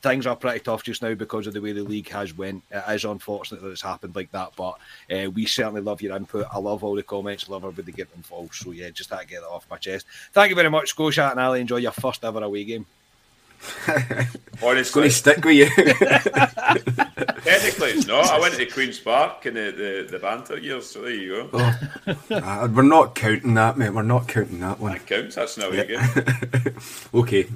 Things 0.00 0.26
are 0.26 0.36
pretty 0.36 0.60
tough 0.60 0.84
just 0.84 1.02
now 1.02 1.14
because 1.14 1.48
of 1.48 1.54
the 1.54 1.60
way 1.60 1.72
the 1.72 1.82
league 1.82 2.08
has 2.10 2.36
went. 2.36 2.62
It 2.70 2.84
is 2.88 3.04
unfortunate 3.04 3.62
that 3.62 3.70
it's 3.70 3.82
happened 3.82 4.14
like 4.14 4.30
that, 4.30 4.52
but 4.56 4.78
uh, 5.10 5.30
we 5.30 5.44
certainly 5.44 5.80
love 5.80 6.00
your 6.00 6.14
input. 6.16 6.46
I 6.52 6.58
love 6.58 6.84
all 6.84 6.94
the 6.94 7.02
comments. 7.02 7.46
I 7.48 7.52
love 7.52 7.64
everybody 7.64 7.92
getting 7.92 8.16
involved. 8.16 8.54
So 8.54 8.70
yeah, 8.70 8.90
just 8.90 9.10
had 9.10 9.20
to 9.20 9.26
get 9.26 9.40
that 9.40 9.48
off 9.48 9.66
my 9.68 9.76
chest. 9.76 10.06
Thank 10.32 10.50
you 10.50 10.56
very 10.56 10.70
much, 10.70 10.90
Scotia 10.90 11.30
and 11.30 11.40
Ali. 11.40 11.60
Enjoy 11.60 11.76
your 11.78 11.92
first 11.92 12.24
ever 12.24 12.42
away 12.42 12.64
game. 12.64 12.86
It's 14.60 14.64
Honestly, 14.64 15.00
going 15.00 15.10
to 15.10 15.14
stick 15.14 15.44
with 15.44 15.56
you. 15.56 15.66
technically 17.44 17.90
it's 17.90 18.06
not. 18.08 18.26
I 18.26 18.40
went 18.40 18.54
to 18.54 18.66
Queen's 18.66 18.98
Park 18.98 19.46
in 19.46 19.54
the, 19.54 19.70
the, 19.70 20.08
the 20.10 20.18
banter 20.18 20.58
years, 20.58 20.90
so 20.90 21.02
there 21.02 21.12
you 21.12 21.48
go. 21.52 21.72
Uh, 22.30 22.68
we're 22.72 22.82
not 22.82 23.14
counting 23.14 23.54
that, 23.54 23.78
mate. 23.78 23.90
We're 23.90 24.02
not 24.02 24.26
counting 24.26 24.58
that 24.60 24.80
one. 24.80 24.92
That 24.92 25.06
counts. 25.06 25.36
That's 25.36 25.56
an 25.58 25.62
away 25.64 25.86
game. 25.86 26.74
Okay. 27.14 27.46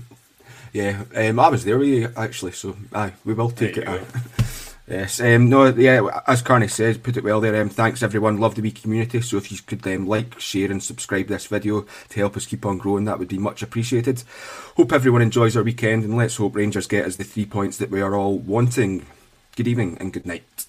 Yeah, 0.72 1.04
um, 1.14 1.38
I 1.38 1.48
was 1.48 1.64
there 1.64 1.78
with 1.78 1.88
you 1.88 2.12
actually, 2.16 2.52
so 2.52 2.76
aye, 2.94 3.12
we 3.24 3.34
will 3.34 3.50
take 3.50 3.76
it. 3.76 3.88
Yes, 4.88 5.20
um, 5.20 5.48
no, 5.48 5.66
yeah, 5.66 6.20
as 6.26 6.42
Carney 6.42 6.66
says, 6.66 6.98
put 6.98 7.16
it 7.16 7.22
well 7.22 7.40
there. 7.40 7.58
Um, 7.62 7.68
thanks 7.68 8.02
everyone, 8.02 8.38
love 8.38 8.56
the 8.56 8.62
wee 8.62 8.72
community. 8.72 9.20
So 9.20 9.36
if 9.36 9.50
you 9.52 9.58
could 9.64 9.86
um, 9.86 10.06
like, 10.06 10.38
share, 10.40 10.70
and 10.70 10.82
subscribe 10.82 11.28
this 11.28 11.46
video 11.46 11.86
to 12.08 12.18
help 12.18 12.36
us 12.36 12.46
keep 12.46 12.66
on 12.66 12.78
growing, 12.78 13.04
that 13.04 13.18
would 13.18 13.28
be 13.28 13.38
much 13.38 13.62
appreciated. 13.62 14.24
Hope 14.76 14.92
everyone 14.92 15.22
enjoys 15.22 15.56
our 15.56 15.62
weekend, 15.62 16.04
and 16.04 16.16
let's 16.16 16.36
hope 16.36 16.56
Rangers 16.56 16.88
get 16.88 17.06
us 17.06 17.16
the 17.16 17.24
three 17.24 17.46
points 17.46 17.78
that 17.78 17.90
we 17.90 18.02
are 18.02 18.16
all 18.16 18.38
wanting. 18.38 19.06
Good 19.54 19.68
evening 19.68 19.96
and 20.00 20.12
good 20.12 20.26
night. 20.26 20.66